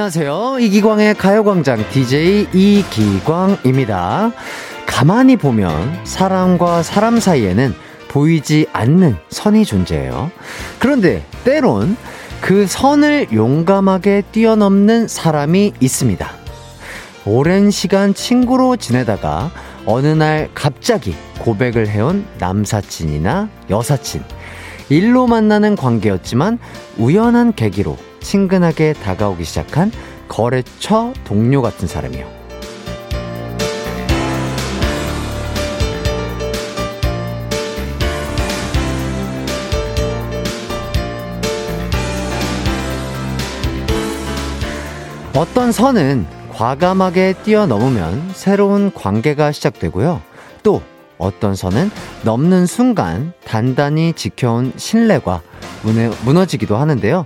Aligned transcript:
안녕하세요. 0.00 0.60
이기광의 0.60 1.14
가요광장 1.16 1.84
DJ 1.90 2.48
이기광입니다. 2.54 4.32
가만히 4.86 5.36
보면 5.36 6.06
사람과 6.06 6.82
사람 6.82 7.20
사이에는 7.20 7.74
보이지 8.08 8.66
않는 8.72 9.16
선이 9.28 9.66
존재해요. 9.66 10.30
그런데 10.78 11.22
때론 11.44 11.98
그 12.40 12.66
선을 12.66 13.28
용감하게 13.34 14.22
뛰어넘는 14.32 15.06
사람이 15.06 15.74
있습니다. 15.80 16.30
오랜 17.26 17.70
시간 17.70 18.14
친구로 18.14 18.76
지내다가 18.76 19.50
어느 19.84 20.06
날 20.06 20.48
갑자기 20.54 21.14
고백을 21.40 21.88
해온 21.88 22.24
남사친이나 22.38 23.50
여사친. 23.68 24.22
일로 24.88 25.26
만나는 25.26 25.76
관계였지만 25.76 26.58
우연한 26.96 27.52
계기로 27.52 27.98
친근하게 28.20 28.92
다가오기 28.92 29.44
시작한 29.44 29.90
거래처 30.28 31.12
동료 31.24 31.62
같은 31.62 31.88
사람이요. 31.88 32.40
어떤 45.34 45.72
선은 45.72 46.26
과감하게 46.52 47.34
뛰어넘으면 47.44 48.32
새로운 48.34 48.92
관계가 48.92 49.52
시작되고요. 49.52 50.20
또 50.62 50.82
어떤 51.16 51.54
선은 51.54 51.90
넘는 52.24 52.66
순간 52.66 53.32
단단히 53.44 54.12
지켜온 54.12 54.72
신뢰가 54.76 55.40
무너지기도 56.24 56.76
하는데요. 56.76 57.24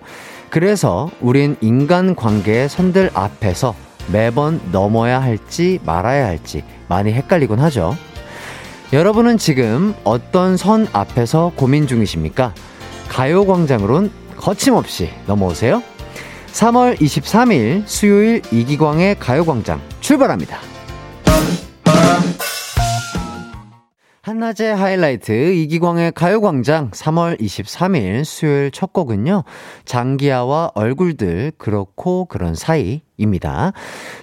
그래서 0.55 1.11
우린 1.21 1.57
인간 1.61 2.15
관계의 2.15 2.69
선들 2.69 3.11
앞에서 3.13 3.75
매번 4.13 4.61
넘어야 4.71 5.21
할지 5.21 5.81
말아야 5.85 6.27
할지 6.29 6.63
많이 6.87 7.13
헷갈리곤 7.13 7.59
하죠. 7.59 7.97
여러분은 8.93 9.37
지금 9.37 9.97
어떤 10.05 10.57
선 10.57 10.87
앞에서 10.93 11.51
고민 11.57 11.89
중이십니까? 11.89 12.55
가요광장으론 13.09 14.13
거침없이 14.37 15.11
넘어오세요. 15.27 15.83
3월 16.53 17.01
23일 17.01 17.83
수요일 17.87 18.41
이기광의 18.53 19.19
가요광장 19.19 19.81
출발합니다. 19.99 20.73
한낮의 24.25 24.75
하이라이트 24.75 25.53
이기광의 25.53 26.12
가요광장 26.12 26.92
3월 26.92 27.39
23일 27.39 28.25
수요일 28.25 28.70
첫 28.70 28.94
곡은요. 28.94 29.44
장기하와 29.84 30.70
얼굴들 30.75 31.53
그렇고 31.58 32.25
그런 32.25 32.55
사이 32.55 33.02
입니다. 33.17 33.73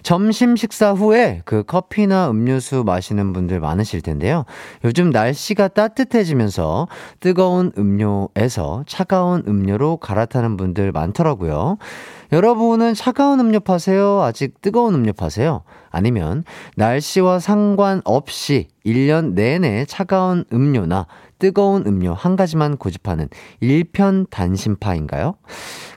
점심 0.03 0.55
식사 0.55 0.91
후에 0.91 1.41
그 1.45 1.63
커피나 1.63 2.29
음료수 2.29 2.83
마시는 2.85 3.33
분들 3.33 3.59
많으실 3.59 4.01
텐데요. 4.01 4.45
요즘 4.83 5.09
날씨가 5.09 5.69
따뜻해지면서 5.69 6.87
뜨거운 7.19 7.71
음료에서 7.77 8.83
차가운 8.87 9.43
음료로 9.47 9.97
갈아타는 9.97 10.57
분들 10.57 10.91
많더라고요. 10.91 11.77
여러분은 12.31 12.93
차가운 12.93 13.39
음료 13.39 13.59
파세요? 13.59 14.21
아직 14.21 14.61
뜨거운 14.61 14.95
음료 14.95 15.11
파세요? 15.11 15.63
아니면 15.89 16.45
날씨와 16.77 17.39
상관없이 17.39 18.67
1년 18.85 19.33
내내 19.33 19.85
차가운 19.85 20.45
음료나 20.53 21.07
뜨거운 21.41 21.87
음료 21.87 22.13
한 22.13 22.35
가지만 22.35 22.77
고집하는 22.77 23.27
일편 23.61 24.27
단심파인가요? 24.29 25.33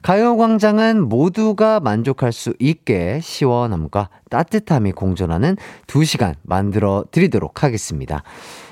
가요광장은 0.00 1.06
모두가 1.06 1.81
만족할 1.81 2.32
수 2.32 2.55
있게 2.59 3.21
시원함과 3.22 4.09
따뜻함이 4.31 4.93
공존하는 4.93 5.59
2시간 5.87 6.34
만들어 6.43 7.05
드리도록 7.10 7.62
하겠습니다. 7.62 8.22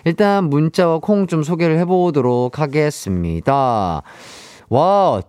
일단 0.06 0.44
문자와 0.49 1.00
콩 1.00 1.27
좀 1.27 1.43
소개를 1.43 1.78
해보도록 1.81 2.59
하겠습니다. 2.59 4.00
와, 4.71 5.21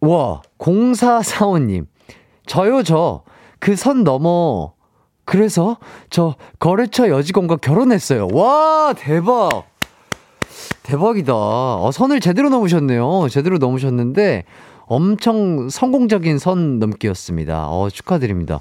와, 0.00 0.42
0445님. 0.58 1.86
저요, 2.44 2.82
저. 2.82 3.22
그 3.60 3.74
선 3.76 4.04
넘어. 4.04 4.74
그래서 5.24 5.78
저 6.10 6.34
거래처 6.58 7.08
여직원과 7.08 7.56
결혼했어요. 7.56 8.28
와, 8.32 8.92
대박. 8.96 9.64
대박이다. 10.82 11.32
어, 11.34 11.90
선을 11.92 12.20
제대로 12.20 12.48
넘으셨네요. 12.48 13.28
제대로 13.30 13.58
넘으셨는데 13.58 14.44
엄청 14.86 15.68
성공적인 15.68 16.38
선 16.38 16.78
넘기였습니다. 16.78 17.68
어, 17.68 17.90
축하드립니다. 17.90 18.60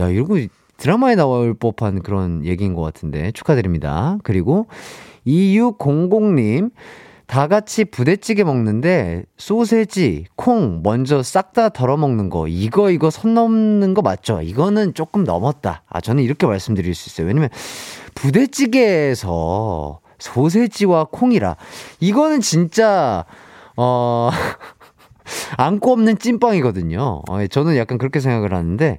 야, 0.00 0.08
이러고 0.08 0.38
드라마에 0.76 1.14
나올 1.14 1.54
법한 1.54 2.02
그런 2.02 2.44
얘기인 2.44 2.74
것 2.74 2.82
같은데 2.82 3.30
축하드립니다. 3.32 4.18
그리고 4.22 4.66
2600님. 5.26 6.70
다 7.26 7.46
같이 7.46 7.84
부대찌개 7.84 8.42
먹는데 8.42 9.22
소세지, 9.36 10.24
콩 10.34 10.80
먼저 10.82 11.22
싹 11.22 11.52
다 11.52 11.68
덜어 11.68 11.96
먹는 11.96 12.28
거 12.28 12.48
이거 12.48 12.90
이거 12.90 13.08
선 13.08 13.34
넘는 13.34 13.94
거 13.94 14.02
맞죠? 14.02 14.42
이거는 14.42 14.94
조금 14.94 15.22
넘었다. 15.22 15.84
아 15.88 16.00
저는 16.00 16.24
이렇게 16.24 16.48
말씀드릴 16.48 16.92
수 16.92 17.08
있어요. 17.08 17.28
왜냐면 17.28 17.48
부대찌개에서 18.16 20.00
소세지와 20.20 21.08
콩이라 21.10 21.56
이거는 21.98 22.40
진짜 22.40 23.24
어 23.76 24.30
앙꼬 25.56 25.92
없는 25.92 26.18
찐빵이거든요. 26.18 27.22
어, 27.28 27.42
예, 27.42 27.48
저는 27.48 27.76
약간 27.76 27.98
그렇게 27.98 28.20
생각을 28.20 28.52
하는데, 28.52 28.98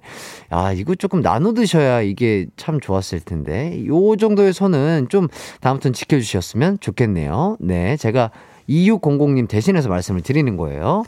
아, 0.50 0.72
이거 0.72 0.96
조금 0.96 1.22
나눠 1.22 1.54
드셔야 1.54 2.02
이게 2.02 2.48
참 2.56 2.80
좋았을 2.80 3.20
텐데, 3.20 3.86
요 3.88 4.16
정도의 4.16 4.54
선은 4.54 5.08
좀 5.10 5.28
다음부터는 5.60 5.94
지켜주셨으면 5.94 6.80
좋겠네요. 6.80 7.58
네, 7.60 7.98
제가 7.98 8.32
2600님 8.70 9.48
대신해서 9.50 9.90
말씀을 9.90 10.22
드리는 10.22 10.56
거예요. 10.58 11.04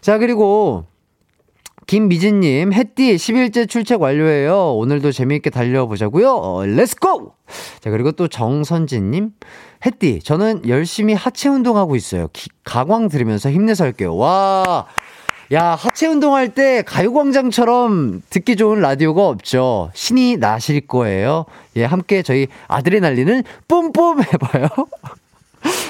자, 0.00 0.18
그리고, 0.18 0.86
김미진님, 1.86 2.72
햇띠 2.72 3.14
10일째 3.14 3.68
출첵 3.68 4.00
완료해요. 4.00 4.74
오늘도 4.74 5.12
재미있게 5.12 5.50
달려보자고요. 5.50 6.34
어, 6.34 6.66
Let's 6.66 7.07
go! 7.07 7.32
자, 7.78 7.90
그리고 7.90 8.10
또 8.10 8.26
정선진님, 8.26 9.30
햇띠, 9.86 10.20
저는 10.20 10.68
열심히 10.68 11.14
하체 11.14 11.48
운동하고 11.48 11.94
있어요. 11.94 12.28
기, 12.32 12.48
가광 12.64 13.08
들으면서 13.08 13.52
힘내서 13.52 13.84
할게요. 13.84 14.16
와! 14.16 14.86
야, 15.52 15.76
하체 15.76 16.08
운동할 16.08 16.48
때 16.48 16.82
가요광장처럼 16.82 18.22
듣기 18.30 18.56
좋은 18.56 18.80
라디오가 18.80 19.28
없죠. 19.28 19.92
신이 19.94 20.38
나실 20.38 20.80
거예요. 20.88 21.44
예, 21.76 21.84
함께 21.84 22.22
저희 22.22 22.48
아드레날린을 22.66 23.44
뿜뿜 23.68 24.22
해봐요. 24.22 24.68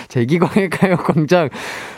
자, 0.09 0.21
이기광의 0.21 0.71
가요광장. 0.71 1.51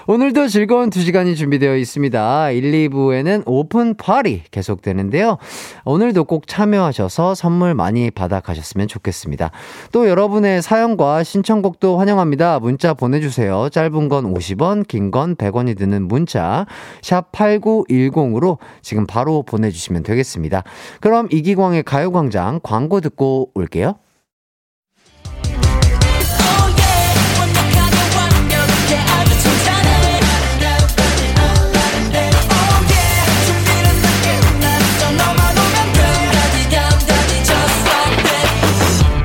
오늘도 0.06 0.48
즐거운 0.48 0.88
2시간이 0.88 1.36
준비되어 1.36 1.76
있습니다. 1.76 2.50
1, 2.50 2.88
2부에는 2.88 3.42
오픈 3.44 3.94
파리 3.94 4.42
계속되는데요. 4.50 5.36
오늘도 5.84 6.24
꼭 6.24 6.46
참여하셔서 6.46 7.34
선물 7.34 7.74
많이 7.74 8.10
받아가셨으면 8.10 8.88
좋겠습니다. 8.88 9.50
또 9.92 10.08
여러분의 10.08 10.62
사연과 10.62 11.24
신청곡도 11.24 11.98
환영합니다. 11.98 12.58
문자 12.60 12.94
보내주세요. 12.94 13.68
짧은 13.70 14.08
건 14.08 14.32
50원, 14.34 14.86
긴 14.88 15.10
건 15.10 15.36
100원이 15.36 15.76
드는 15.78 16.08
문자, 16.08 16.66
샵 17.02 17.32
8910으로 17.32 18.58
지금 18.82 19.06
바로 19.06 19.42
보내주시면 19.42 20.02
되겠습니다. 20.02 20.64
그럼 21.00 21.28
이기광의 21.30 21.82
가요광장 21.82 22.60
광고 22.62 23.00
듣고 23.00 23.50
올게요. 23.54 23.96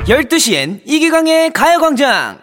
열두 0.06 0.38
시엔 0.38 0.82
이기광의 0.84 1.50
가요광장! 1.54 2.38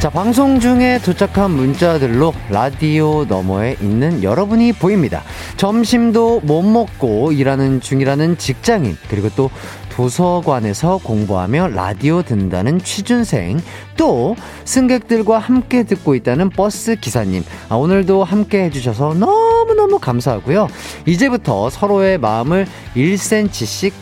자, 0.00 0.08
방송 0.08 0.60
중에 0.60 0.98
도착한 1.04 1.50
문자들로 1.50 2.32
라디오 2.48 3.26
너머에 3.26 3.76
있는 3.82 4.22
여러분이 4.22 4.72
보입니다. 4.72 5.22
점심도 5.58 6.40
못 6.40 6.62
먹고 6.62 7.32
일하는 7.32 7.82
중이라는 7.82 8.38
직장인, 8.38 8.96
그리고 9.10 9.28
또 9.36 9.50
도서관에서 10.00 10.96
공부하며 11.04 11.68
라디오 11.68 12.22
듣는다는 12.22 12.78
취준생, 12.78 13.60
또 13.98 14.34
승객들과 14.64 15.38
함께 15.38 15.82
듣고 15.82 16.14
있다는 16.14 16.48
버스 16.48 16.96
기사님, 16.96 17.44
아, 17.68 17.74
오늘도 17.74 18.24
함께 18.24 18.64
해주셔서 18.64 19.12
너무너무 19.12 19.98
감사하고요. 19.98 20.68
이제부터 21.04 21.68
서로의 21.68 22.16
마음을 22.16 22.66
1cm씩 22.96 23.92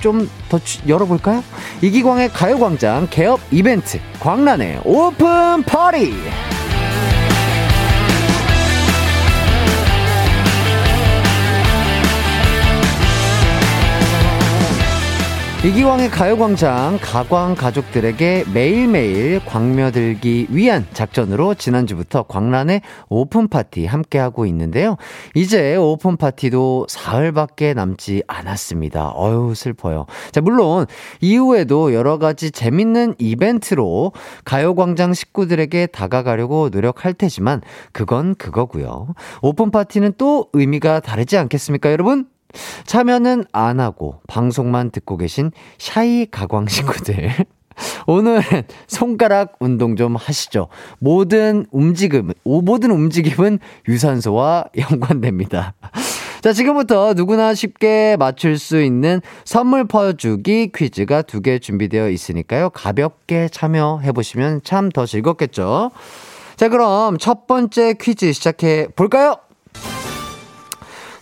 좀더 0.00 0.60
열어볼까요? 0.86 1.42
이기광의 1.80 2.28
가요광장 2.34 3.08
개업 3.08 3.40
이벤트 3.50 3.98
광란의 4.20 4.82
오픈 4.84 5.62
파티! 5.62 6.12
이기광의 15.64 16.10
가요광장 16.10 16.98
가광 17.02 17.56
가족들에게 17.56 18.44
매일매일 18.54 19.40
광며들기 19.44 20.48
위한 20.50 20.86
작전으로 20.92 21.54
지난주부터 21.54 22.22
광란의 22.24 22.82
오픈파티 23.08 23.86
함께하고 23.86 24.46
있는데요. 24.46 24.96
이제 25.34 25.74
오픈파티도 25.74 26.86
사흘밖에 26.88 27.74
남지 27.74 28.22
않았습니다. 28.28 29.08
어휴, 29.08 29.54
슬퍼요. 29.56 30.06
자, 30.30 30.40
물론 30.40 30.86
이후에도 31.20 31.92
여러 31.94 32.18
가지 32.18 32.52
재밌는 32.52 33.16
이벤트로 33.18 34.12
가요광장 34.44 35.14
식구들에게 35.14 35.86
다가가려고 35.86 36.68
노력할 36.68 37.14
테지만 37.14 37.60
그건 37.90 38.36
그거고요. 38.36 39.08
오픈파티는 39.42 40.12
또 40.16 40.48
의미가 40.52 41.00
다르지 41.00 41.38
않겠습니까, 41.38 41.90
여러분? 41.90 42.26
참여는 42.84 43.44
안 43.52 43.80
하고 43.80 44.20
방송만 44.28 44.90
듣고 44.90 45.16
계신 45.16 45.50
샤이 45.78 46.26
가광 46.30 46.66
식구들. 46.68 47.30
오늘은 48.06 48.42
손가락 48.86 49.56
운동 49.60 49.96
좀 49.96 50.16
하시죠. 50.16 50.68
모든 50.98 51.66
움직임, 51.70 52.32
모든 52.44 52.90
움직임은 52.90 53.58
유산소와 53.88 54.66
연관됩니다. 54.78 55.74
자, 56.40 56.52
지금부터 56.52 57.12
누구나 57.14 57.54
쉽게 57.54 58.16
맞출 58.18 58.58
수 58.58 58.80
있는 58.80 59.20
선물 59.44 59.84
퍼주기 59.86 60.70
퀴즈가 60.74 61.22
두 61.22 61.40
개 61.40 61.58
준비되어 61.58 62.08
있으니까요. 62.10 62.70
가볍게 62.70 63.48
참여해보시면 63.50 64.60
참 64.64 64.88
더 64.90 65.04
즐겁겠죠. 65.04 65.90
자, 66.56 66.68
그럼 66.70 67.18
첫 67.18 67.46
번째 67.46 67.94
퀴즈 68.00 68.32
시작해 68.32 68.86
볼까요? 68.96 69.36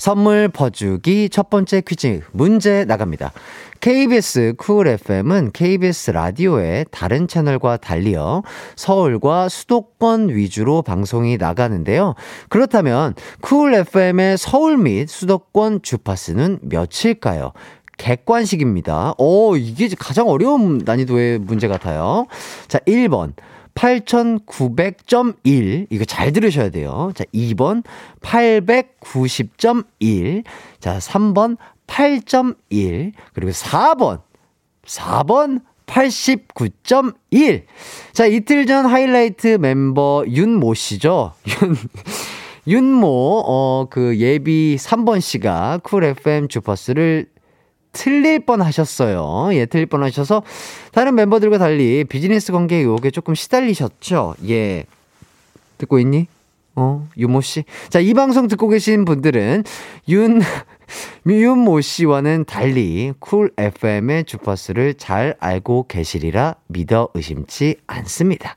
선물 0.04 0.50
퍼주기 0.50 1.30
첫 1.30 1.48
번째 1.48 1.80
퀴즈 1.80 2.20
문제 2.30 2.84
나갑니다. 2.84 3.32
KBS 3.80 4.52
Cool 4.58 4.86
FM은 4.86 5.52
KBS 5.52 6.10
라디오의 6.10 6.84
다른 6.90 7.26
채널과 7.26 7.78
달리어 7.78 8.42
서울과 8.76 9.48
수도권 9.48 10.28
위주로 10.28 10.82
방송이 10.82 11.38
나가는데요. 11.38 12.16
그렇다면 12.50 13.14
Cool 13.40 13.72
FM의 13.72 14.36
서울 14.36 14.76
및 14.76 15.08
수도권 15.08 15.80
주파수는 15.80 16.58
몇일까요? 16.60 17.52
객관식입니다. 17.96 19.14
오, 19.16 19.56
이게 19.56 19.88
가장 19.98 20.28
어려운 20.28 20.82
난이도의 20.84 21.38
문제 21.38 21.66
같아요. 21.66 22.26
자, 22.68 22.78
1번. 22.80 23.32
8900.1. 23.74 25.86
이거 25.90 26.04
잘 26.04 26.32
들으셔야 26.32 26.70
돼요. 26.70 27.10
자, 27.14 27.24
2번 27.34 27.82
890.1. 28.20 30.44
자, 30.80 30.98
3번 30.98 31.56
8.1. 31.86 33.12
그리고 33.32 33.52
4번 33.52 34.20
4번 34.86 35.60
89.1. 35.86 37.64
자, 38.12 38.26
이틀 38.26 38.66
전 38.66 38.86
하이라이트 38.86 39.58
멤버 39.60 40.24
윤모 40.26 40.74
씨죠. 40.74 41.32
윤 42.66 42.66
윤모 42.66 43.42
어 43.46 43.86
그 43.90 44.16
예비 44.16 44.76
3번 44.78 45.20
씨가 45.20 45.80
Cool 45.82 46.04
FM 46.04 46.48
주파수를 46.48 47.26
틀릴 47.94 48.40
뻔 48.40 48.60
하셨어요. 48.60 49.48
예, 49.54 49.64
틀릴 49.64 49.86
뻔 49.86 50.02
하셔서 50.02 50.42
다른 50.92 51.14
멤버들과 51.14 51.56
달리 51.56 52.04
비즈니스 52.04 52.52
관계 52.52 52.76
의혹에 52.76 53.10
조금 53.10 53.34
시달리셨죠. 53.34 54.34
예. 54.48 54.84
듣고 55.78 55.98
있니? 55.98 56.26
어, 56.76 57.08
유모 57.16 57.40
씨. 57.40 57.64
자, 57.88 58.00
이 58.00 58.12
방송 58.14 58.48
듣고 58.48 58.68
계신 58.68 59.04
분들은 59.04 59.64
윤 60.08 60.42
미윤모 61.24 61.80
씨와는 61.80 62.44
달리 62.44 63.12
쿨 63.18 63.50
FM의 63.56 64.24
주파수를 64.24 64.94
잘 64.94 65.34
알고 65.40 65.86
계시리라 65.88 66.54
믿어 66.68 67.08
의심치 67.14 67.74
않습니다. 67.86 68.54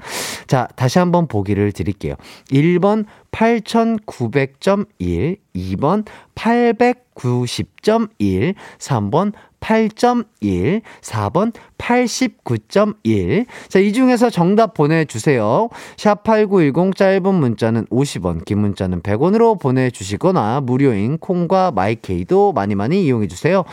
자, 0.48 0.68
다시 0.76 1.00
한번 1.00 1.28
보기를 1.28 1.72
드릴게요. 1.72 2.16
1번 2.50 3.06
8900.1, 3.32 5.38
2번 5.56 6.06
890.1, 6.36 8.54
3번 8.80 9.32
8.1, 9.60 10.82
4번 11.02 11.54
89.1. 11.78 13.46
자, 13.68 13.80
이 13.80 13.94
중에서 13.94 14.30
정답 14.30 14.74
보내주세요. 14.74 15.70
샵8910 15.98 16.96
짧은 16.96 17.34
문자는 17.34 17.86
50원, 17.88 18.46
긴 18.46 18.60
문자는 18.60 19.02
100원으로 19.02 19.60
보내주시거나 19.60 20.62
무료인 20.62 21.18
콩과 21.18 21.72
마이케이도 21.72 22.54
많이 22.54 22.76
많이 22.76 23.04
이용해주세요. 23.06 23.64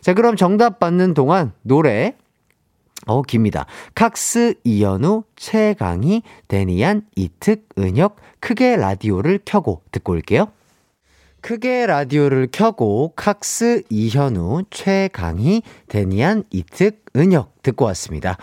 자, 0.00 0.14
그럼 0.14 0.36
정답 0.36 0.78
받는 0.80 1.14
동안 1.14 1.52
노래 1.62 2.14
어, 3.06 3.22
깁니다. 3.22 3.66
칵스, 3.94 4.54
이현우, 4.64 5.24
최강희, 5.36 6.22
데니안, 6.48 7.02
이특, 7.16 7.68
은혁, 7.78 8.16
크게 8.40 8.76
라디오를 8.76 9.40
켜고 9.44 9.82
듣고 9.92 10.12
올게요. 10.12 10.48
크게 11.48 11.86
라디오를 11.86 12.48
켜고 12.52 13.14
칵스, 13.16 13.84
이현우, 13.88 14.64
최강희, 14.68 15.62
데니안, 15.88 16.44
이특, 16.50 17.06
은혁 17.16 17.62
듣고 17.62 17.86
왔습니다. 17.86 18.36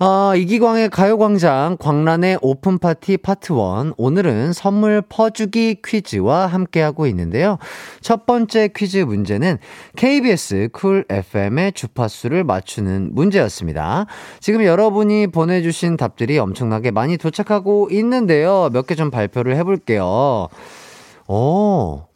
어, 0.00 0.34
이기광의 0.34 0.88
가요광장 0.88 1.76
광란의 1.78 2.38
오픈파티 2.40 3.18
파트 3.18 3.52
1. 3.52 3.92
오늘은 3.98 4.54
선물 4.54 5.02
퍼주기 5.02 5.82
퀴즈와 5.84 6.46
함께하고 6.46 7.06
있는데요. 7.08 7.58
첫 8.00 8.24
번째 8.24 8.68
퀴즈 8.74 8.96
문제는 8.96 9.58
KBS 9.96 10.70
쿨 10.72 11.04
FM의 11.10 11.72
주파수를 11.74 12.44
맞추는 12.44 13.10
문제였습니다. 13.12 14.06
지금 14.40 14.64
여러분이 14.64 15.26
보내주신 15.26 15.98
답들이 15.98 16.38
엄청나게 16.38 16.92
많이 16.92 17.18
도착하고 17.18 17.88
있는데요. 17.90 18.70
몇 18.72 18.86
개 18.86 18.94
좀 18.94 19.10
발표를 19.10 19.54
해볼게요. 19.56 20.48
오, 21.30 22.07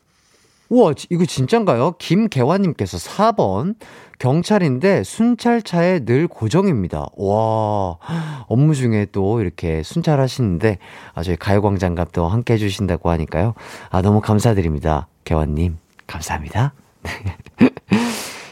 우와, 0.72 0.94
이거 1.10 1.26
진짠가요? 1.26 1.96
김계화님께서 1.98 2.96
4번. 2.96 3.74
경찰인데 4.18 5.02
순찰차에 5.02 6.06
늘 6.06 6.26
고정입니다. 6.28 7.08
와, 7.16 7.98
업무 8.46 8.74
중에 8.74 9.06
또 9.12 9.42
이렇게 9.42 9.82
순찰하시는데, 9.82 10.78
아, 11.14 11.22
저희 11.22 11.36
가요광장갑도 11.36 12.26
함께 12.26 12.54
해주신다고 12.54 13.10
하니까요. 13.10 13.52
아, 13.90 14.00
너무 14.00 14.22
감사드립니다. 14.22 15.08
개화님. 15.24 15.76
감사합니다. 16.06 16.72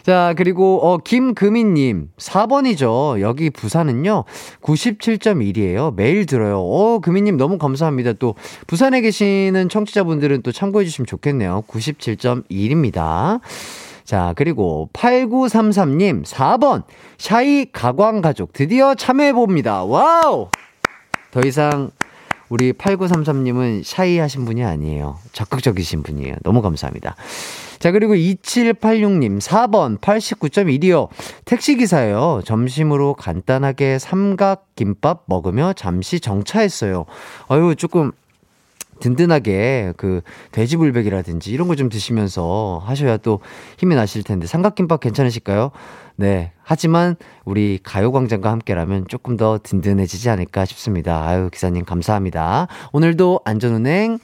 자, 0.02 0.34
그리고, 0.36 0.80
어, 0.82 0.98
김금희님, 0.98 2.10
4번이죠. 2.16 3.20
여기 3.20 3.50
부산은요, 3.50 4.24
97.1이에요. 4.62 5.94
매일 5.94 6.26
들어요. 6.26 6.60
어, 6.60 6.98
금희님 7.00 7.36
너무 7.36 7.58
감사합니다. 7.58 8.14
또, 8.14 8.34
부산에 8.66 9.00
계시는 9.00 9.68
청취자분들은 9.68 10.42
또 10.42 10.52
참고해주시면 10.52 11.06
좋겠네요. 11.06 11.64
97.1입니다. 11.68 13.40
자, 14.04 14.32
그리고 14.36 14.88
8933님, 14.92 16.24
4번, 16.24 16.82
shy 17.18 17.66
가광 17.70 18.22
가족, 18.22 18.52
드디어 18.52 18.94
참여해봅니다. 18.94 19.84
와우! 19.84 20.48
더 21.30 21.40
이상 21.46 21.90
우리 22.48 22.72
8933님은 22.72 23.84
shy 23.84 24.18
하신 24.18 24.44
분이 24.44 24.64
아니에요. 24.64 25.18
적극적이신 25.32 26.02
분이에요. 26.02 26.34
너무 26.42 26.60
감사합니다. 26.62 27.14
자, 27.80 27.90
그리고 27.92 28.14
2786님, 28.14 29.40
4번 29.40 29.98
89.1이요. 30.00 31.08
택시기사예요. 31.46 32.42
점심으로 32.44 33.14
간단하게 33.14 33.98
삼각김밥 33.98 35.24
먹으며 35.26 35.72
잠시 35.72 36.20
정차했어요. 36.20 37.06
어유 37.50 37.74
조금 37.76 38.12
든든하게 39.00 39.94
그 39.96 40.20
돼지불백이라든지 40.52 41.50
이런 41.50 41.68
거 41.68 41.74
좀 41.74 41.88
드시면서 41.88 42.82
하셔야 42.84 43.16
또 43.16 43.40
힘이 43.78 43.94
나실 43.94 44.22
텐데 44.24 44.46
삼각김밥 44.46 45.00
괜찮으실까요? 45.00 45.70
네. 46.16 46.52
하지만 46.62 47.16
우리 47.46 47.78
가요광장과 47.82 48.50
함께라면 48.50 49.06
조금 49.08 49.38
더 49.38 49.58
든든해지지 49.62 50.28
않을까 50.28 50.66
싶습니다. 50.66 51.26
아유, 51.26 51.48
기사님 51.50 51.86
감사합니다. 51.86 52.68
오늘도 52.92 53.40
안전운행 53.46 54.18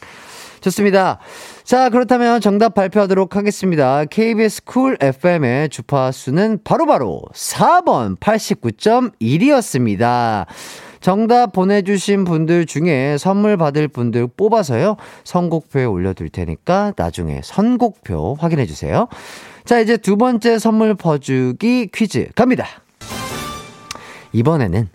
좋습니다. 0.67 1.19
자, 1.63 1.91
그렇다면 1.91 2.41
정답 2.41 2.75
발표하도록 2.75 3.37
하겠습니다. 3.37 4.05
KBS 4.05 4.65
쿨 4.65 4.97
FM의 5.01 5.69
주파수는 5.69 6.59
바로바로 6.65 6.87
바로 6.87 7.23
4번 7.33 8.19
89.1이었습니다. 8.19 10.47
정답 11.01 11.53
보내주신 11.53 12.25
분들 12.25 12.67
중에 12.67 13.17
선물 13.19 13.57
받을 13.57 13.87
분들 13.87 14.27
뽑아서요. 14.37 14.97
선곡표에 15.23 15.85
올려둘 15.85 16.31
테니까 16.31 16.95
나중에 16.97 17.43
선곡표 17.45 18.37
확인해주세요. 18.41 19.07
자, 19.65 19.79
이제 19.79 19.97
두 19.97 20.17
번째 20.17 20.59
선물 20.59 20.97
퍼주기 20.97 21.91
퀴즈 21.95 22.31
갑니다. 22.35 22.67
이번에는 24.33 24.89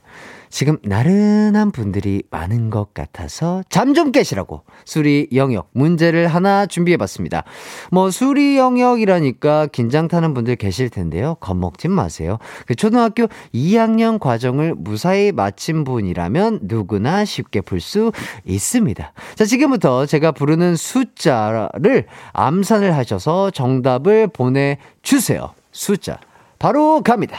지금 0.51 0.77
나른한 0.83 1.71
분들이 1.71 2.23
많은 2.29 2.69
것 2.69 2.93
같아서 2.93 3.63
잠 3.69 3.91
좀 3.91 4.11
깨시라고 4.13 4.63
수리 4.85 5.27
영역 5.35 5.69
문제를 5.73 6.27
하나 6.27 6.65
준비해 6.65 6.95
봤습니다. 6.95 7.43
뭐 7.91 8.09
수리 8.09 8.57
영역이라니까 8.57 9.67
긴장 9.67 10.07
타는 10.07 10.33
분들 10.33 10.55
계실 10.55 10.89
텐데요. 10.89 11.35
겁먹지 11.41 11.89
마세요. 11.89 12.37
그 12.67 12.75
초등학교 12.75 13.27
2학년 13.53 14.17
과정을 14.17 14.75
무사히 14.75 15.33
마친 15.33 15.83
분이라면 15.83 16.59
누구나 16.63 17.25
쉽게 17.25 17.59
풀 17.61 17.81
수 17.81 18.11
있습니다. 18.45 19.13
자, 19.35 19.45
지금부터 19.45 20.05
제가 20.05 20.31
부르는 20.31 20.75
숫자를 20.75 22.05
암산을 22.33 22.95
하셔서 22.95 23.51
정답을 23.51 24.27
보내 24.27 24.77
주세요. 25.01 25.53
숫자 25.71 26.19
바로 26.59 27.01
갑니다. 27.01 27.37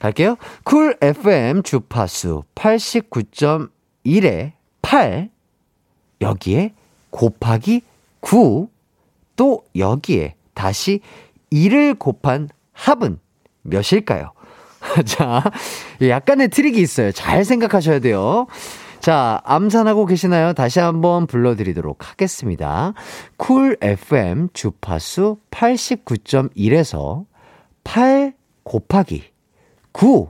갈게요. 0.00 0.36
쿨 0.64 0.96
FM 1.00 1.62
주파수 1.62 2.44
89.1에 2.54 4.52
8 4.82 5.30
여기에 6.20 6.74
곱하기 7.10 7.82
9 8.20 8.68
또 9.36 9.62
여기에 9.76 10.34
다시 10.52 11.00
2를 11.52 11.96
곱한 11.96 12.48
합은 12.72 13.20
몇일까요? 13.62 14.32
자, 15.06 15.44
약간의 16.02 16.48
트릭이 16.48 16.80
있어요. 16.80 17.12
잘 17.12 17.44
생각하셔야 17.44 18.00
돼요. 18.00 18.48
자, 19.00 19.40
암산하고 19.44 20.06
계시나요? 20.06 20.54
다시 20.54 20.80
한번 20.80 21.28
불러드리도록 21.28 22.10
하겠습니다. 22.10 22.94
쿨 23.36 23.76
FM 23.80 24.48
주파수 24.52 25.38
89.1에서 25.52 27.24
8 27.84 28.34
곱하기 28.64 29.22
9. 29.98 30.28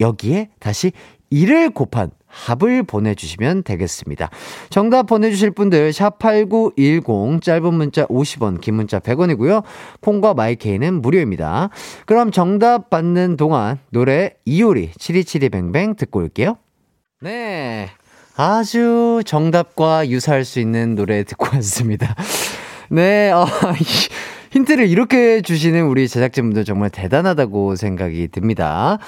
여기에 0.00 0.50
다시 0.58 0.90
1을 1.32 1.72
곱한 1.72 2.10
합을 2.26 2.82
보내주시면 2.82 3.62
되겠습니다. 3.62 4.28
정답 4.70 5.04
보내주실 5.04 5.52
분들, 5.52 5.92
샵8910, 5.92 7.40
짧은 7.40 7.74
문자 7.74 8.06
50원, 8.06 8.60
긴 8.60 8.74
문자 8.74 8.98
100원이고요. 8.98 9.62
콩과 10.00 10.34
마이케이는 10.34 11.00
무료입니다. 11.00 11.70
그럼 12.06 12.32
정답 12.32 12.90
받는 12.90 13.36
동안 13.36 13.78
노래 13.90 14.34
이효리, 14.44 14.90
7272뱅뱅 14.90 15.96
듣고 15.96 16.18
올게요. 16.18 16.58
네. 17.20 17.88
아주 18.36 19.22
정답과 19.24 20.08
유사할 20.08 20.44
수 20.44 20.58
있는 20.58 20.96
노래 20.96 21.22
듣고 21.22 21.54
왔습니다. 21.54 22.14
네, 22.90 23.30
어, 23.30 23.46
힌트를 24.50 24.88
이렇게 24.88 25.40
주시는 25.40 25.86
우리 25.86 26.08
제작진분들 26.08 26.64
정말 26.64 26.90
대단하다고 26.90 27.76
생각이 27.76 28.28
듭니다. 28.28 28.98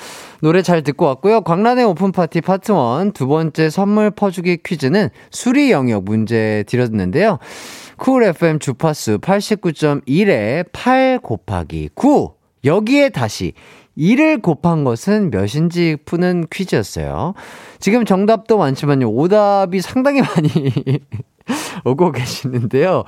노래 0.41 0.63
잘 0.63 0.83
듣고 0.83 1.07
왔고요. 1.07 1.43
광란의 1.43 1.85
오픈파티 1.85 2.41
파트 2.43 2.73
1 2.73 3.13
두 3.13 3.27
번째 3.27 3.71
선물 3.71 4.11
퍼주기 4.11 4.59
퀴즈는 4.65 5.09
수리 5.31 5.71
영역 5.71 6.05
문제 6.05 6.65
드렸는데요. 6.67 7.39
쿨 7.97 8.25
FM 8.25 8.59
주파수 8.59 9.19
89.1에 9.19 10.67
8 10.73 11.19
곱하기 11.23 11.91
9. 11.95 12.35
여기에 12.65 13.11
다시 13.11 13.53
2를 13.99 14.41
곱한 14.41 14.85
것은 14.85 15.31
몇인지 15.31 15.97
푸는 16.05 16.47
퀴즈였어요. 16.51 17.35
지금 17.79 18.05
정답도 18.05 18.57
많지만요. 18.57 19.11
오답이 19.11 19.81
상당히 19.81 20.23
많이 20.23 20.73
오고 21.85 22.13
계시는데요. 22.13 23.05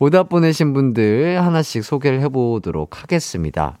오답 0.00 0.30
보내신 0.30 0.72
분들 0.72 1.40
하나씩 1.44 1.84
소개를 1.84 2.22
해보도록 2.22 3.02
하겠습니다. 3.02 3.78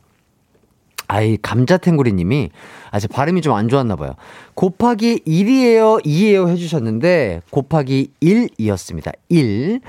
아이, 1.08 1.38
감자탱구리 1.38 2.12
님이, 2.12 2.50
아, 2.92 3.00
제 3.00 3.08
발음이 3.08 3.40
좀 3.40 3.56
안 3.56 3.68
좋았나 3.68 3.96
봐요. 3.96 4.12
곱하기 4.54 5.22
1이에요, 5.26 6.04
2에요 6.04 6.48
해주셨는데, 6.48 7.40
곱하기 7.50 8.12
1이었습니다. 8.22 9.12
1. 9.30 9.80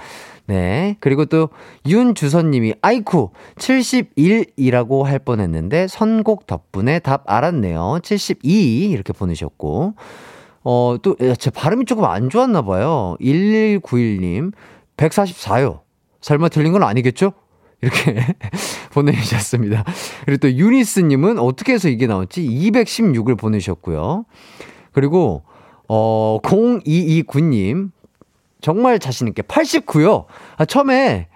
네. 0.48 0.96
그리고 1.02 1.26
또, 1.26 1.50
윤주선 1.86 2.50
님이, 2.50 2.74
아이쿠, 2.82 3.30
71이라고 3.58 5.04
할 5.04 5.20
뻔 5.20 5.42
했는데, 5.42 5.88
선곡 5.88 6.48
덕분에 6.48 7.00
답 7.00 7.30
알았네요. 7.30 8.00
72. 8.02 8.90
이렇게 8.90 9.14
보내셨고, 9.14 9.94
어, 10.64 10.96
또, 11.04 11.16
제 11.38 11.52
발음이 11.52 11.86
조금 11.86 12.06
안 12.06 12.30
좋았나 12.30 12.64
봐요. 12.64 13.16
1191님, 13.22 14.54
144요. 14.98 15.82
설마 16.22 16.50
틀린 16.50 16.72
건 16.72 16.84
아니겠죠? 16.84 17.34
이렇게 17.82 18.16
보내주셨습니다. 18.94 19.84
그리고 20.26 20.38
또 20.38 20.52
유니스님은 20.52 21.40
어떻게 21.40 21.74
해서 21.74 21.90
이게 21.90 22.08
나왔지? 22.08 22.42
216을 22.44 23.38
보내셨고요. 23.38 24.26
그리고, 24.92 25.44
어, 25.88 26.40
0229님, 26.44 27.92
정말 28.62 29.00
자신 29.00 29.28
있게 29.28 29.42
89요. 29.42 30.26
아, 30.58 30.66
처음에, 30.66 31.28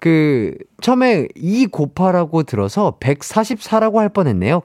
그, 0.00 0.56
처음에 0.80 1.28
2 1.36 1.66
곱하라고 1.66 2.42
들어서 2.42 2.98
144라고 3.00 3.96
할 3.96 4.08
뻔했네요. 4.08 4.62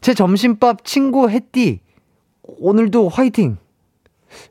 제 0.00 0.14
점심밥 0.14 0.84
친구 0.84 1.30
햇띠 1.30 1.80
오늘도 2.42 3.08
화이팅! 3.08 3.58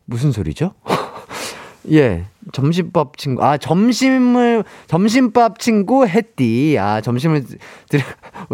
무슨 0.05 0.31
소리죠? 0.31 0.73
예, 1.91 2.25
점심밥 2.51 3.17
친구, 3.17 3.43
아, 3.43 3.57
점심을, 3.57 4.63
점심밥 4.87 5.59
친구 5.59 6.07
햇띠. 6.07 6.77
아, 6.79 7.01
점심을 7.01 7.43
드, 7.89 7.99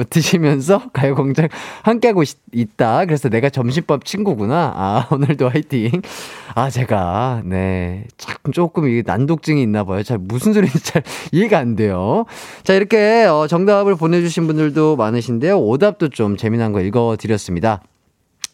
드시면서 0.10 0.89
가요광장 0.94 1.50
함께하고 1.84 2.24
있, 2.24 2.77
다 2.77 3.06
그래서 3.06 3.29
내가 3.29 3.50
점심밥 3.50 4.06
친구구나. 4.06 4.74
아, 4.75 5.08
오늘도 5.13 5.50
화이팅. 5.50 6.01
아, 6.56 6.70
제가, 6.70 7.41
네, 7.46 8.06
참 8.17 8.36
조금 8.51 8.88
이게 8.88 9.03
난독증이 9.06 9.62
있나 9.62 9.84
봐요. 9.84 10.03
잘, 10.03 10.17
무슨 10.17 10.53
소리인지 10.53 10.84
잘 10.84 11.03
이해가 11.32 11.58
안 11.58 11.75
돼요. 11.75 12.25
자, 12.63 12.74
이렇게, 12.74 13.25
어, 13.25 13.48
정답을 13.48 13.96
보내주신 13.96 14.48
분들도 14.48 14.96
많으신데요. 14.96 15.60
오답도 15.60 16.10
좀 16.10 16.38
재미난 16.38 16.72
거 16.72 16.82
읽어드렸습니다. 16.82 17.82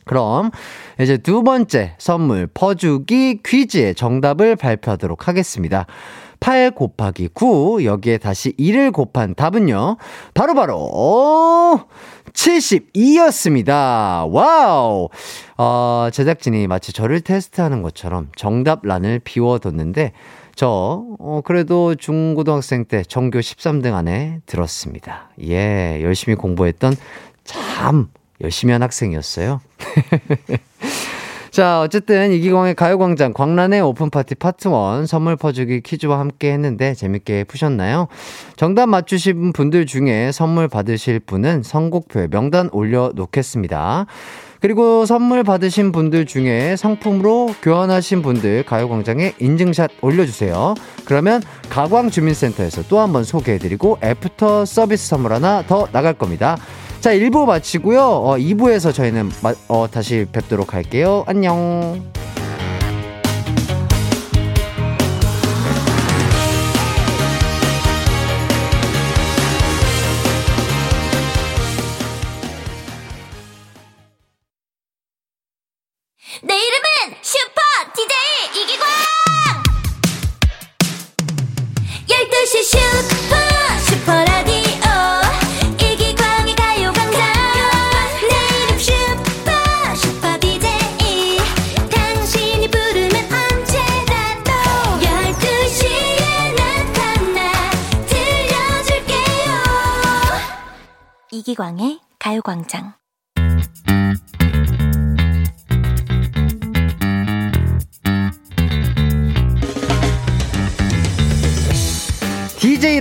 그럼 0.05 0.51
이제 0.99 1.17
두 1.17 1.43
번째 1.43 1.95
선물 1.97 2.47
퍼주기 2.47 3.39
퀴즈의 3.43 3.95
정답을 3.95 4.55
발표하도록 4.55 5.27
하겠습니다. 5.27 5.85
8 6.39 6.71
곱하기 6.71 7.29
9 7.33 7.85
여기에 7.85 8.17
다시 8.17 8.51
1을 8.57 8.91
곱한 8.91 9.33
답은요. 9.33 9.95
바로 10.33 10.53
바로 10.53 11.79
72였습니다. 12.33 14.27
와우. 14.29 15.07
어, 15.57 16.09
제작진이 16.11 16.67
마치 16.67 16.91
저를 16.91 17.21
테스트하는 17.21 17.81
것처럼 17.81 18.27
정답란을 18.35 19.21
비워뒀는데 19.23 20.11
저 20.55 21.05
어, 21.19 21.41
그래도 21.45 21.95
중고등학생 21.95 22.85
때 22.85 23.03
전교 23.03 23.39
13등 23.39 23.93
안에 23.93 24.41
들었습니다. 24.45 25.29
예, 25.43 26.01
열심히 26.03 26.35
공부했던 26.35 26.95
참 27.45 28.09
열심히 28.43 28.71
한 28.73 28.83
학생이었어요. 28.83 29.61
자, 31.51 31.81
어쨌든 31.81 32.31
이기광의 32.31 32.73
가요광장 32.73 33.31
광란의 33.31 33.79
오픈파티 33.81 34.35
파트 34.35 34.69
1 34.69 35.05
선물 35.05 35.35
퍼주기 35.35 35.81
퀴즈와 35.81 36.17
함께 36.19 36.51
했는데 36.51 36.95
재밌게 36.95 37.43
푸셨나요? 37.43 38.07
정답 38.55 38.87
맞추신 38.89 39.53
분들 39.53 39.85
중에 39.85 40.31
선물 40.31 40.67
받으실 40.67 41.19
분은 41.19 41.61
선곡표에 41.61 42.27
명단 42.31 42.69
올려놓겠습니다. 42.71 44.07
그리고 44.61 45.05
선물 45.05 45.43
받으신 45.43 45.91
분들 45.91 46.25
중에 46.25 46.75
상품으로 46.75 47.53
교환하신 47.61 48.23
분들 48.23 48.63
가요광장에 48.63 49.33
인증샷 49.37 49.91
올려주세요. 50.01 50.73
그러면 51.05 51.43
가광주민센터에서 51.69 52.81
또 52.87 52.97
한 52.99 53.11
번 53.13 53.23
소개해드리고 53.23 53.99
애프터 54.01 54.65
서비스 54.65 55.07
선물 55.07 55.33
하나 55.33 55.63
더 55.67 55.87
나갈 55.91 56.13
겁니다. 56.13 56.57
자, 57.03 57.13
1부 57.13 57.45
마치고요. 57.45 57.99
어, 57.99 58.37
2부에서 58.37 58.93
저희는 58.93 59.29
마, 59.41 59.53
어, 59.67 59.87
다시 59.91 60.25
뵙도록 60.31 60.73
할게요. 60.73 61.25
안녕. 61.27 62.01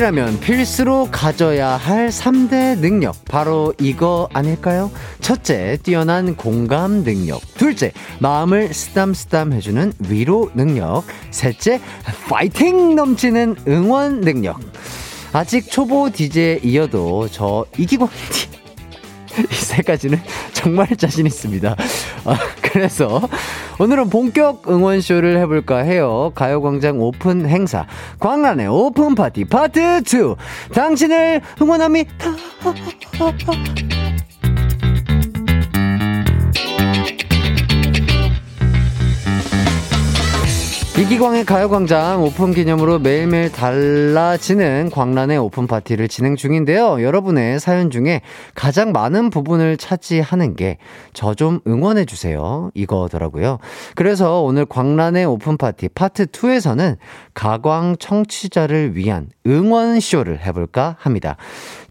DJ라면 0.03 0.41
필수로 0.41 1.11
가져야 1.13 1.69
할 1.77 2.09
3대 2.09 2.77
능력. 2.81 3.25
바로 3.25 3.73
이거 3.79 4.29
아닐까요? 4.33 4.91
첫째, 5.21 5.79
뛰어난 5.85 6.35
공감 6.35 7.05
능력. 7.05 7.41
둘째, 7.55 7.93
마음을 8.19 8.75
쓰담쓰담 8.75 9.53
해주는 9.53 9.93
위로 10.09 10.51
능력. 10.55 11.05
셋째, 11.31 11.81
파이팅 12.29 12.97
넘치는 12.97 13.57
응원 13.69 14.23
능력. 14.23 14.59
아직 15.33 15.71
초보 15.71 16.11
DJ이어도 16.11 17.29
저 17.31 17.65
이기광 17.79 18.09
이 19.39 19.55
세 19.55 19.83
가지는 19.83 20.21
정말 20.53 20.87
자신 20.97 21.27
있습니다. 21.27 21.77
아, 22.25 22.39
그래서 22.61 23.21
오늘은 23.79 24.11
본격 24.11 24.69
응원쇼를 24.69 25.39
해볼까 25.39 25.79
해요. 25.79 26.33
가요광장 26.35 27.01
오픈 27.01 27.49
행사. 27.49 27.87
광란의 28.21 28.69
오픈 28.69 29.15
파티 29.15 29.45
파트 29.45 30.03
2. 30.03 30.73
당신을 30.75 31.41
응원합니다. 31.61 32.13
이기광의 41.03 41.45
가요광장 41.45 42.23
오픈 42.23 42.53
기념으로 42.55 43.01
매일매일 43.01 43.51
달라지는 43.51 44.89
광란의 44.93 45.37
오픈 45.37 45.67
파티를 45.67 46.07
진행 46.07 46.37
중인데요. 46.37 47.03
여러분의 47.03 47.59
사연 47.59 47.91
중에 47.91 48.21
가장 48.55 48.93
많은 48.93 49.31
부분을 49.31 49.77
차지하는 49.79 50.55
게 50.55 50.79
저 51.13 51.35
좀 51.35 51.61
응원해주세요. 51.67 52.71
이거더라고요. 52.75 53.59
그래서 53.95 54.43
오늘 54.43 54.65
광란의 54.67 55.25
오픈 55.25 55.57
파티 55.57 55.89
파트 55.89 56.27
2에서는 56.27 56.99
가광 57.35 57.97
청취자를 57.99 58.95
위한 58.97 59.29
응원쇼를 59.47 60.45
해볼까 60.47 60.97
합니다. 61.01 61.37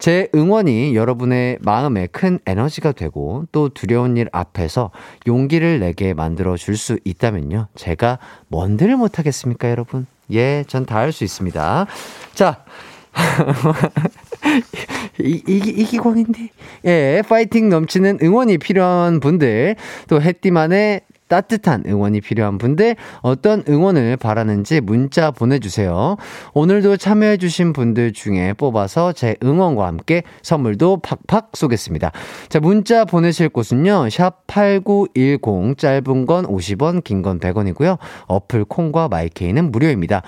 제 0.02 0.28
응원이 0.34 0.96
여러분의 0.96 1.60
마음에 1.62 2.08
큰 2.08 2.40
에너지가 2.48 2.92
되고 2.92 3.46
또 3.52 3.70
두려운 3.70 4.18
일 4.18 4.30
앞에서 4.32 4.90
용기를 5.28 5.80
내게 5.80 6.16
만들어 6.16 6.58
줄 6.58 6.76
수 6.76 6.98
있다면요. 7.06 7.68
제가 7.76 8.18
뭔들 8.48 8.98
못하겠습니까, 8.98 9.70
여러분? 9.70 10.08
예, 10.32 10.64
전 10.68 10.88
다 10.88 10.96
할 10.96 11.12
수 11.12 11.24
있습니다. 11.24 11.86
자. 12.34 12.66
이, 15.22 15.44
이, 15.48 15.58
이기광인데. 15.58 16.50
예, 16.86 17.22
파이팅 17.30 17.70
넘치는 17.70 18.18
응원이 18.24 18.58
필요한 18.58 19.20
분들, 19.20 19.76
또 20.08 20.20
해띠만의 20.20 21.02
따뜻한 21.32 21.84
응원이 21.88 22.20
필요한 22.20 22.58
분들 22.58 22.98
어떤 23.22 23.64
응원을 23.70 24.18
바라는지 24.18 24.82
문자 24.82 25.32
보내주세요. 25.32 26.18
오늘도 26.54 26.98
참여해주신 26.98 27.72
분들 27.72 28.12
중에 28.12 28.52
뽑아서 28.52 29.14
제 29.14 29.38
응원과 29.42 29.88
함께 29.88 30.24
선물도 30.42 30.98
팍팍 30.98 31.52
쏘겠습니다. 31.54 32.12
자, 32.50 32.60
문자 32.60 33.06
보내실 33.06 33.48
곳은요. 33.48 34.10
샵 34.10 34.46
8910 34.48 35.78
짧은 35.78 36.26
건 36.26 36.46
50원, 36.46 37.02
긴 37.06 37.22
건 37.22 37.40
100원이고요. 37.40 37.98
어플 38.28 38.66
콩과 38.66 39.08
마이케이는 39.08 39.72
무료입니다. 39.72 40.24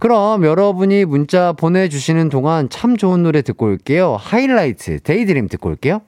그럼 0.00 0.44
여러분이 0.44 1.04
문자 1.04 1.52
보내주시는 1.52 2.30
동안 2.30 2.70
참 2.70 2.96
좋은 2.96 3.22
노래 3.22 3.42
듣고 3.42 3.66
올게요. 3.66 4.16
하이라이트 4.18 5.00
Daydream 5.00 5.48
듣고 5.48 5.68
올게요. 5.68 6.00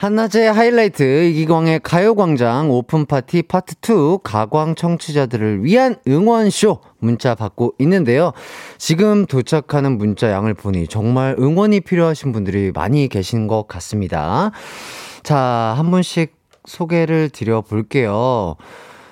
한낮의 0.00 0.50
하이라이트 0.50 1.24
이기광의 1.24 1.80
가요광장 1.80 2.70
오픈파티 2.70 3.42
파트 3.42 3.74
2 3.82 4.20
가광 4.24 4.74
청취자들을 4.74 5.62
위한 5.62 5.96
응원쇼 6.08 6.78
문자 7.00 7.34
받고 7.34 7.74
있는데요. 7.80 8.32
지금 8.78 9.26
도착하는 9.26 9.98
문자 9.98 10.30
양을 10.30 10.54
보니 10.54 10.88
정말 10.88 11.36
응원이 11.38 11.80
필요하신 11.80 12.32
분들이 12.32 12.72
많이 12.74 13.08
계신 13.08 13.46
것 13.46 13.68
같습니다. 13.68 14.52
자, 15.22 15.36
한 15.76 15.90
분씩 15.90 16.34
소개를 16.64 17.28
드려 17.28 17.60
볼게요. 17.60 18.56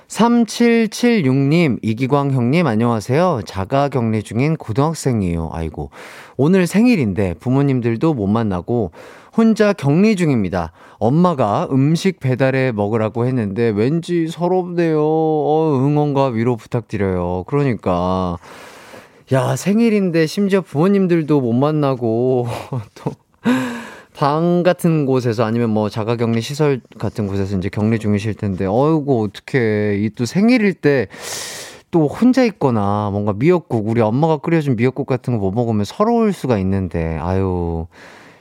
3776님, 0.09 1.81
이기광 1.83 2.31
형님, 2.31 2.67
안녕하세요. 2.67 3.43
자가 3.45 3.91
격리 3.91 4.23
중인 4.23 4.57
고등학생이에요. 4.57 5.51
아이고. 5.53 5.91
오늘 6.39 6.67
생일인데 6.67 7.35
부모님들도 7.35 8.15
못 8.15 8.27
만나고 8.27 8.93
혼자 9.39 9.73
격리 9.73 10.17
중입니다. 10.17 10.73
엄마가 10.99 11.69
음식 11.71 12.19
배달해 12.19 12.73
먹으라고 12.73 13.25
했는데 13.25 13.69
왠지 13.69 14.27
서럽네요. 14.27 15.01
어, 15.01 15.81
응원과 15.81 16.31
위로 16.31 16.57
부탁드려요. 16.57 17.45
그러니까. 17.47 18.37
야, 19.33 19.55
생일인데 19.55 20.27
심지어 20.27 20.61
부모님들도 20.61 21.41
못 21.41 21.53
만나고 21.53 22.49
또. 22.97 23.13
방 24.17 24.65
같은 24.65 25.07
곳에서 25.07 25.45
아니면 25.45 25.71
뭐 25.71 25.89
자가격리 25.89 26.41
시설 26.41 26.81
같은 26.99 27.29
곳에서 27.29 27.57
이제 27.57 27.69
격리 27.69 28.01
중이실 28.01 28.35
텐데, 28.35 28.67
어이구, 28.67 29.23
어떡해. 29.31 29.99
이또 30.01 30.27
생일일 30.27 30.75
때 30.75 31.07
또 31.91 32.07
혼자 32.07 32.45
있거나 32.45 33.09
뭔가 33.11 33.33
미역국, 33.33 33.89
우리 33.89 34.01
엄마가 34.03 34.39
끓여준 34.39 34.77
미역국 34.77 35.07
같은 35.07 35.39
거 35.39 35.47
못 35.47 35.53
먹으면 35.53 35.85
서러울 35.87 36.33
수가 36.35 36.59
있는데, 36.59 37.17
아유, 37.19 37.87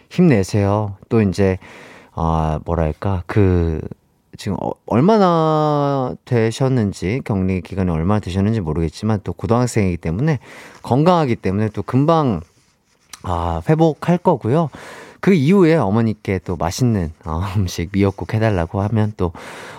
힘내세요. 0.10 0.96
또 1.10 1.22
이제, 1.22 1.58
아, 2.14 2.60
뭐랄까, 2.66 3.24
그, 3.26 3.82
지금 4.38 4.58
어, 4.62 4.72
얼마나 4.86 6.16
되셨는지, 6.26 7.22
격리 7.26 7.62
기간이 7.62 7.90
얼마나 7.90 8.20
되셨는지 8.20 8.62
모르겠지만, 8.62 9.22
또 9.24 9.34
고등학생이기 9.34 9.98
때문에, 9.98 10.40
건강하기 10.84 11.38
때문에 11.38 11.70
또 11.70 11.82
금방, 11.82 12.42
아, 13.24 13.62
회복할 13.68 14.18
거고요. 14.18 14.70
그 15.20 15.34
이후에 15.34 15.76
어머니께 15.76 16.40
또 16.46 16.56
맛있는 16.56 17.12
어, 17.26 17.42
음식 17.58 17.90
미역국 17.92 18.34
해달라고 18.34 18.82
하면 18.82 19.14
또 19.18 19.34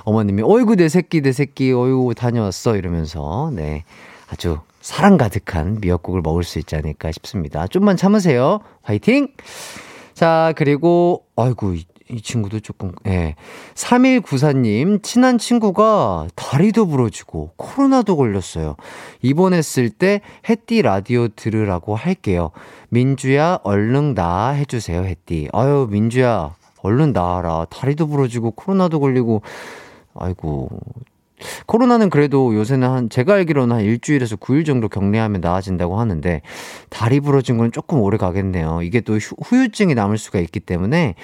어머님이 0.05 0.43
어이구 0.43 0.77
내 0.77 0.89
새끼 0.89 1.21
내 1.21 1.33
새끼 1.33 1.73
어이구 1.73 2.15
다녀왔어 2.17 2.77
이러면서 2.77 3.51
네 3.55 3.85
아주 4.29 4.59
사랑 4.81 5.17
가득한 5.17 5.79
미역국을 5.81 6.23
먹을 6.23 6.45
수 6.45 6.59
있지 6.59 6.77
않을까 6.77 7.13
싶습니다. 7.13 7.67
좀만 7.67 7.97
참으세요. 7.97 8.61
화이팅! 8.83 9.29
자, 10.19 10.53
그리고, 10.57 11.27
아이고, 11.37 11.75
이, 11.75 11.85
이 12.11 12.21
친구도 12.21 12.59
조금, 12.59 12.91
예. 13.07 13.37
3194님, 13.75 15.01
친한 15.01 15.39
친구가 15.39 16.27
다리도 16.35 16.89
부러지고 16.89 17.53
코로나도 17.55 18.17
걸렸어요. 18.17 18.75
입원했을 19.23 19.91
때 19.91 20.21
햇띠 20.49 20.83
라디오 20.83 21.29
들으라고 21.29 21.95
할게요. 21.95 22.51
민주야, 22.89 23.61
얼른 23.63 24.15
나 24.15 24.49
해주세요, 24.49 25.05
햇띠. 25.05 25.51
아유, 25.53 25.87
민주야, 25.89 26.57
얼른 26.83 27.13
나와라. 27.13 27.67
다리도 27.71 28.09
부러지고 28.09 28.51
코로나도 28.51 28.99
걸리고, 28.99 29.43
아이고, 30.15 30.69
코로나는 31.67 32.11
그래도 32.11 32.55
요새는 32.55 32.89
한 32.89 33.09
제가 33.09 33.35
알기로는 33.35 33.77
한 33.77 33.83
일주일에서 33.85 34.37
9일 34.37 34.67
정도 34.67 34.89
격리하면 34.89 35.41
나아진다고 35.41 35.99
하는데 35.99 36.43
다리 36.91 37.21
부러진 37.21 37.59
건 37.59 37.73
조금 37.73 38.01
오래 38.01 38.19
가겠네요. 38.19 38.83
이게 38.83 39.01
또 39.01 39.17
후유증이 39.17 39.95
남을 39.95 40.19
수가 40.19 40.39
있기 40.41 40.61
때문에 40.61 41.15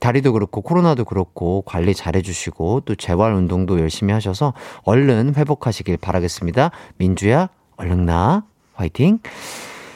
다리도 0.00 0.32
그렇고 0.32 0.60
코로나도 0.62 1.04
그렇고 1.04 1.62
관리 1.66 1.94
잘 1.94 2.16
해 2.16 2.22
주시고 2.22 2.80
또 2.86 2.94
재활 2.96 3.32
운동도 3.34 3.78
열심히 3.78 4.12
하셔서 4.12 4.52
얼른 4.82 5.34
회복하시길 5.36 5.96
바라겠습니다. 5.98 6.72
민주야 6.98 7.48
얼른 7.76 8.04
나 8.04 8.44
화이팅. 8.74 9.20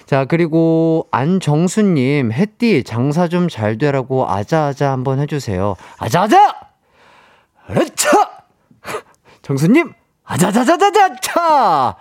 자, 0.07 0.27
그리고 0.27 1.09
안정수님, 1.11 2.31
햇띠 2.31 2.85
장사 2.85 3.27
좀 3.27 3.49
잘 3.49 3.79
되라고 3.79 4.29
아자아자 4.29 4.93
한번 4.93 5.19
해주세요. 5.19 5.75
아자아자! 5.99 6.55
그렇죠! 7.67 8.09
정수님, 9.45 9.93
아자자자자자차! 10.25 11.97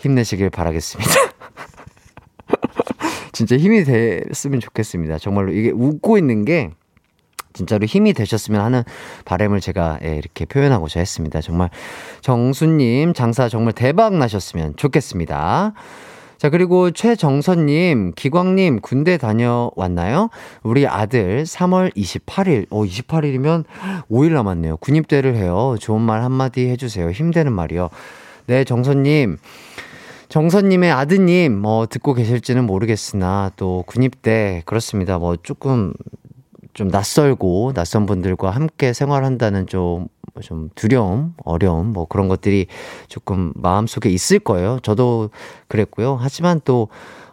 힘내시길 0.00 0.50
바라겠습니다. 0.50 1.10
진짜 3.32 3.56
힘이 3.56 3.84
됐으면 3.84 4.58
좋겠습니다. 4.58 5.18
정말로 5.18 5.52
이게 5.52 5.70
웃고 5.70 6.18
있는 6.18 6.44
게 6.44 6.72
진짜로 7.52 7.86
힘이 7.86 8.12
되셨으면 8.12 8.60
하는 8.60 8.82
바램을 9.24 9.60
제가 9.60 10.00
예, 10.02 10.16
이렇게 10.16 10.44
표현하고자 10.44 10.98
했습니다. 10.98 11.40
정말 11.40 11.70
정수님 12.22 13.14
장사 13.14 13.48
정말 13.48 13.72
대박 13.72 14.16
나셨으면 14.16 14.74
좋겠습니다. 14.76 15.74
자, 16.42 16.50
그리고 16.50 16.90
최정선님, 16.90 18.14
기광님, 18.16 18.80
군대 18.80 19.16
다녀왔나요? 19.16 20.28
우리 20.64 20.88
아들 20.88 21.44
3월 21.44 21.94
28일, 21.94 22.66
어, 22.70 22.82
28일이면 22.82 23.62
5일 24.10 24.32
남았네요. 24.32 24.78
군입대를 24.78 25.36
해요. 25.36 25.76
좋은 25.78 26.00
말 26.00 26.24
한마디 26.24 26.66
해주세요. 26.66 27.12
힘되는 27.12 27.52
말이요. 27.52 27.90
네, 28.46 28.64
정선님. 28.64 29.38
정선님의 30.30 30.90
아드님, 30.90 31.56
뭐, 31.56 31.86
듣고 31.86 32.12
계실지는 32.12 32.64
모르겠으나, 32.64 33.52
또, 33.54 33.84
군입대, 33.86 34.62
그렇습니다. 34.66 35.18
뭐, 35.18 35.36
조금, 35.36 35.92
좀 36.74 36.88
낯설고 36.88 37.72
낯선 37.72 38.04
분들과 38.04 38.50
함께 38.50 38.92
생활한다는 38.92 39.68
좀, 39.68 40.08
좀 40.40 40.70
두려움, 40.74 41.34
어려움, 41.44 41.92
뭐 41.92 42.06
그런 42.06 42.28
것들이 42.28 42.66
조금 43.08 43.52
마음속에 43.54 44.08
있을 44.08 44.38
거예요. 44.38 44.78
저도 44.82 45.30
그랬고요. 45.68 46.16
하지만 46.20 46.60
또, 46.64 46.88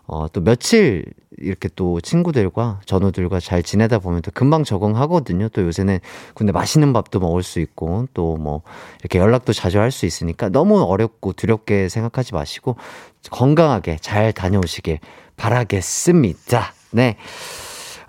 어, 0.08 0.28
또 0.28 0.42
며칠 0.42 1.06
이렇게 1.38 1.70
또 1.76 2.02
친구들과 2.02 2.82
전우들과 2.86 3.40
잘 3.40 3.64
지내다 3.64 4.00
보면 4.00 4.22
또 4.24 4.32
금방 4.34 4.64
적응하거든요. 4.66 5.48
또 5.50 5.62
요새는 5.62 6.00
근데 6.34 6.52
맛있는 6.52 6.92
밥도 6.92 7.20
먹을 7.20 7.44
수 7.44 7.60
있고 7.62 8.08
또 8.14 8.36
뭐 8.38 8.62
이렇게 9.02 9.20
연락도 9.20 9.54
자주 9.54 9.80
할 9.80 9.92
수 9.92 10.06
있으니까 10.06 10.50
너무 10.50 10.82
어렵고 10.82 11.34
두렵게 11.34 11.88
생각하지 11.90 12.34
마시고 12.34 12.76
건강하게 13.32 13.98
잘 14.02 14.34
다녀오시길 14.34 15.00
바라겠습니다. 15.38 16.74
네. 16.92 17.16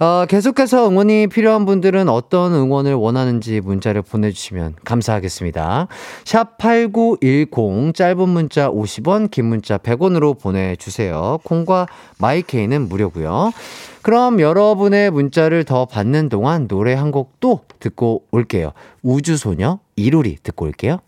어, 0.02 0.24
계속해서 0.24 0.88
응원이 0.88 1.26
필요한 1.26 1.66
분들은 1.66 2.08
어떤 2.08 2.54
응원을 2.54 2.94
원하는지 2.94 3.60
문자를 3.60 4.00
보내주시면 4.00 4.76
감사하겠습니다. 4.82 5.88
샵 6.24 6.56
8910, 6.56 7.92
짧은 7.94 8.26
문자 8.30 8.70
50원, 8.70 9.30
긴 9.30 9.44
문자 9.44 9.76
100원으로 9.76 10.40
보내주세요. 10.40 11.38
콩과 11.44 11.86
마이케이는 12.18 12.88
무료고요 12.88 13.52
그럼 14.00 14.40
여러분의 14.40 15.10
문자를 15.10 15.64
더 15.64 15.84
받는 15.84 16.30
동안 16.30 16.66
노래 16.66 16.94
한 16.94 17.10
곡 17.10 17.32
또 17.40 17.60
듣고 17.80 18.22
올게요. 18.30 18.72
우주소녀 19.02 19.80
이루리 19.96 20.36
듣고 20.42 20.64
올게요. 20.64 20.98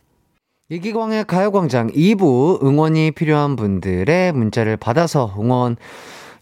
이기광의 0.68 1.24
가요광장 1.26 1.92
2부 1.92 2.62
응원이 2.62 3.12
필요한 3.12 3.56
분들의 3.56 4.32
문자를 4.32 4.76
받아서 4.76 5.34
응원 5.38 5.76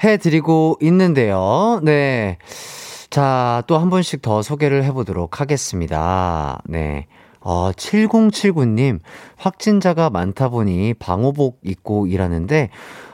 해드리고 0.02 0.78
있는데요. 0.82 1.80
네. 1.82 2.38
자, 3.10 3.62
또 3.66 3.76
한 3.78 3.90
분씩 3.90 4.22
더 4.22 4.42
소개를 4.42 4.84
해보도록 4.84 5.40
하겠습니다. 5.40 6.60
네. 6.66 7.06
어, 7.40 7.72
7079님, 7.72 9.00
확진자가 9.36 10.10
많다 10.10 10.48
보니 10.50 10.94
방호복 10.94 11.60
입고 11.64 12.06
일하는데 12.06 12.68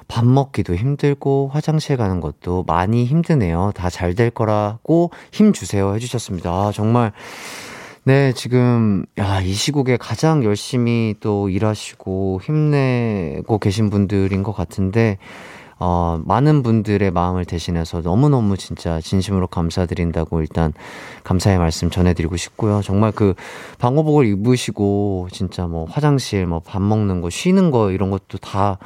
밥 0.09 0.25
먹기도 0.27 0.75
힘들고 0.75 1.51
화장실 1.53 1.97
가는 1.97 2.21
것도 2.21 2.65
많이 2.67 3.05
힘드네요. 3.05 3.73
다 3.75 3.89
잘 3.89 4.15
될 4.15 4.31
거라고 4.31 5.11
힘 5.33 5.53
주세요 5.53 5.95
해주셨습니다. 5.95 6.51
아, 6.51 6.73
정말. 6.75 7.13
네, 8.05 8.33
지금, 8.33 9.05
야, 9.19 9.41
이 9.41 9.53
시국에 9.53 9.97
가장 9.97 10.45
열심히 10.45 11.15
또 11.21 11.49
일하시고 11.49 12.41
힘내고 12.43 13.59
계신 13.59 13.91
분들인 13.91 14.45
것 14.45 14.53
같은데, 14.53 15.19
어, 15.79 16.21
많은 16.25 16.63
분들의 16.63 17.11
마음을 17.11 17.45
대신해서 17.45 18.01
너무너무 18.01 18.57
진짜 18.57 19.01
진심으로 19.01 19.47
감사드린다고 19.49 20.41
일단 20.41 20.73
감사의 21.25 21.59
말씀 21.59 21.91
전해드리고 21.91 22.37
싶고요. 22.37 22.81
정말 22.83 23.13
그 23.13 23.35
방호복을 23.79 24.27
입으시고 24.27 25.29
진짜 25.33 25.67
뭐 25.67 25.87
화장실, 25.89 26.47
뭐 26.47 26.61
밥 26.65 26.81
먹는 26.81 27.21
거, 27.21 27.29
쉬는 27.31 27.71
거 27.71 27.91
이런 27.91 28.11
것도 28.11 28.39
다 28.39 28.79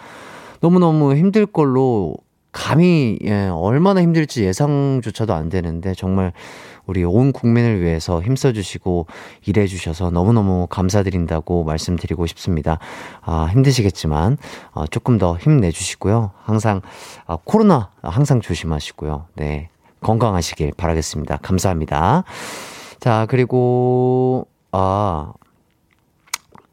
너무너무 0.60 1.14
힘들 1.14 1.46
걸로 1.46 2.14
감히, 2.52 3.18
예, 3.24 3.46
얼마나 3.46 4.02
힘들지 4.02 4.42
예상조차도 4.44 5.32
안 5.32 5.48
되는데 5.48 5.94
정말 5.94 6.32
우리 6.90 7.04
온 7.04 7.30
국민을 7.30 7.80
위해서 7.80 8.20
힘써주시고 8.20 9.06
일해주셔서 9.46 10.10
너무너무 10.10 10.66
감사드린다고 10.68 11.62
말씀드리고 11.62 12.26
싶습니다. 12.26 12.80
아, 13.22 13.48
힘드시겠지만, 13.52 14.36
어, 14.72 14.88
조금 14.88 15.16
더 15.16 15.36
힘내주시고요. 15.36 16.32
항상, 16.42 16.80
아, 17.28 17.38
코로나 17.44 17.90
항상 18.02 18.40
조심하시고요. 18.40 19.26
네. 19.36 19.68
건강하시길 20.00 20.72
바라겠습니다. 20.76 21.36
감사합니다. 21.36 22.24
자, 22.98 23.24
그리고, 23.30 24.48
아, 24.72 25.32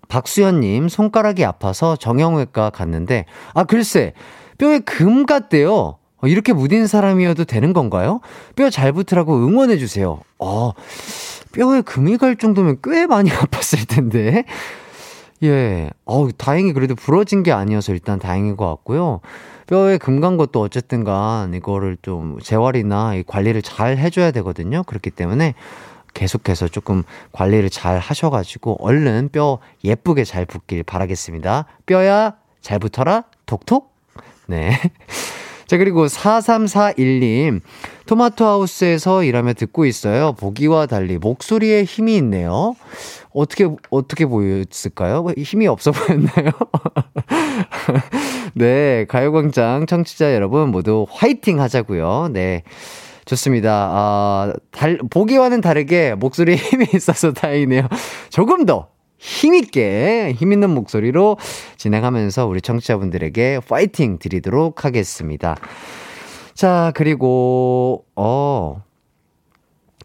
박수현님, 0.08 0.90
손가락이 0.90 1.46
아파서 1.46 1.96
정형외과 1.96 2.72
갔는데, 2.72 3.26
아, 3.54 3.66
글쎄, 3.66 4.14
뼈에 4.58 4.80
금 4.80 5.28
같대요. 5.28 6.00
어, 6.22 6.28
이렇게 6.28 6.54
무딘 6.54 6.88
사람이어도 6.88 7.46
되는 7.46 7.74
건가요? 7.74 8.22
뼈 8.56 8.70
잘 8.70 8.92
붙으라고 8.92 9.36
응원해주세요. 9.36 10.20
어, 10.40 10.72
뼈에 11.52 11.82
금이 11.82 12.18
갈 12.18 12.36
정도면 12.36 12.78
꽤 12.84 13.06
많이 13.08 13.30
아팠을 13.32 13.88
텐데. 13.88 14.46
예, 15.44 15.92
어우, 16.06 16.32
다행히 16.34 16.74
그래도 16.74 16.96
부러진 16.96 17.44
게 17.44 17.52
아니어서 17.52 17.94
일단 17.94 18.18
다행인 18.20 18.58
것 18.58 18.68
같고요. 18.68 19.20
뼈에 19.68 19.98
금 19.98 20.22
간 20.22 20.38
것도 20.38 20.62
어쨌든 20.62 21.04
간 21.04 21.54
이거를 21.54 21.98
좀 22.02 22.40
재활이나 22.42 23.14
관리를 23.28 23.62
잘 23.62 23.98
해줘야 23.98 24.32
되거든요. 24.32 24.82
그렇기 24.84 25.12
때문에 25.12 25.54
계속해서 26.16 26.70
조금 26.70 27.04
관리를 27.34 27.70
잘 27.70 28.00
하셔가지고 28.00 28.78
얼른 28.80 29.30
뼈 29.32 29.60
예쁘게 29.84 30.24
잘 30.24 30.46
붙길 30.46 30.82
바라겠습니다. 30.84 31.66
뼈야 31.86 32.34
잘 32.62 32.80
붙어라 32.80 33.26
톡톡. 33.46 33.94
네. 34.48 34.72
자, 35.68 35.78
그리고 35.78 36.06
4341님, 36.06 37.60
토마토 38.06 38.46
하우스에서 38.46 39.24
일하며 39.24 39.54
듣고 39.54 39.86
있어요. 39.86 40.34
보기와 40.34 40.86
달리 40.86 41.18
목소리에 41.18 41.84
힘이 41.84 42.16
있네요. 42.18 42.76
어떻게, 43.34 43.68
어떻게 43.90 44.26
보였을까요? 44.26 45.26
힘이 45.38 45.68
없어 45.68 45.92
보였나요? 45.92 46.52
네, 48.56 49.06
가요광장 49.10 49.86
청취자 49.86 50.34
여러분 50.34 50.70
모두 50.70 51.06
화이팅 51.10 51.60
하자고요. 51.60 52.30
네. 52.32 52.64
좋습니다. 53.26 53.90
아, 53.92 54.54
달, 54.72 54.98
보기와는 55.10 55.60
다르게 55.60 56.16
목소리에 56.16 56.56
힘이 56.56 56.88
있어서 56.96 57.34
다행이네요. 57.34 57.90
조금 58.30 58.66
더 58.66 58.88
힘있게, 59.18 60.34
힘있는 60.38 60.70
목소리로 60.70 61.38
진행하면서 61.78 62.48
우리 62.48 62.62
청취자분들에게 62.62 63.62
파이팅 63.68 64.20
드리도록 64.20 64.86
하겠습니다. 64.86 65.56
자, 66.54 66.92
그리고, 66.96 68.06
어, 68.16 68.82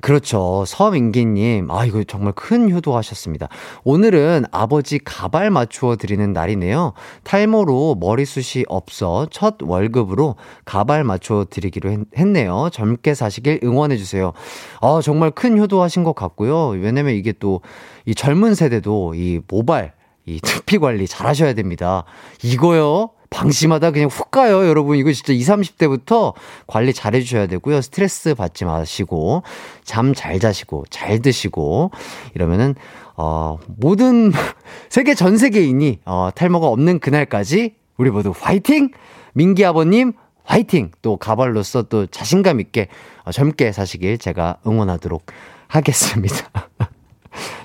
그렇죠. 0.03 0.64
서민기님, 0.66 1.70
아, 1.70 1.85
이거 1.85 2.03
정말 2.03 2.33
큰 2.33 2.72
효도하셨습니다. 2.72 3.48
오늘은 3.85 4.46
아버지 4.51 4.98
가발 4.98 5.48
맞추어 5.51 5.94
드리는 5.94 6.33
날이네요. 6.33 6.92
탈모로 7.22 7.98
머리숱이 8.01 8.64
없어 8.68 9.29
첫 9.31 9.59
월급으로 9.62 10.35
가발 10.64 11.05
맞추어 11.05 11.46
드리기로 11.48 11.98
했, 12.18 12.27
네요 12.27 12.70
젊게 12.72 13.14
사시길 13.14 13.61
응원해주세요. 13.62 14.33
아, 14.81 15.01
정말 15.05 15.31
큰 15.31 15.57
효도하신 15.57 16.03
것 16.03 16.16
같고요. 16.16 16.70
왜냐면 16.70 17.14
이게 17.14 17.31
또, 17.31 17.61
이 18.07 18.15
젊은 18.15 18.55
세대도 18.55 19.15
이 19.15 19.41
모발, 19.49 19.93
이 20.27 20.41
두피 20.41 20.79
관리 20.79 21.07
잘 21.07 21.27
하셔야 21.27 21.53
됩니다. 21.55 22.05
이거요? 22.43 23.11
방심하다 23.31 23.93
그냥 23.93 24.09
훅 24.09 24.31
가요, 24.31 24.67
여러분. 24.67 24.99
이거 24.99 25.11
진짜 25.11 25.33
20, 25.33 25.77
30대부터 25.79 26.35
관리 26.67 26.93
잘 26.93 27.15
해주셔야 27.15 27.47
되고요. 27.47 27.81
스트레스 27.81 28.35
받지 28.35 28.65
마시고, 28.67 29.43
잠 29.85 30.12
잘 30.15 30.38
자시고, 30.38 30.85
잘 30.91 31.21
드시고, 31.23 31.91
이러면은, 32.35 32.75
어, 33.17 33.59
모든, 33.67 34.33
세계 34.91 35.15
전 35.15 35.38
세계인이, 35.38 36.01
어, 36.05 36.29
탈모가 36.35 36.67
없는 36.69 36.99
그날까지 36.99 37.75
우리 37.97 38.11
모두 38.11 38.35
화이팅! 38.38 38.91
민기 39.33 39.65
아버님, 39.65 40.12
화이팅! 40.45 40.91
또 41.01 41.17
가발로서 41.17 41.83
또 41.85 42.07
자신감 42.07 42.61
있게 42.61 42.88
어, 43.25 43.33
젊게 43.33 43.73
사시길 43.73 44.19
제가 44.19 44.59
응원하도록 44.67 45.25
하겠습니다. 45.69 46.37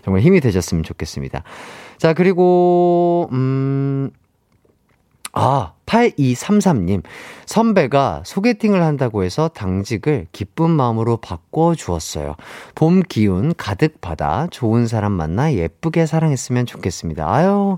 정말 0.03 0.21
힘이 0.21 0.39
되셨으면 0.39 0.83
좋겠습니다. 0.83 1.43
자, 1.97 2.13
그리고, 2.13 3.29
음, 3.31 4.11
아, 5.33 5.73
8233님. 5.85 7.03
선배가 7.45 8.23
소개팅을 8.25 8.83
한다고 8.83 9.23
해서 9.23 9.47
당직을 9.49 10.27
기쁜 10.31 10.71
마음으로 10.71 11.17
바꿔주었어요. 11.17 12.35
봄 12.75 13.01
기운 13.01 13.53
가득 13.55 14.01
받아 14.01 14.47
좋은 14.49 14.87
사람 14.87 15.11
만나 15.11 15.53
예쁘게 15.53 16.07
사랑했으면 16.07 16.65
좋겠습니다. 16.65 17.31
아유, 17.31 17.77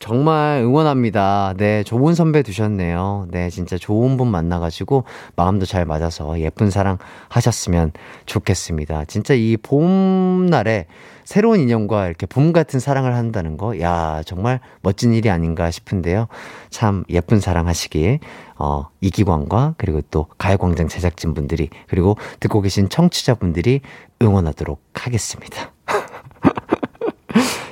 정말 0.00 0.62
응원합니다. 0.62 1.54
네, 1.58 1.84
좋은 1.84 2.14
선배 2.14 2.42
두셨네요. 2.42 3.28
네, 3.30 3.50
진짜 3.50 3.76
좋은 3.76 4.16
분 4.16 4.28
만나가지고 4.28 5.04
마음도 5.36 5.66
잘 5.66 5.84
맞아서 5.84 6.40
예쁜 6.40 6.70
사랑 6.70 6.96
하셨으면 7.28 7.92
좋겠습니다. 8.24 9.04
진짜 9.04 9.34
이 9.34 9.58
봄날에 9.58 10.86
새로운 11.24 11.60
인연과 11.60 12.06
이렇게 12.06 12.24
봄 12.24 12.52
같은 12.52 12.80
사랑을 12.80 13.14
한다는 13.14 13.58
거, 13.58 13.78
야, 13.78 14.22
정말 14.24 14.60
멋진 14.80 15.12
일이 15.12 15.28
아닌가 15.28 15.70
싶은데요. 15.70 16.28
참 16.70 17.04
예쁜 17.10 17.38
사랑 17.38 17.68
하시길, 17.68 18.20
어, 18.56 18.88
이기광과 19.02 19.74
그리고 19.76 20.00
또 20.10 20.26
가요광장 20.38 20.88
제작진 20.88 21.34
분들이, 21.34 21.68
그리고 21.88 22.16
듣고 22.40 22.62
계신 22.62 22.88
청취자분들이 22.88 23.82
응원하도록 24.22 24.80
하겠습니다. 24.94 25.72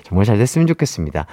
정말 0.08 0.24
잘 0.24 0.38
됐으면 0.38 0.66
좋겠습니다. 0.68 1.26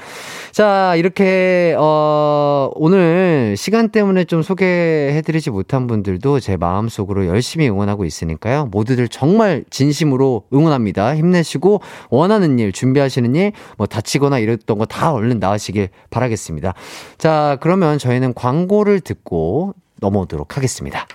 자, 0.52 0.96
이렇게, 0.96 1.76
어, 1.78 2.72
오늘 2.76 3.56
시간 3.58 3.90
때문에 3.90 4.24
좀 4.26 4.42
소개해드리지 4.42 5.50
못한 5.52 5.88
분들도 5.88 6.40
제 6.40 6.58
마음속으로 6.58 7.28
열심히 7.28 7.70
응원하고 7.70 8.06
있으니까요. 8.06 8.68
모두들 8.72 9.08
정말 9.08 9.64
진심으로 9.70 10.44
응원합니다. 10.54 11.16
힘내시고, 11.16 11.82
원하는 12.10 12.60
일, 12.60 12.72
준비하시는 12.72 13.36
일, 13.36 13.52
뭐 13.78 13.88
다치거나 13.88 14.40
이랬던 14.40 14.78
거 14.78 14.86
다 14.86 15.12
얼른 15.14 15.40
나으시길 15.40 15.90
바라겠습니다. 16.10 16.74
자, 17.18 17.58
그러면 17.60 17.98
저희는 17.98 18.34
광고를 18.34 19.00
듣고 19.00 19.74
넘어오도록 20.00 20.56
하겠습니다. 20.58 21.08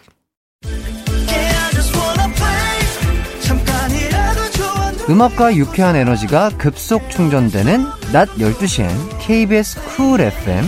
음악과 5.11 5.57
유쾌한 5.57 5.97
에너지가 5.97 6.51
급속 6.57 7.11
충전되는 7.11 7.85
낮 8.13 8.29
12시엔 8.37 8.89
KBS 9.19 9.81
쿨 9.97 10.21
FM 10.21 10.65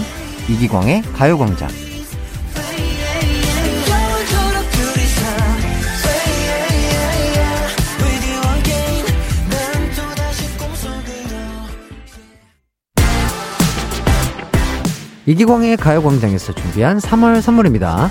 이기광의 0.49 1.03
가요광장. 1.15 1.69
이기광의 15.25 15.77
가요광장에서 15.77 16.53
준비한 16.53 16.99
3월 16.99 17.41
선물입니다. 17.41 18.11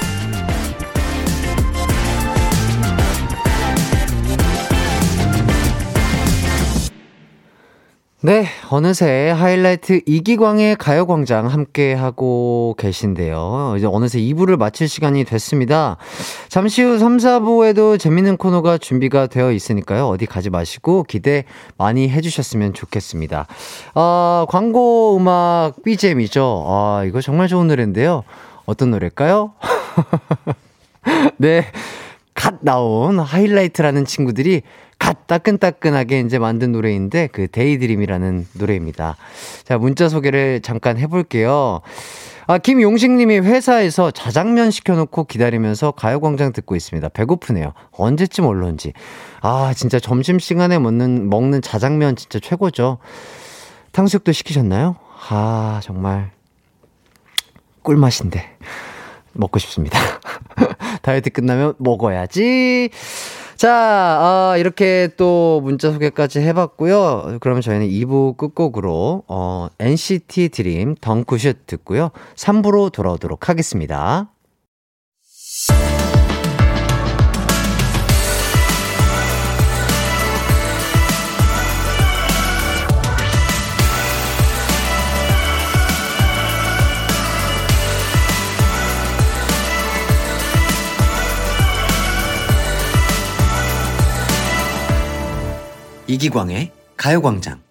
네, 8.23 8.45
어느새 8.69 9.31
하이라이트 9.31 10.01
이기광의 10.05 10.75
가요광장 10.75 11.47
함께하고 11.47 12.75
계신데요. 12.77 13.73
이제 13.77 13.87
어느새 13.89 14.19
2부를 14.19 14.57
마칠 14.57 14.87
시간이 14.87 15.23
됐습니다. 15.23 15.97
잠시 16.47 16.83
후 16.83 16.99
3, 16.99 17.17
4부에도 17.17 17.97
재밌는 17.97 18.37
코너가 18.37 18.77
준비가 18.77 19.25
되어 19.25 19.51
있으니까요. 19.51 20.07
어디 20.07 20.27
가지 20.27 20.51
마시고 20.51 21.05
기대 21.05 21.45
많이 21.79 22.09
해주셨으면 22.09 22.75
좋겠습니다. 22.75 23.47
아, 23.95 24.45
광고 24.49 25.17
음악 25.17 25.81
BGM이죠. 25.83 26.65
아, 26.67 27.03
이거 27.07 27.21
정말 27.21 27.47
좋은 27.47 27.65
노래인데요. 27.65 28.23
어떤 28.67 28.91
노래일까요? 28.91 29.53
네. 31.37 31.65
갓 32.35 32.55
나온 32.61 33.19
하이라이트라는 33.19 34.05
친구들이 34.05 34.61
갓 35.01 35.25
따끈따끈하게 35.25 36.19
이제 36.19 36.37
만든 36.37 36.71
노래인데 36.71 37.25
그 37.31 37.47
Daydream이라는 37.47 38.47
노래입니다. 38.53 39.17
자, 39.63 39.79
문자 39.79 40.07
소개를 40.07 40.61
잠깐 40.61 40.99
해볼게요. 40.99 41.81
아, 42.45 42.59
김용식 42.59 43.09
님이 43.09 43.39
회사에서 43.39 44.11
자장면 44.11 44.69
시켜놓고 44.69 45.23
기다리면서 45.23 45.89
가요광장 45.89 46.53
듣고 46.53 46.75
있습니다. 46.75 47.09
배고프네요. 47.09 47.73
언제쯤 47.93 48.45
올런지. 48.45 48.93
아, 49.41 49.73
진짜 49.75 49.99
점심시간에 49.99 50.77
먹는, 50.77 51.31
먹는 51.31 51.63
자장면 51.63 52.15
진짜 52.15 52.37
최고죠. 52.37 52.99
탕수육도 53.93 54.31
시키셨나요? 54.31 54.97
아, 55.29 55.79
정말. 55.83 56.29
꿀맛인데. 57.81 58.57
먹고 59.33 59.57
싶습니다. 59.57 59.97
다이어트 61.01 61.31
끝나면 61.31 61.73
먹어야지. 61.79 62.91
자, 63.61 64.53
어, 64.55 64.57
이렇게 64.57 65.09
또 65.17 65.61
문자 65.63 65.91
소개까지 65.91 66.39
해봤고요. 66.39 67.37
그러면 67.41 67.61
저희는 67.61 67.87
2부 67.89 68.35
끝곡으로, 68.35 69.21
어, 69.27 69.67
NCT 69.77 70.49
드림 70.49 70.95
덩크슛 70.95 71.67
듣고요. 71.67 72.09
3부로 72.35 72.91
돌아오도록 72.91 73.49
하겠습니다. 73.49 74.31
이기광의 96.11 96.71
가요광장. 96.97 97.61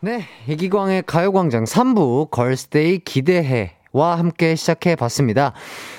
네, 0.00 0.24
이기광의 0.48 1.04
가요광장 1.06 1.62
3부 1.62 2.28
걸스데이 2.32 2.98
기대해. 2.98 3.76
와 3.92 4.18
함께 4.18 4.56
시작해 4.56 4.96
봤습니다. 4.96 5.52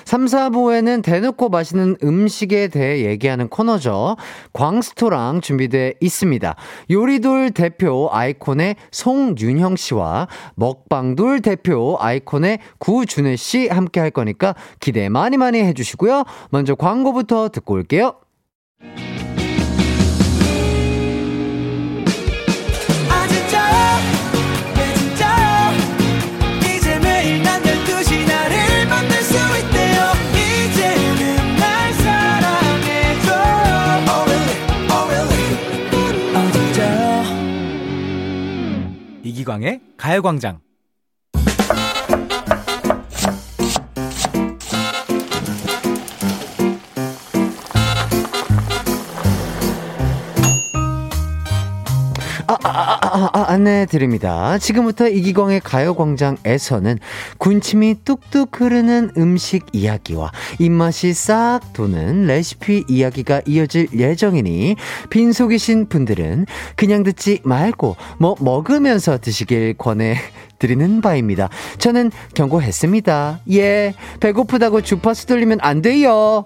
3, 0.04 0.26
4부에는 0.26 1.02
대놓고 1.02 1.48
맛있는 1.48 1.96
음식에 2.04 2.68
대해 2.68 3.06
얘기하는 3.06 3.48
코너죠. 3.48 4.18
광스토랑 4.52 5.40
준비돼 5.40 5.94
있습니다. 6.02 6.54
요리돌 6.92 7.52
대표 7.52 8.10
아이콘의 8.12 8.76
송윤형 8.92 9.78
씨와 9.78 10.28
먹방돌 10.56 11.40
대표 11.40 11.96
아이콘의 11.98 12.60
구준혜 12.80 13.38
씨 13.38 13.70
함께 13.70 14.02
할 14.02 14.12
거니까 14.12 14.54
기대 14.82 15.08
많이 15.08 15.38
많이 15.38 15.60
해주시고요. 15.60 16.26
먼저 16.50 16.76
광고부터 16.76 17.48
듣고 17.48 17.76
올게요. 17.76 18.16
이기광의 39.44 39.82
가요광장. 39.98 40.60
아, 52.54 52.70
아, 52.70 53.00
아, 53.02 53.08
아, 53.08 53.30
아, 53.34 53.46
안내 53.52 53.86
드립니다. 53.86 54.58
지금부터 54.58 55.08
이기광의 55.08 55.62
가요광장에서는 55.62 57.00
군침이 57.38 57.96
뚝뚝 58.06 58.60
흐르는 58.60 59.12
음식 59.18 59.66
이야기와 59.72 60.32
입맛이 60.60 61.14
싹 61.14 61.62
도는 61.74 62.28
레시피 62.28 62.86
이야기가 62.88 63.42
이어질 63.48 63.88
예정이니 63.94 64.76
빈속이신 65.10 65.90
분들은 65.90 66.46
그냥 66.76 67.04
듣지 67.04 67.40
말고 67.44 67.96
뭐 68.20 68.36
먹으면서 68.40 69.18
드시길 69.18 69.76
권해 69.78 70.18
드리는 70.60 71.02
바입니다. 71.02 71.50
저는 71.78 72.12
경고했습니다. 72.36 73.42
예, 73.52 73.94
배고프다고 74.20 74.82
주파수 74.82 75.28
돌리면 75.28 75.60
안 75.62 75.82
돼요. 75.82 76.46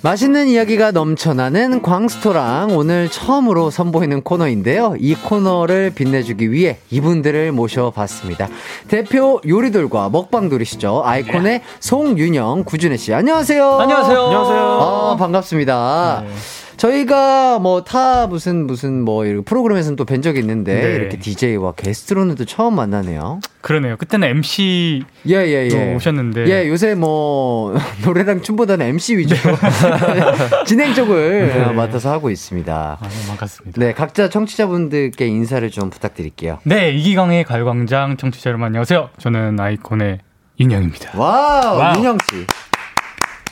맛있는 0.00 0.46
이야기가 0.46 0.92
넘쳐나는 0.92 1.82
광스토랑 1.82 2.76
오늘 2.76 3.10
처음으로 3.10 3.70
선보이는 3.70 4.22
코너인데요. 4.22 4.94
이 4.98 5.14
코너를 5.16 5.90
빛내주기 5.90 6.52
위해 6.52 6.78
이분들을 6.90 7.50
모셔봤습니다. 7.52 8.48
대표 8.86 9.40
요리돌과 9.46 10.10
먹방돌이시죠. 10.10 11.02
아이콘의 11.04 11.62
송윤영, 11.80 12.64
구준혜 12.64 12.96
씨. 12.96 13.12
안녕하세요. 13.12 13.80
안녕하세요. 13.80 14.22
안녕하세요. 14.24 14.58
아, 14.58 15.16
반갑습니다. 15.18 16.22
네. 16.26 16.32
저희가 16.78 17.58
뭐 17.58 17.82
타 17.84 18.26
무슨 18.28 18.66
무슨 18.66 19.02
뭐 19.02 19.26
이런 19.26 19.42
프로그램에서는 19.44 19.96
또 19.96 20.04
뵌 20.04 20.22
적이 20.22 20.40
있는데 20.40 20.74
네. 20.80 20.94
이렇게 20.94 21.18
DJ와 21.18 21.72
게스트로는 21.72 22.36
또 22.36 22.44
처음 22.44 22.74
만나네요. 22.76 23.40
그러네요. 23.60 23.96
그때는 23.96 24.28
MC 24.28 25.02
예, 25.28 25.34
예, 25.34 25.68
예. 25.70 25.94
오셨는데 25.94 26.46
예, 26.46 26.68
요새 26.68 26.94
뭐 26.94 27.74
노래랑 28.04 28.42
춤보다는 28.42 28.86
MC 28.86 29.18
위주로 29.18 29.56
진행 30.66 30.94
쪽을 30.94 31.48
네. 31.48 31.64
맡아서 31.74 32.10
하고 32.12 32.30
있습니다. 32.30 32.98
아, 33.00 33.08
네, 33.08 33.26
반갑습니다. 33.28 33.80
네, 33.80 33.92
각자 33.92 34.28
청취자분들께 34.28 35.26
인사를 35.26 35.68
좀 35.70 35.90
부탁드릴게요. 35.90 36.58
네, 36.64 36.90
이기광의 36.92 37.44
가요광장 37.44 38.16
청취자 38.16 38.50
여러분 38.50 38.66
안녕하세요. 38.66 39.10
저는 39.18 39.58
아이콘의. 39.60 40.18
wow, 41.16 41.78
wow. 41.78 41.96
윤형 41.98 42.18
씨. 42.28 42.46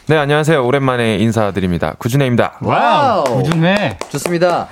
네, 0.09 0.17
안녕하세요. 0.17 0.65
오랜만에 0.65 1.17
인사드립니다. 1.17 1.95
구준회입니다. 1.99 2.59
Wow, 2.63 3.25
구준회. 3.25 3.99
좋습니다. 4.09 4.69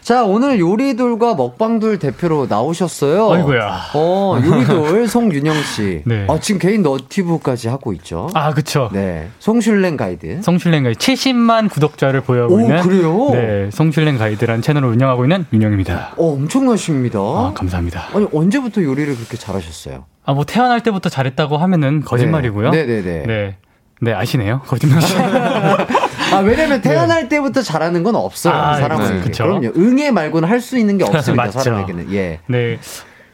자, 0.00 0.24
오늘 0.24 0.60
요리돌과 0.60 1.34
먹방돌 1.34 1.98
대표로 1.98 2.46
나오셨어요. 2.48 3.32
아이고야. 3.32 3.80
어, 3.94 4.40
요리돌 4.42 5.06
송윤형 5.08 5.54
씨. 5.62 6.02
네. 6.06 6.24
아, 6.28 6.38
지금 6.38 6.60
개인 6.60 6.82
너튜브까지 6.82 7.68
하고 7.68 7.92
있죠. 7.94 8.28
아, 8.34 8.54
그쵸. 8.54 8.90
네. 8.92 9.28
송슐랭 9.40 9.96
가이드. 9.96 10.40
송슐랭 10.42 10.84
가이드. 10.84 10.98
70만 10.98 11.68
구독자를 11.68 12.20
보유하고 12.20 12.54
오, 12.54 12.60
있는. 12.60 12.80
그래요? 12.82 13.28
네. 13.32 13.70
송슐랭 13.72 14.18
가이드라는 14.18 14.62
채널을 14.62 14.88
운영하고 14.88 15.24
있는 15.24 15.46
윤형입니다. 15.52 16.12
어, 16.16 16.32
엄청나십니다. 16.34 17.18
아, 17.18 17.52
감사합니다. 17.56 18.04
아니, 18.14 18.26
언제부터 18.32 18.82
요리를 18.84 19.16
그렇게 19.16 19.36
잘하셨어요? 19.36 20.04
아, 20.24 20.32
뭐 20.32 20.44
태어날 20.44 20.80
때부터 20.80 21.08
잘했다고 21.08 21.56
하면은 21.58 22.02
거짓말이고요. 22.02 22.70
네, 22.70 22.86
네, 22.86 23.02
네. 23.02 23.02
네. 23.02 23.26
네, 23.26 23.56
아시네요. 24.06 24.62
거짓말. 24.66 25.00
아, 26.32 26.38
왜냐면 26.38 26.80
태어날 26.80 27.22
네. 27.24 27.28
때부터 27.28 27.60
잘하는 27.62 28.02
건 28.02 28.14
없어요. 28.14 28.54
아, 28.54 28.76
사람은. 28.76 29.24
네. 29.24 29.30
그럼요. 29.30 29.72
응애 29.76 30.10
말고는 30.10 30.48
할 30.48 30.60
수 30.60 30.78
있는 30.78 30.96
게 30.98 31.04
없습니다. 31.04 31.50
사람에게는. 31.52 32.12
예. 32.12 32.40
네. 32.46 32.78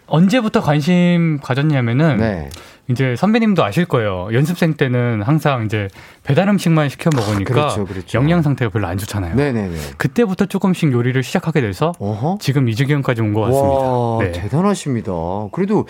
언제부터 0.07 0.61
관심 0.61 1.39
가졌냐면은 1.43 2.17
네. 2.19 2.49
이제 2.89 3.17
선배님도 3.17 3.65
아실 3.65 3.85
거예요. 3.85 4.29
연습생 4.33 4.75
때는 4.75 5.21
항상 5.23 5.65
이제 5.65 5.89
배달 6.23 6.49
음식만 6.49 6.89
시켜 6.89 7.11
먹으니까 7.15 7.53
그렇죠, 7.53 7.85
그렇죠. 7.85 8.17
영양 8.19 8.43
상태가 8.43 8.71
별로 8.71 8.87
안 8.87 8.97
좋잖아요. 8.97 9.35
네네네. 9.35 9.77
그때부터 9.97 10.47
조금씩 10.47 10.93
요리를 10.93 11.21
시작하게 11.25 11.61
돼서 11.63 11.93
어허? 11.99 12.39
지금 12.41 12.69
이 12.69 12.77
지경까지 12.77 13.23
온 13.23 13.35
것 13.35 13.41
같습니다. 13.41 13.67
와, 13.69 14.19
네. 14.23 14.31
대단하십니다. 14.33 15.13
그래도 15.51 15.87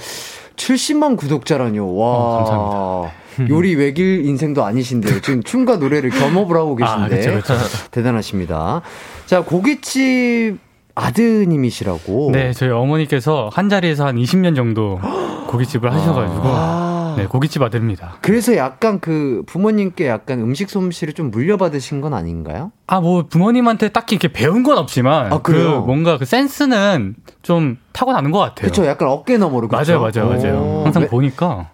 70만 0.57 1.19
구독자라뇨. 1.19 1.85
와. 1.95 2.09
어, 2.09 2.37
감사합니다. 2.39 3.27
요리 3.55 3.75
외길 3.75 4.25
인생도 4.25 4.65
아니신데요. 4.65 5.21
지금 5.21 5.43
춤과 5.43 5.77
노래를 5.77 6.09
겸업을 6.09 6.57
하고 6.57 6.79
아, 6.81 7.07
계신데 7.07 7.29
아, 7.29 7.35
그쵸, 7.35 7.55
그쵸. 7.55 7.65
대단하십니다. 7.93 8.81
자 9.27 9.43
고깃집 9.43 10.57
아드님이시라고. 10.97 12.31
네, 12.33 12.53
저희 12.53 12.71
어머니께서 12.71 13.51
한 13.53 13.69
자리에서 13.69 14.07
한 14.07 14.17
20년 14.17 14.57
정도 14.57 14.99
고깃집을 15.47 15.93
하셔가지고. 15.93 16.43
아. 16.45 17.15
네, 17.17 17.25
고깃집 17.25 17.63
아들입니다. 17.63 18.17
그래서 18.21 18.57
약간 18.57 19.01
그 19.01 19.43
부모님께 19.47 20.07
약간 20.07 20.41
음식 20.41 20.69
솜씨를 20.69 21.15
좀 21.15 21.31
물려받으신 21.31 22.03
건 22.03 22.13
아닌가요? 22.13 22.73
아, 22.87 23.01
뭐 23.01 23.25
부모님한테 23.27 23.89
딱히 23.89 24.17
이렇게 24.17 24.29
배운 24.29 24.63
건 24.63 24.77
없지만 24.77 25.33
아, 25.33 25.39
그 25.39 25.53
뭔가 25.87 26.19
그 26.19 26.27
센스는 26.27 27.15
좀 27.41 27.79
타고나는 27.93 28.33
것 28.33 28.39
같아요. 28.39 28.71
그렇죠, 28.71 28.85
약간 28.87 29.09
어깨 29.09 29.39
너머로. 29.39 29.69
그쵸? 29.69 29.99
맞아요, 29.99 30.11
맞아요, 30.13 30.29
맞아요. 30.29 30.83
항상 30.85 31.05
왜? 31.05 31.09
보니까 31.09 31.71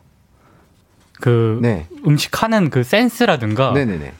그 1.20 1.58
네. 1.60 1.88
음식 2.06 2.40
하는 2.42 2.70
그 2.70 2.84
센스라든가 2.84 3.72
네네네. 3.72 4.12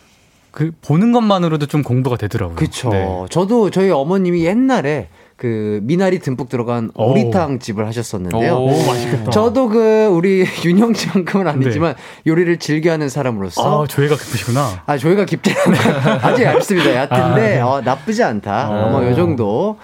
그 0.53 0.71
보는 0.83 1.13
것만으로도 1.13 1.67
좀 1.67 1.83
공부가 1.83 2.17
되더라고요. 2.17 2.57
그렇죠. 2.57 2.91
네. 2.91 3.07
저도 3.31 3.71
저희 3.71 3.91
어머님이 3.91 4.45
옛날에 4.45 5.09
그 5.37 5.81
미나리 5.83 6.21
듬뿍 6.21 6.49
들어간 6.51 6.91
오리탕 6.95 7.59
집을 7.59 7.87
하셨었는데요. 7.89 8.55
오, 8.55 8.69
맛있겠다. 8.87 9.31
저도 9.31 9.69
그 9.71 10.05
우리 10.07 10.45
윤영 10.65 10.93
씨만큼은 10.95 11.49
아니지만 11.49 11.95
네. 11.97 12.31
요리를 12.31 12.59
즐겨하는 12.59 13.09
사람으로서 13.09 13.83
아, 13.83 13.87
조예가 13.87 14.15
깊으시구나. 14.15 14.83
아, 14.87 14.99
조예가 14.99 15.25
깊지 15.25 15.53
않아요. 15.67 16.21
아주 16.23 16.43
얇습니다. 16.45 16.95
얕은데 16.95 17.23
아, 17.23 17.35
네. 17.35 17.61
어, 17.61 17.81
나쁘지 17.81 18.23
않다. 18.23 18.69
어, 18.71 18.91
뭐요 18.91 19.17
정도. 19.17 19.79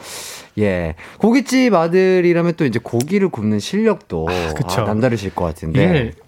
예. 0.58 0.94
고깃집 1.18 1.74
아들이라면 1.74 2.54
또 2.56 2.64
이제 2.64 2.78
고기를 2.82 3.30
굽는 3.30 3.58
실력도 3.58 4.28
아, 4.28 4.54
아, 4.64 4.82
남다르실 4.82 5.34
것 5.34 5.44
같은데. 5.44 5.80
예. 5.80 6.27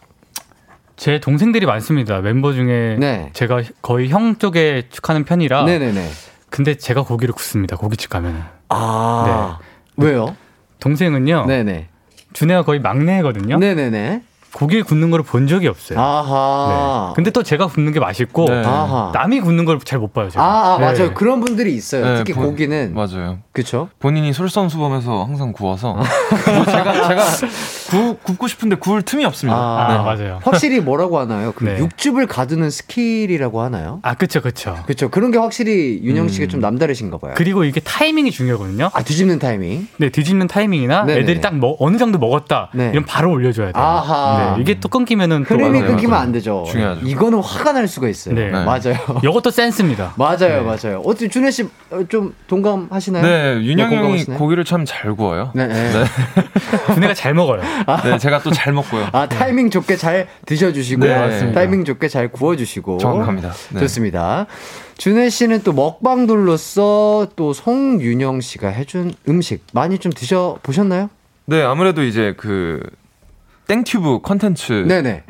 제 1.01 1.19
동생들이 1.19 1.65
많습니다. 1.65 2.21
멤버 2.21 2.53
중에 2.53 2.97
네. 2.99 3.31
제가 3.33 3.63
거의 3.81 4.11
형 4.11 4.37
쪽에 4.37 4.83
축하는 4.91 5.25
편이라. 5.25 5.65
네네네. 5.65 6.07
근데 6.51 6.75
제가 6.75 7.05
고기를 7.05 7.33
굽습니다. 7.33 7.77
고깃집 7.79 8.11
가면은. 8.11 8.43
아. 8.69 9.59
네. 9.97 10.05
왜요? 10.07 10.37
동생은요. 10.79 11.47
네네. 11.47 11.89
준혜가 12.35 12.65
거의 12.65 12.81
막내거든요. 12.81 13.57
네네네. 13.59 14.25
고기를 14.53 14.85
굽는 14.85 15.11
걸 15.11 15.23
본 15.23 15.47
적이 15.47 15.69
없어요. 15.69 15.99
아하. 15.99 17.07
네. 17.09 17.15
근데 17.15 17.31
또 17.31 17.43
제가 17.45 17.69
굽는 17.69 17.93
게 17.93 18.01
맛있고 18.01 18.45
네. 18.51 18.61
남이 18.61 19.41
굽는 19.41 19.65
걸 19.65 19.79
잘 19.83 20.01
못 20.01 20.13
봐요. 20.13 20.29
제가. 20.29 20.45
아, 20.45 20.75
아 20.75 20.79
네. 20.79 20.85
맞아요. 20.85 21.15
그런 21.15 21.41
분들이 21.41 21.73
있어요. 21.75 22.05
네, 22.05 22.17
특히 22.19 22.35
본, 22.35 22.45
고기는 22.45 22.93
맞아요. 22.93 23.39
그렇죠. 23.53 23.89
본인이 24.01 24.35
솔선수범해서 24.35 25.25
항상 25.25 25.53
구워서 25.53 25.95
뭐 26.55 26.65
제가 26.67 26.93
제가 27.09 27.23
구, 27.91 28.17
굽고 28.23 28.49
싶은데 28.49 28.77
구울 28.77 29.03
틈이 29.03 29.25
없습니다. 29.25 29.59
아, 29.59 29.89
네. 29.89 29.99
맞아요. 30.25 30.41
확실히 30.43 30.81
뭐라고 30.81 31.19
하나요? 31.19 31.53
그 31.55 31.65
네. 31.65 31.79
육즙을 31.79 32.27
가두는 32.27 32.71
스킬이라고 32.71 33.61
하나요? 33.63 34.01
아, 34.03 34.15
그렇죠, 34.15 34.41
그렇죠. 34.41 34.77
그렇죠. 34.85 35.09
그런 35.11 35.31
게 35.31 35.39
확실히 35.39 36.01
윤형 36.03 36.29
씨가 36.29 36.47
음. 36.47 36.49
좀 36.49 36.61
남다르신가 36.61 37.19
봐요. 37.19 37.33
그리고 37.37 37.65
이게 37.65 37.81
타이밍이 37.81 38.31
중요하거든요. 38.31 38.91
아, 38.93 39.03
뒤집는 39.03 39.39
타이밍. 39.39 39.89
네, 39.97 40.09
뒤집는 40.11 40.47
타이밍이나 40.47 41.05
네네네. 41.05 41.21
애들이 41.23 41.41
딱 41.41 41.57
뭐, 41.57 41.77
어느 41.81 41.97
정도 41.97 42.19
먹었다. 42.19 42.71
네. 42.75 42.91
이런 42.93 43.05
바로 43.05 43.31
올려줘야 43.33 43.73
돼요. 43.73 43.83
아하. 43.83 44.55
네, 44.57 44.63
이게 44.63 44.79
또 44.81 44.89
끊기면은 44.89 45.45
흐름이 45.45 45.81
끊기면 45.83 46.19
안 46.19 46.33
되죠. 46.33 46.65
중요하죠. 46.69 47.07
이거는 47.07 47.41
화가 47.41 47.73
날 47.73 47.89
수가 47.89 48.09
있어요. 48.09 48.35
네, 48.35 48.47
네. 48.47 48.65
맞아요. 48.65 48.97
이것도 49.25 49.51
센스입니다. 49.51 50.15
맞아요, 50.17 50.37
네. 50.39 50.61
맞아요. 50.63 51.01
어떻게 51.05 51.29
준회 51.29 51.51
씨 51.51 51.61
좀 51.61 51.71
어, 51.91 52.31
동감하시나요? 52.47 53.23
네, 53.23 53.65
윤형 53.65 53.93
형이 53.93 54.25
고기를 54.27 54.65
참 54.65 54.81
잘 54.91 55.15
구워요. 55.15 55.53
네, 55.55 55.67
네. 55.67 55.93
준회가 56.95 57.15
잘 57.15 57.35
먹어요. 57.35 57.61
아. 57.87 58.03
네, 58.03 58.19
제가 58.19 58.41
또 58.43 58.51
잘 58.51 58.73
먹고요. 58.73 59.09
아 59.13 59.29
타이밍 59.29 59.71
좋게 59.71 59.97
잘 59.97 60.29
드셔주시고 60.47 61.05
네, 61.05 61.53
타이밍 61.53 61.85
좋게 61.85 62.09
잘 62.09 62.29
구워주시고 62.33 62.99
정확합니다. 62.99 63.53
네. 63.73 63.81
좋습니다. 63.81 64.47
준회 64.99 65.31
씨는 65.31 65.63
또 65.63 65.73
먹방돌로서 65.73 67.29
또 67.37 67.53
송윤형 67.53 68.41
씨가 68.41 68.69
해준 68.69 69.13
음식 69.29 69.65
많이 69.73 69.99
좀 69.99 70.13
드셔 70.13 70.59
보셨나요? 70.63 71.09
네, 71.47 71.63
아무래도 71.63 72.03
이제 72.03 72.35
그 72.37 72.81
땡튜브 73.67 74.21
컨텐츠로 74.21 74.87
네네. 74.87 75.25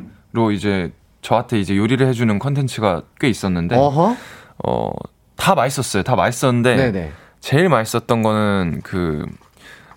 이제 0.55 0.92
저한테 1.22 1.61
이제 1.61 1.76
요리를 1.76 2.07
해주는 2.07 2.38
컨텐츠가 2.38 3.03
꽤 3.20 3.28
있었는데 3.28 3.76
어허? 3.76 4.16
어, 4.64 4.90
다 5.36 5.55
맛있었어요. 5.55 6.03
다 6.03 6.16
맛있었는데 6.16 6.76
네네. 6.76 7.12
제일 7.40 7.68
맛있었던 7.68 8.22
거는 8.22 8.80
그 8.82 9.24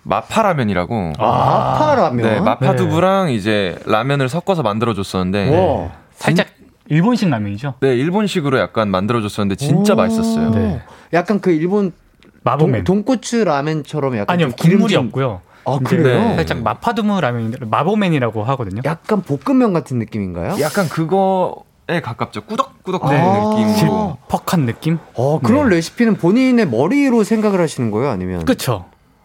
마파라면이라고. 0.04 1.14
아, 1.18 1.76
마파라면? 1.78 2.16
네, 2.16 2.40
마파두부랑 2.40 3.26
네. 3.26 3.34
이제 3.34 3.76
라면을 3.86 4.28
섞어서 4.28 4.62
만들어줬었는데. 4.62 5.50
네. 5.50 5.90
살짝 6.14 6.46
일본식 6.88 7.28
라면이죠? 7.30 7.74
네, 7.80 7.96
일본식으로 7.96 8.58
약간 8.58 8.90
만들어줬었는데 8.90 9.56
진짜 9.56 9.94
맛있었어요. 9.94 10.50
네. 10.50 10.82
약간 11.12 11.40
그 11.40 11.50
일본 11.50 11.92
마법맨 12.42 12.84
돈, 12.84 13.04
돈코츠 13.04 13.36
라면처럼 13.36 14.16
약간 14.18 14.34
아니요 14.34 14.50
국물이 14.56 14.94
없고요. 14.96 15.40
아 15.64 15.78
그래요? 15.82 16.20
네. 16.20 16.34
살짝 16.36 16.62
마파두무 16.62 17.18
라면 17.20 17.54
마법맨이라고 17.58 18.44
하거든요. 18.44 18.82
약간 18.84 19.22
볶음면 19.22 19.72
같은 19.72 19.98
느낌인가요? 19.98 20.60
약간 20.60 20.88
그거에 20.90 22.02
가깝죠. 22.02 22.42
꾸덕꾸덕 22.42 23.08
네. 23.08 23.18
느낌으로 23.18 24.18
퍽한 24.28 24.66
느낌? 24.66 24.98
어 25.14 25.40
그런 25.40 25.70
네. 25.70 25.76
레시피는 25.76 26.16
본인의 26.16 26.68
머리로 26.68 27.24
생각을 27.24 27.62
하시는 27.62 27.90
거예요, 27.90 28.10
아니면? 28.10 28.44
그렇죠. 28.44 28.84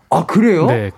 아 0.10 0.26
그래요? 0.26 0.66
네. 0.68 0.91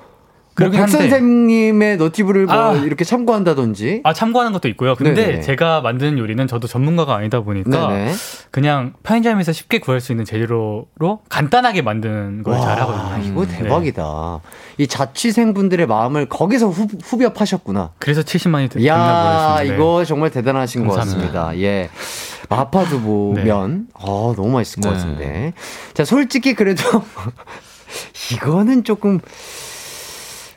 뭐백 0.59 0.89
선생님의 0.89 1.97
너티브를 1.97 2.45
뭐 2.45 2.53
아, 2.53 2.73
이렇게 2.73 3.05
참고한다든지. 3.05 4.01
아 4.03 4.13
참고하는 4.13 4.51
것도 4.51 4.67
있고요. 4.69 4.95
근데 4.95 5.27
네네. 5.27 5.41
제가 5.41 5.81
만드는 5.81 6.17
요리는 6.17 6.45
저도 6.45 6.67
전문가가 6.67 7.15
아니다 7.15 7.39
보니까 7.39 7.87
네네. 7.87 8.11
그냥 8.51 8.93
편의점에서 9.03 9.53
쉽게 9.53 9.79
구할 9.79 10.01
수 10.01 10.11
있는 10.11 10.25
재료로 10.25 10.87
간단하게 11.29 11.81
만드는 11.81 12.43
걸 12.43 12.59
잘하거든요. 12.59 13.31
이거 13.31 13.45
네. 13.45 13.57
대박이다. 13.59 14.03
네. 14.43 14.83
이 14.83 14.87
자취생분들의 14.87 15.87
마음을 15.87 16.27
거기서 16.27 16.67
후, 16.67 16.87
후벼파셨구나. 17.01 17.91
그래서 17.97 18.21
70만이 18.21 18.69
됐나 18.69 18.87
야 18.87 19.63
이거 19.63 20.03
정말 20.03 20.31
대단하신 20.31 20.85
감사합니다. 20.85 21.31
것 21.31 21.39
같습니다. 21.39 21.57
예. 21.59 21.89
마파두부 22.49 23.33
네. 23.37 23.43
면. 23.45 23.87
아, 23.93 24.01
너무 24.35 24.49
맛있을 24.49 24.83
것 24.83 24.89
네. 24.89 24.95
같은데. 24.97 25.53
자, 25.93 26.03
솔직히 26.03 26.53
그래도 26.53 26.83
이거는 28.33 28.83
조금 28.83 29.19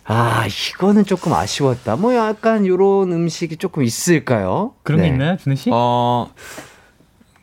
아, 0.07 0.45
이거는 0.47 1.05
조금 1.07 1.33
아쉬웠다. 1.33 1.97
뭐 1.97 2.15
약간 2.15 2.67
요런 2.67 3.11
음식이 3.13 3.57
조금 3.57 3.83
있을까요? 3.83 4.75
그런 4.83 5.01
네. 5.01 5.09
게 5.09 5.15
있나요, 5.15 5.37
준혜 5.39 5.57
씨? 5.57 5.71
어, 5.73 6.31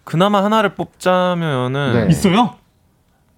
그나마 0.04 0.44
하나를 0.44 0.76
뽑자면은 0.76 2.06
네. 2.06 2.12
있어요? 2.12 2.56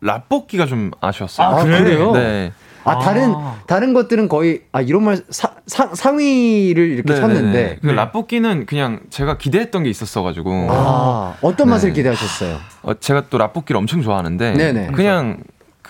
라볶이가 0.01 0.65
좀 0.65 0.91
아쉬웠어요. 0.99 1.47
아, 1.47 1.63
그래요? 1.63 2.11
네. 2.11 2.51
아, 2.85 2.99
다른 2.99 3.33
다른 3.65 3.93
것들은 3.93 4.27
거의 4.27 4.63
아 4.73 4.81
이런 4.81 5.05
말 5.05 5.23
사, 5.29 5.53
상, 5.67 5.95
상위를 5.95 6.85
이렇게 6.89 7.13
네네네. 7.13 7.21
쳤는데 7.21 7.77
그 7.81 7.87
네. 7.87 7.93
라볶이는 7.93 8.65
그냥 8.65 8.99
제가 9.09 9.37
기대했던 9.37 9.83
게 9.83 9.89
있었어 9.89 10.21
가지고 10.21 10.67
아 10.69 11.37
어떤 11.41 11.69
맛을 11.69 11.89
네. 11.89 11.95
기대하셨어요? 11.95 12.59
어, 12.81 12.93
제가 12.95 13.29
또 13.29 13.37
라볶이를 13.37 13.77
엄청 13.77 14.01
좋아하는데 14.01 14.53
네네. 14.53 14.87
그냥 14.87 15.37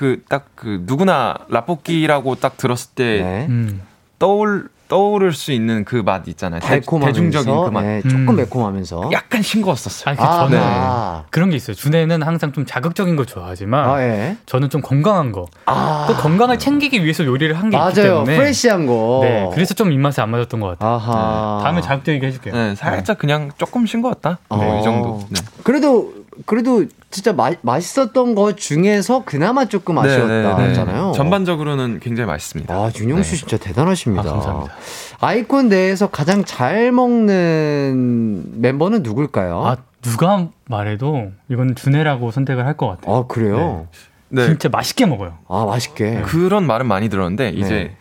그 0.04 0.22
딱그 0.28 0.50
그 0.56 0.82
누구나 0.86 1.36
라볶이라고 1.48 2.36
딱 2.36 2.58
들었을 2.58 2.92
때 2.94 3.22
네. 3.24 3.46
음. 3.48 3.82
떠올 4.20 4.68
떠오를 4.90 5.32
수 5.32 5.52
있는 5.54 5.86
그 5.86 6.04
맛 6.04 6.28
있잖아요. 6.28 6.60
달콤하면서 6.60 7.14
대중적인 7.20 7.64
그 7.66 7.70
맛. 7.70 7.82
네, 7.84 8.02
조금 8.02 8.30
음. 8.32 8.36
매콤하면서 8.36 9.10
약간 9.14 9.42
싱거웠었어요. 9.42 10.16
아, 10.20 10.40
저는 10.50 10.60
네. 10.60 11.26
그런 11.32 11.50
게 11.50 11.56
있어요. 11.56 11.74
준혜는 11.76 12.22
항상 12.22 12.52
좀 12.52 12.66
자극적인 12.66 13.16
거 13.16 13.24
좋아하지만 13.26 13.90
아, 13.90 14.02
예. 14.04 14.38
저는 14.46 14.70
좀 14.70 14.82
건강한 14.82 15.32
거. 15.32 15.46
아. 15.66 16.06
또 16.08 16.14
건강을 16.16 16.60
챙기기 16.60 17.02
위해서 17.04 17.24
요리를 17.26 17.56
한 17.58 17.70
게 17.72 17.78
있기 17.78 17.94
때문에 18.02 18.36
프레시한 18.36 18.86
거. 18.86 19.22
네, 19.24 19.50
그래서 19.54 19.74
좀 19.74 19.92
입맛에 19.94 20.22
안 20.22 20.30
맞았던 20.30 20.60
것 20.60 20.78
같아요. 20.78 20.98
네. 21.00 21.64
다음에 21.64 21.82
자극적이게 21.82 22.28
해줄게요. 22.28 22.54
네, 22.54 22.76
살짝 22.76 23.18
그냥 23.18 23.52
조금 23.58 23.86
싱거웠다. 23.88 24.38
네, 24.60 24.80
이 24.80 24.84
정도. 24.84 25.22
네. 25.30 25.40
그래도 25.64 26.14
그래도 26.46 26.86
진짜 27.12 27.32
마, 27.34 27.52
맛있었던 27.62 28.36
것 28.36 28.58
중에서 28.58 29.24
그나마 29.26 29.66
조금 29.66 29.98
아쉬웠다잖아요. 29.98 30.58
네, 30.58 31.08
네, 31.12 31.14
전반적으로는 31.14 32.00
굉장히 32.00 32.28
맛있습니다. 32.28 32.74
아 32.74 32.92
윤영수 32.96 33.32
네. 33.32 33.38
진짜 33.38 33.58
대단하십니다. 33.58 34.30
아, 34.30 34.34
감사합니다. 34.34 34.74
아이콘 35.20 35.70
내에서 35.70 36.08
가장 36.10 36.44
잘 36.44 36.92
먹는 36.92 38.62
멤버는 38.62 39.04
누굴까요? 39.04 39.66
아 39.66 39.78
누가 40.02 40.48
말해도 40.66 41.32
이건 41.50 41.76
준혜라고 41.76 42.32
선택을 42.32 42.66
할 42.66 42.76
것 42.78 42.88
같아요. 42.88 43.16
아 43.16 43.28
그래요? 43.28 43.88
네. 44.30 44.46
진짜 44.46 44.70
맛있게 44.70 45.06
먹어요. 45.06 45.38
아 45.48 45.66
맛있게. 45.66 46.22
그런 46.26 46.66
말은 46.66 46.88
많이 46.88 47.10
들었는데 47.10 47.50
이제 47.50 47.96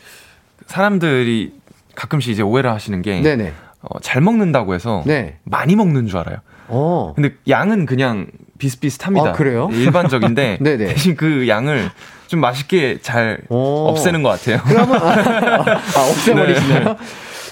사람들이 0.66 1.53
가끔씩 1.95 2.33
이제 2.33 2.43
오해를 2.43 2.72
하시는 2.72 3.03
게 3.03 3.20
네네. 3.20 3.53
어, 3.83 4.01
잘 4.01 4.22
먹는다고 4.22 4.74
해서 4.74 5.03
네. 5.07 5.39
많이 5.45 5.76
먹는 5.76 6.07
줄 6.07 6.18
알아요. 6.18 6.39
어. 6.68 7.12
근데 7.14 7.34
양은 7.48 7.86
그냥 7.86 8.26
비슷비슷합니다. 8.58 9.30
아, 9.30 9.32
그래요? 9.32 9.68
일반적인데 9.72 10.58
대신 10.78 11.16
그 11.16 11.48
양을 11.48 11.90
좀 12.28 12.40
맛있게 12.40 12.98
잘 13.02 13.40
오. 13.48 13.88
없애는 13.88 14.22
것 14.22 14.28
같아요. 14.30 14.60
그러면 14.64 14.96
아, 14.96 15.76
아 15.96 16.10
없애버리시나요? 16.10 16.84
네. 16.84 16.96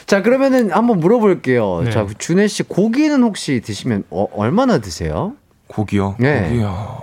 자 0.07 0.23
그러면은 0.23 0.71
한번 0.71 1.01
물어볼게요. 1.01 1.83
네. 1.85 1.91
자 1.91 2.07
준혜 2.19 2.49
씨 2.49 2.63
고기는 2.63 3.23
혹시 3.23 3.61
드시면 3.61 4.05
어, 4.11 4.27
얼마나 4.35 4.79
드세요? 4.79 5.35
고기요? 5.67 6.17
네. 6.19 6.49
고기요. 6.49 7.01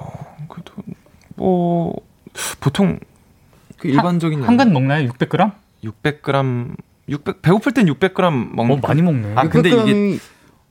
그래도 0.49 0.73
뭐 1.35 1.93
보통 2.59 2.99
그 3.77 3.87
일반적인 3.87 4.43
한간 4.43 4.73
먹나요? 4.73 5.07
600g? 5.09 5.51
600g 5.83 6.75
600 7.09 7.41
배고플 7.41 7.73
땐 7.73 7.85
600g 7.85 8.31
먹는. 8.55 8.77
어, 8.77 8.79
많이 8.87 9.01
먹네. 9.01 9.33
아 9.35 9.47
근데 9.47 9.69
이게 9.69 10.19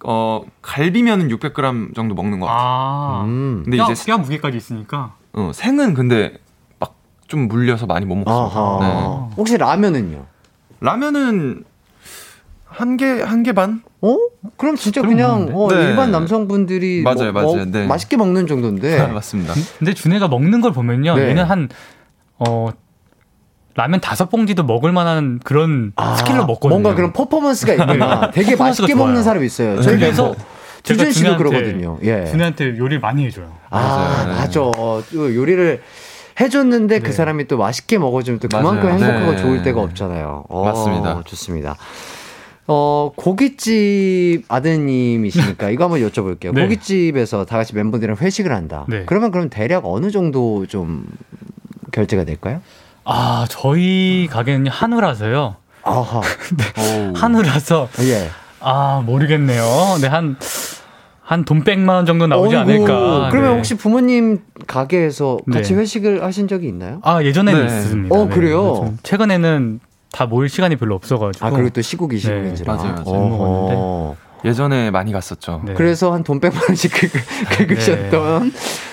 어 0.09 0.43
갈비면은 0.63 1.29
600g 1.29 1.95
정도 1.97 2.15
먹는 2.15 2.39
것 2.39 2.47
같아요. 2.47 2.63
아, 2.65 3.23
음. 3.25 3.63
근데 3.65 3.77
뼈, 3.77 3.91
이제 3.91 4.05
뼈 4.07 4.19
무게까지 4.19 4.57
있으니까. 4.57 5.15
어 5.33 5.51
생은 5.53 5.95
근데 5.95 6.39
막 6.79 6.95
좀 7.27 7.49
물려서 7.49 7.87
많이 7.87 8.07
못 8.07 8.15
먹어요. 8.15 8.79
네. 8.81 9.35
혹시 9.37 9.57
라면은요? 9.59 10.25
라면은 10.81 11.65
한 12.67 12.97
개 12.97 13.21
한 13.25 13.43
개 13.43 13.53
반? 13.53 13.83
어? 14.01 14.17
그럼 14.57 14.77
진짜 14.77 15.03
그냥 15.03 15.49
어, 15.53 15.69
네. 15.69 15.89
일반 15.89 16.13
남성분들이 16.13 17.03
맞아요, 17.03 17.33
뭐, 17.33 17.43
맞아요. 17.57 17.65
네. 17.71 17.87
맛있게 17.87 18.17
먹는 18.17 18.47
정도인데. 18.47 19.01
아, 19.01 19.09
맞습니다. 19.09 19.55
근데 19.79 19.93
준혜가 19.93 20.29
먹는 20.29 20.61
걸 20.61 20.71
보면요, 20.73 21.17
네. 21.17 21.31
얘는 21.31 21.45
한 21.45 21.69
어. 22.39 22.69
라면 23.77 24.01
다섯 24.01 24.31
봉지도 24.31 24.65
먹을 24.65 24.91
만한 24.91 25.39
그런 25.45 25.93
아, 25.97 26.17
스킬로 26.17 26.47
먹거든요. 26.47 26.71
뭔가 26.81 26.95
그런 26.95 27.13
퍼포먼스가 27.13 27.75
있구나. 27.75 28.31
되게 28.35 28.57
맛있게 28.57 28.95
좋아요. 28.95 29.05
먹는 29.05 29.23
사람이 29.23 29.45
있어요. 29.45 29.81
저희가 29.83 30.35
주준 30.83 31.13
씨도 31.13 31.37
그러거든요. 31.37 31.99
예. 32.03 32.25
준혜한테 32.27 32.79
요리 32.79 32.99
많이 32.99 33.27
해줘요. 33.27 33.53
아, 33.71 34.25
맞아요. 34.27 34.71
맞아. 34.73 35.15
요리를 35.15 35.83
해줬는데 36.41 36.99
그 36.99 37.03
네. 37.03 37.09
그 37.11 37.13
사람이 37.15 37.49
또 37.49 37.59
맛있게 37.59 37.99
먹어주면 37.99 38.41
또 38.41 38.49
그만큼 38.49 38.89
맞아요. 38.89 39.03
행복하고 39.05 39.33
네. 39.33 39.37
좋을 39.39 39.63
때가 39.63 39.81
없잖아요. 39.83 40.45
어, 40.49 40.65
맞습니다. 40.65 41.23
좋습니다. 41.25 41.77
어, 42.69 43.13
고깃집 43.17 44.45
아드님이시니까 44.49 45.71
이거 45.71 45.85
한번 45.85 46.01
여쭤볼게요. 46.01 46.53
네. 46.55 46.63
고깃집에서 46.63 47.45
다 47.45 47.57
같이 47.57 47.75
멤버들이랑 47.75 48.17
회식을 48.21 48.53
한다. 48.53 48.87
네. 48.89 49.05
그러면 49.07 49.31
그럼 49.31 49.49
대략 49.51 49.85
어느 49.87 50.11
정도 50.11 50.67
좀 50.67 51.07
결제가 51.93 52.25
될까요? 52.25 52.61
아, 53.09 53.47
저희 53.49 54.29
가게는 54.31 54.67
한우라서요. 54.71 55.57
아하. 55.85 56.21
네. 56.57 57.13
한우라서. 57.15 57.89
예. 58.01 58.29
아, 58.61 59.01
모르겠네요. 59.07 59.63
네, 60.01 60.09
한, 60.09 60.37
한돈 61.23 61.63
백만 61.63 61.97
원 61.97 62.07
정도 62.07 62.27
나오지 62.27 62.57
어이구. 62.57 62.71
않을까. 62.73 63.29
그러면 63.31 63.51
네. 63.53 63.57
혹시 63.57 63.77
부모님 63.77 64.41
가게에서 64.67 65.39
같이 65.53 65.75
네. 65.75 65.81
회식을 65.81 66.25
하신 66.25 66.49
적이 66.49 66.67
있나요? 66.69 66.99
아, 67.03 67.23
예전에는 67.23 67.67
네. 67.67 67.79
있습니다. 67.79 68.15
어, 68.19 68.29
그래요? 68.29 68.95
최근에는 69.05 69.79
다 70.11 70.27
모일 70.27 70.49
시간이 70.49 70.75
별로 70.77 70.97
없어가지고. 70.97 71.47
아, 71.47 71.51
그리고 71.51 71.71
또 71.71 71.81
시국이시국인지라. 71.83 72.77
네. 72.77 72.83
맞아요, 72.83 73.05
맞아요. 73.05 74.17
예전에 74.47 74.91
많이 74.91 75.13
갔었죠. 75.13 75.63
네. 75.65 75.75
그래서 75.75 76.13
한돈 76.13 76.41
백만 76.41 76.63
원씩 76.69 76.93
긁으셨던 77.59 78.53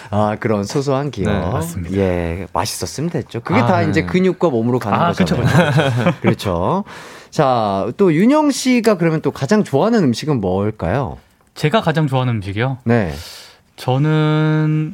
아, 0.10 0.36
그런 0.40 0.64
소소한 0.64 1.12
기억. 1.12 1.32
네, 1.32 1.40
맞습니다. 1.40 1.98
예, 1.98 2.48
맛있었으면 2.54 3.10
됐죠. 3.10 3.42
그게 3.42 3.60
아, 3.60 3.66
다 3.66 3.82
네. 3.82 3.90
이제 3.90 4.04
근육과 4.04 4.50
몸으로 4.50 4.80
가는 4.80 5.00
아, 5.00 5.12
거잖아요. 5.12 5.46
그렇죠. 5.46 6.20
그렇죠. 6.22 6.84
자, 7.30 7.88
또 7.98 8.14
윤영 8.14 8.52
씨가 8.52 8.98
그러면 8.98 9.22
또 9.22 9.32
가장 9.32 9.64
좋아하는 9.64 10.04
음식은 10.04 10.42
뭘까요? 10.42 11.18
제가 11.56 11.82
가장 11.82 12.08
좋아하는 12.08 12.36
음식이요? 12.36 12.80
네. 12.84 13.14
저는 13.76 14.94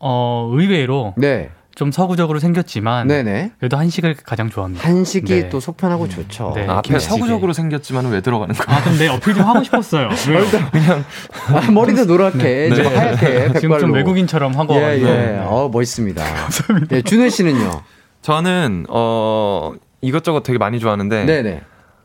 어, 0.00 0.48
의외로 0.52 1.14
네. 1.16 1.50
좀 1.78 1.92
서구적으로 1.92 2.40
생겼지만 2.40 3.06
네네. 3.06 3.52
그래도 3.60 3.76
한식을 3.76 4.16
가장 4.24 4.50
좋아합니다. 4.50 4.84
한식이 4.84 5.32
네. 5.32 5.48
또 5.48 5.60
속편하고 5.60 6.04
음. 6.04 6.08
좋죠. 6.08 6.50
네. 6.56 6.66
아, 6.66 6.78
앞에 6.78 6.98
서구적으로 6.98 7.52
생겼지만 7.52 8.10
왜 8.10 8.20
들어가는 8.20 8.52
거야? 8.52 8.76
아, 8.76 8.82
근데 8.82 9.06
어필 9.06 9.34
좀 9.34 9.44
하고 9.44 9.62
싶었어요. 9.62 10.08
그냥 10.72 11.04
아, 11.54 11.70
머리도 11.70 12.06
노랗게 12.06 12.42
네. 12.42 12.74
좀 12.74 12.82
네. 12.82 12.96
하얗게 12.96 13.60
지금 13.60 13.78
좀 13.78 13.92
외국인처럼 13.92 14.58
하고 14.58 14.74
예, 14.74 14.98
예. 14.98 15.04
네. 15.04 15.38
어, 15.44 15.70
멋있습니다. 15.72 16.24
감사합니다. 16.24 16.96
예, 16.96 17.02
준혜 17.02 17.28
씨는요? 17.28 17.82
저는 18.22 18.86
어 18.88 19.72
이것저것 20.00 20.42
되게 20.42 20.58
많이 20.58 20.80
좋아하는데 20.80 21.26
네네. 21.26 21.60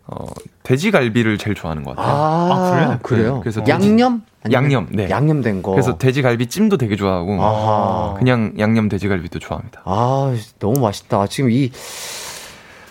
어, 0.05 0.25
돼지갈비를 0.63 1.37
제일 1.37 1.55
좋아하는 1.55 1.83
것 1.83 1.95
같아요. 1.95 2.13
아, 2.13 2.49
아 2.51 2.69
그래요? 2.71 2.99
그래요? 3.01 3.39
그래서 3.41 3.63
양념? 3.67 4.21
양념, 4.51 4.87
네. 4.91 5.09
양념된 5.09 5.63
거. 5.63 5.71
그래서 5.71 5.97
돼지갈비 5.97 6.47
찜도 6.47 6.77
되게 6.77 6.95
좋아하고, 6.97 7.41
아하. 7.41 8.13
그냥 8.17 8.53
양념 8.59 8.89
돼지갈비도 8.89 9.39
좋아합니다. 9.39 9.81
아, 9.85 10.35
너무 10.59 10.81
맛있다. 10.81 11.27
지금 11.27 11.49
이, 11.51 11.71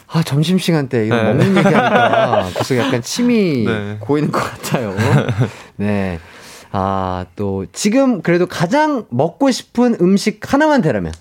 아, 0.08 0.22
점심시간 0.22 0.88
때 0.88 1.06
이런 1.06 1.18
네. 1.18 1.24
먹는 1.24 1.56
얘기하니까 1.58 2.48
계속 2.54 2.76
약간 2.78 3.02
침이 3.02 3.64
네. 3.66 3.96
고이는 4.00 4.32
것 4.32 4.38
같아요. 4.40 4.94
네. 5.76 6.18
아, 6.70 7.26
또, 7.36 7.66
지금 7.72 8.22
그래도 8.22 8.46
가장 8.46 9.04
먹고 9.10 9.50
싶은 9.50 9.96
음식 10.00 10.50
하나만 10.50 10.80
되라면? 10.80 11.12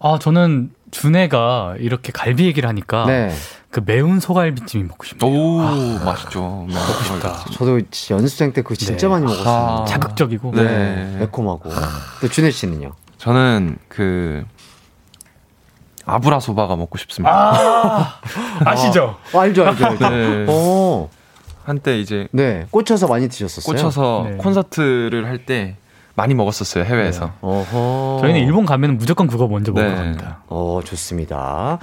아, 0.00 0.18
저는 0.18 0.70
준혜가 0.90 1.74
이렇게 1.78 2.10
갈비 2.12 2.44
얘기를 2.46 2.68
하니까. 2.68 3.04
네. 3.06 3.30
그 3.70 3.80
매운 3.84 4.18
소갈비찜이 4.18 4.82
먹고 4.84 5.04
싶네요. 5.04 5.30
오, 5.32 5.60
아, 5.60 6.04
맛있죠. 6.04 6.64
네, 6.68 6.74
먹고 6.74 6.92
싶다. 7.04 7.44
저도 7.52 7.80
연습생 8.10 8.52
때 8.52 8.62
그거 8.62 8.74
진짜 8.74 9.06
네. 9.06 9.12
많이 9.12 9.26
먹었어요. 9.26 9.82
아, 9.82 9.84
자극적이고. 9.84 10.52
네. 10.56 10.62
네. 10.64 11.16
매콤하고. 11.20 11.70
또 12.20 12.28
준혜 12.28 12.50
씨는요? 12.50 12.92
저는 13.18 13.78
그, 13.88 14.44
아브라 16.06 16.40
소바가 16.40 16.74
먹고 16.76 16.98
싶습니다. 16.98 17.32
아, 17.32 18.20
아시죠? 18.64 19.16
어, 19.32 19.38
알죠, 19.38 19.64
알죠, 19.66 19.86
알죠. 19.86 20.08
네. 20.08 20.46
오. 20.48 21.08
한때 21.62 22.00
이제 22.00 22.26
네 22.32 22.66
꽂혀서 22.70 23.06
많이 23.06 23.28
드셨었어요. 23.28 23.76
꽂혀서 23.76 24.26
네. 24.30 24.36
콘서트를 24.38 25.26
할 25.26 25.44
때 25.44 25.76
많이 26.20 26.34
먹었었어요 26.34 26.84
해외에서. 26.84 27.24
네. 27.24 27.30
어허. 27.40 28.18
저희는 28.20 28.42
일본 28.42 28.66
가면 28.66 28.98
무조건 28.98 29.26
그거 29.26 29.48
먼저 29.48 29.72
먹으러 29.72 29.90
네. 29.90 29.96
갑니다. 29.96 30.42
어 30.48 30.80
좋습니다. 30.84 31.78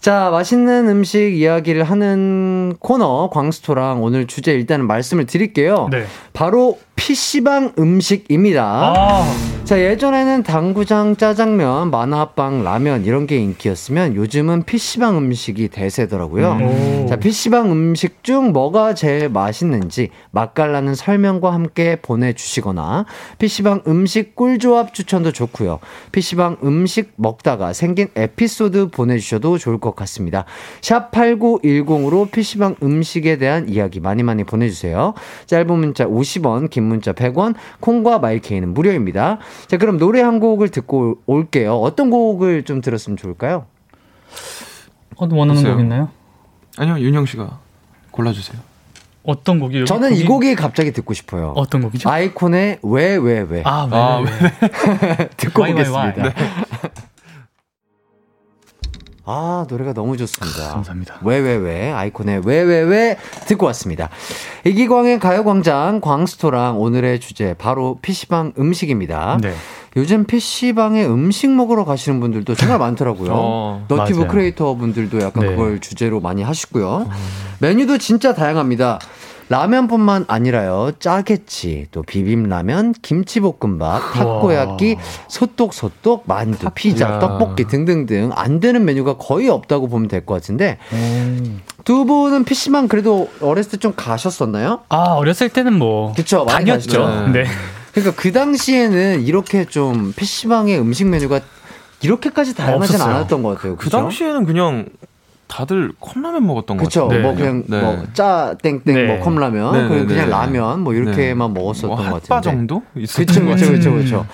자 0.00 0.30
맛있는 0.30 0.88
음식 0.88 1.36
이야기를 1.36 1.82
하는 1.82 2.76
코너 2.78 3.30
광스토랑 3.32 4.04
오늘 4.04 4.28
주제 4.28 4.52
일단은 4.52 4.86
말씀을 4.86 5.26
드릴게요. 5.26 5.88
네. 5.90 6.04
바로 6.32 6.78
PC방 7.00 7.72
음식입니다. 7.78 8.62
아. 8.62 9.60
자, 9.64 9.80
예전에는 9.80 10.42
당구장, 10.42 11.16
짜장면, 11.16 11.90
만화빵, 11.90 12.62
라면 12.62 13.04
이런 13.04 13.26
게 13.26 13.38
인기였으면 13.38 14.16
요즘은 14.16 14.64
PC방 14.64 15.16
음식이 15.16 15.68
대세더라고요. 15.68 16.52
음. 16.60 17.06
자, 17.08 17.16
PC방 17.16 17.70
음식 17.72 18.22
중 18.22 18.52
뭐가 18.52 18.94
제일 18.94 19.30
맛있는지 19.30 20.10
맛깔나는 20.32 20.94
설명과 20.94 21.54
함께 21.54 21.96
보내주시거나 22.02 23.06
PC방 23.38 23.84
음식 23.86 24.34
꿀조합 24.34 24.92
추천도 24.92 25.32
좋고요. 25.32 25.78
PC방 26.12 26.58
음식 26.64 27.12
먹다가 27.16 27.72
생긴 27.72 28.08
에피소드 28.14 28.88
보내주셔도 28.88 29.56
좋을 29.56 29.78
것 29.78 29.96
같습니다. 29.96 30.44
샵 30.82 31.12
8910으로 31.12 32.30
PC방 32.30 32.76
음식에 32.82 33.38
대한 33.38 33.68
이야기 33.68 34.00
많이 34.00 34.22
많이 34.22 34.44
보내주세요. 34.44 35.14
짧은 35.46 35.78
문자 35.78 36.06
50원, 36.06 36.68
긴 36.68 36.89
문자 36.90 37.14
100원, 37.14 37.54
콩과 37.80 38.18
마이케이는 38.18 38.74
무료입니다. 38.74 39.38
자, 39.66 39.78
그럼 39.78 39.96
노래 39.96 40.20
한 40.20 40.40
곡을 40.40 40.68
듣고 40.68 41.16
올게요. 41.24 41.76
어떤 41.76 42.10
곡을 42.10 42.64
좀 42.64 42.82
들었으면 42.82 43.16
좋을까요? 43.16 43.64
어떤 45.16 45.38
원하는 45.38 45.62
곡 45.62 45.80
있나요? 45.80 46.10
아니요, 46.76 46.98
윤영 46.98 47.24
씨가 47.24 47.58
골라주세요. 48.10 48.60
어떤 49.22 49.60
곡이요? 49.60 49.84
저는 49.84 50.10
곡이... 50.10 50.20
이 50.20 50.24
곡이 50.24 50.54
갑자기 50.54 50.92
듣고 50.92 51.14
싶어요. 51.14 51.52
어떤 51.56 51.82
곡이죠? 51.82 52.08
아이콘의 52.08 52.78
왜, 52.82 53.16
왜, 53.16 53.40
왜. 53.40 53.62
아, 53.64 53.86
왜, 53.90 53.98
아, 53.98 54.18
왜. 54.18 55.28
듣고 55.36 55.62
why, 55.62 55.72
오겠습니다. 55.72 55.98
Why, 56.00 56.12
why. 56.20 56.32
네. 56.34 56.34
아, 59.24 59.66
노래가 59.68 59.92
너무 59.92 60.16
좋습니다. 60.16 60.72
감사합니다. 60.72 61.18
왜, 61.22 61.38
왜, 61.38 61.54
왜. 61.56 61.92
아이콘의 61.92 62.42
왜, 62.44 62.62
왜, 62.62 62.80
왜. 62.80 63.16
듣고 63.46 63.66
왔습니다. 63.66 64.08
이기광의 64.64 65.20
가요광장 65.20 66.00
광스토랑 66.00 66.80
오늘의 66.80 67.20
주제, 67.20 67.54
바로 67.54 67.98
PC방 68.02 68.54
음식입니다. 68.58 69.38
네. 69.42 69.52
요즘 69.96 70.24
PC방에 70.24 71.04
음식 71.04 71.50
먹으러 71.50 71.84
가시는 71.84 72.20
분들도 72.20 72.54
정말 72.54 72.78
많더라고요. 72.80 73.30
어, 73.32 73.84
너튜브 73.88 74.18
맞아요. 74.20 74.30
크리에이터 74.32 74.74
분들도 74.76 75.20
약간 75.20 75.44
네. 75.44 75.50
그걸 75.50 75.80
주제로 75.80 76.20
많이 76.20 76.42
하시고요. 76.42 77.06
음. 77.08 77.10
메뉴도 77.58 77.98
진짜 77.98 78.34
다양합니다. 78.34 78.98
라면뿐만 79.50 80.26
아니라요. 80.28 80.92
짜게치, 81.00 81.88
또 81.90 82.02
비빔라면, 82.02 82.92
김치볶음밥, 83.02 84.12
타코야끼, 84.14 84.96
소떡소떡, 85.26 86.22
만두, 86.26 86.70
피자, 86.72 87.18
떡볶이 87.18 87.64
등등등 87.64 88.30
안 88.36 88.60
되는 88.60 88.84
메뉴가 88.84 89.16
거의 89.16 89.48
없다고 89.48 89.88
보면 89.88 90.06
될 90.08 90.24
것 90.24 90.34
같은데 90.34 90.78
음. 90.92 91.62
두 91.84 92.04
분은 92.04 92.44
PC방 92.44 92.86
그래도 92.88 93.28
어렸을 93.40 93.72
때 93.72 93.78
좀 93.78 93.94
가셨었나요? 93.96 94.80
아 94.90 95.14
어렸을 95.14 95.48
때는 95.48 95.72
뭐 95.78 96.12
그쵸 96.14 96.44
다녔죠. 96.46 97.30
네. 97.32 97.44
그러니까 97.92 98.14
그 98.20 98.30
당시에는 98.30 99.22
이렇게 99.22 99.64
좀 99.64 100.12
PC방의 100.14 100.78
음식 100.78 101.06
메뉴가 101.08 101.40
이렇게까지 102.02 102.54
다양하진 102.54 103.00
않았던 103.00 103.42
것 103.42 103.56
같아요. 103.56 103.76
그 103.76 103.84
그쵸? 103.84 103.96
그 103.98 104.02
당시에는 104.02 104.44
그냥 104.46 104.86
다들 105.50 105.92
컵라면 105.98 106.46
먹었던 106.46 106.76
거 106.76 106.84
같아요. 106.84 107.08
그렇죠. 107.08 107.22
뭐 107.22 107.34
그냥 107.34 107.64
네. 107.66 107.80
뭐짜 107.82 108.54
땡땡 108.62 108.82
네. 108.84 109.06
뭐 109.06 109.18
컵라면, 109.18 109.72
네, 109.72 109.88
그냥, 109.88 110.06
네, 110.06 110.14
그냥 110.14 110.24
네. 110.26 110.30
라면 110.30 110.80
뭐 110.80 110.94
이렇게만 110.94 111.52
먹었었던 111.52 111.88
뭐 111.88 111.96
것 111.96 112.04
같은데. 112.04 112.26
핫바 112.28 112.40
정도 112.40 112.82
있었던 112.96 113.44
그렇죠, 113.46 113.66
그렇죠, 113.66 113.90
그렇죠. 113.92 114.26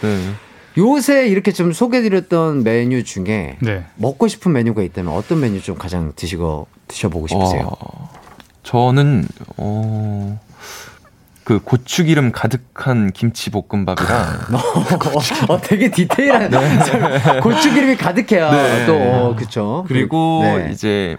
요새 0.77 1.27
이렇게 1.27 1.53
좀 1.53 1.73
소개드렸던 1.73 2.63
메뉴 2.63 3.03
중에 3.03 3.57
먹고 3.97 4.29
싶은 4.29 4.53
메뉴가 4.53 4.83
있다면 4.83 5.15
어떤 5.15 5.41
메뉴 5.41 5.63
좀 5.63 5.77
가장 5.77 6.13
드시고 6.15 6.67
드셔보고 6.87 7.29
싶으세요? 7.29 7.71
어, 7.81 8.11
저는 8.63 9.27
어. 9.57 10.39
그 11.47 11.61
고추기름 11.61 12.33
가득한 12.33 13.13
김치볶음밥이랑 13.13 14.21
어, 14.53 14.59
어, 15.55 15.61
되게 15.61 15.93
디테일한 15.93 16.51
네. 16.51 17.41
고추기름이 17.41 17.97
가득해야 17.97 18.51
네. 18.51 18.87
또 18.87 18.97
어, 18.97 19.37
그쵸 19.37 19.85
그리고 19.87 20.41
네. 20.43 20.71
이제 20.73 21.17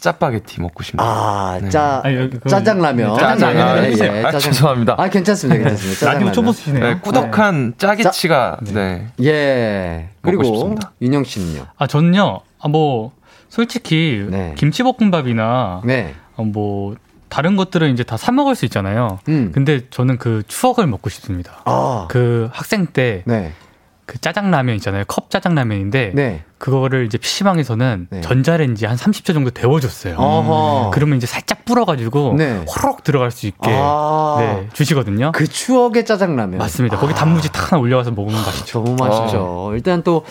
짜파게티 0.00 0.62
먹고 0.62 0.82
싶네요. 0.82 1.06
아, 1.06 1.58
네. 1.60 1.68
짜, 1.68 2.00
네. 2.04 2.30
짜장라면. 2.48 3.18
짜장라면. 3.18 3.68
아, 3.68 3.84
예, 3.84 3.90
예, 3.90 4.24
아, 4.24 4.30
짜장. 4.30 4.40
죄송합니다. 4.40 4.94
아, 4.96 5.08
괜찮습니다. 5.10 5.58
괜찮습니다. 5.58 6.06
라디오 6.14 6.32
초보시네요. 6.32 6.84
네, 6.84 6.98
꾸덕한 7.00 7.72
네. 7.72 7.76
짜게치가, 7.76 8.58
짜, 8.64 8.72
네. 8.72 9.08
예. 9.24 10.08
그리고, 10.22 10.76
윤영 11.02 11.24
씨는요? 11.24 11.66
아, 11.76 11.88
저는요, 11.88 12.40
아, 12.60 12.68
뭐, 12.68 13.10
솔직히, 13.48 14.24
네. 14.30 14.54
김치볶음밥이나, 14.56 15.82
네. 15.84 16.14
어, 16.36 16.44
뭐, 16.44 16.94
다른 17.28 17.56
것들은 17.56 17.92
이제 17.92 18.02
다 18.04 18.16
사 18.16 18.32
먹을 18.32 18.54
수 18.54 18.64
있잖아요. 18.64 19.18
음. 19.28 19.52
근데 19.54 19.82
저는 19.90 20.18
그 20.18 20.42
추억을 20.48 20.86
먹고 20.86 21.08
싶습니다. 21.10 21.62
아. 21.64 22.06
그 22.10 22.48
학생 22.52 22.86
때. 22.86 23.22
네. 23.26 23.52
그 24.06 24.18
짜장라면 24.18 24.74
있잖아요. 24.76 25.04
컵 25.06 25.28
짜장라면인데 25.28 26.12
네. 26.14 26.42
그거를 26.56 27.04
이제 27.04 27.18
PC방에서는 27.18 28.06
네. 28.08 28.20
전자레인지 28.22 28.86
한 28.86 28.96
30초 28.96 29.34
정도 29.34 29.50
데워줬어요. 29.50 30.16
어허. 30.16 30.90
그러면 30.94 31.18
이제 31.18 31.26
살짝 31.26 31.66
불어가지고 31.66 32.34
네. 32.38 32.64
호록 32.66 33.04
들어갈 33.04 33.30
수 33.30 33.46
있게 33.46 33.68
아. 33.70 34.36
네, 34.40 34.68
주시거든요. 34.72 35.32
그 35.32 35.46
추억의 35.46 36.06
짜장라면. 36.06 36.56
맞습니다. 36.58 36.96
거기 36.96 37.12
아. 37.12 37.16
단무지 37.16 37.52
탁 37.52 37.70
하나 37.70 37.82
올려가서 37.82 38.12
먹으면 38.12 38.40
맛있죠. 38.40 38.82
너무 38.82 38.96
맛있죠. 38.98 39.68
아. 39.72 39.74
일단 39.74 40.02
또 40.02 40.24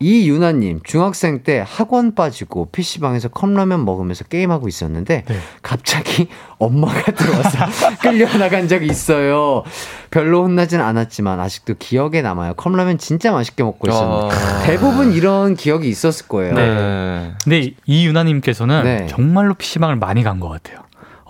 이유나님, 0.00 0.80
중학생 0.82 1.42
때 1.42 1.62
학원 1.66 2.14
빠지고 2.14 2.70
PC방에서 2.72 3.28
컵라면 3.28 3.84
먹으면서 3.84 4.24
게임하고 4.24 4.66
있었는데, 4.66 5.24
네. 5.28 5.36
갑자기 5.62 6.28
엄마가 6.58 7.12
들어와서 7.12 7.58
끌려나간 8.00 8.66
적이 8.66 8.86
있어요. 8.86 9.62
별로 10.10 10.42
혼나진 10.44 10.80
않았지만, 10.80 11.38
아직도 11.38 11.74
기억에 11.78 12.22
남아요. 12.22 12.54
컵라면 12.54 12.96
진짜 12.96 13.30
맛있게 13.30 13.62
먹고 13.62 13.88
있었는데, 13.88 14.34
어... 14.34 14.62
대부분 14.64 15.12
이런 15.12 15.54
기억이 15.54 15.88
있었을 15.88 16.28
거예요. 16.28 16.54
네. 16.54 17.32
근데 17.44 17.72
이유나님께서는 17.86 18.84
네. 18.84 19.06
정말로 19.06 19.54
PC방을 19.54 19.96
많이 19.96 20.22
간 20.22 20.40
것 20.40 20.48
같아요. 20.48 20.80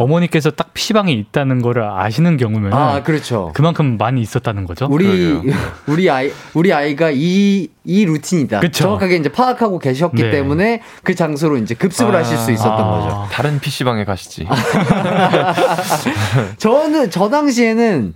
어머니께서 0.00 0.50
딱 0.50 0.72
PC방에 0.72 1.12
있다는 1.12 1.60
거를 1.60 1.84
아시는 1.84 2.38
경우면 2.38 2.72
아, 2.72 3.02
그렇죠. 3.02 3.52
그만큼 3.54 3.98
많이 3.98 4.22
있었다는 4.22 4.64
거죠. 4.64 4.88
우리 4.90 5.38
우리 5.86 6.10
아이 6.10 6.32
우리 6.54 6.72
아이가 6.72 7.10
이 7.12 7.68
이 7.84 8.04
루틴이다. 8.04 8.60
그쵸. 8.60 8.84
정확하게 8.84 9.16
이제 9.16 9.30
파악하고 9.30 9.78
계셨기 9.78 10.22
네. 10.22 10.30
때문에 10.30 10.82
그 11.02 11.14
장소로 11.14 11.56
이제 11.56 11.74
급습을 11.74 12.14
아, 12.14 12.18
하실 12.18 12.36
수 12.36 12.52
있었던 12.52 12.72
아, 12.72 12.90
거죠. 12.90 13.28
다른 13.32 13.58
PC방에 13.58 14.04
가시지. 14.04 14.46
저는 16.58 17.10
저 17.10 17.30
당시에는 17.30 18.12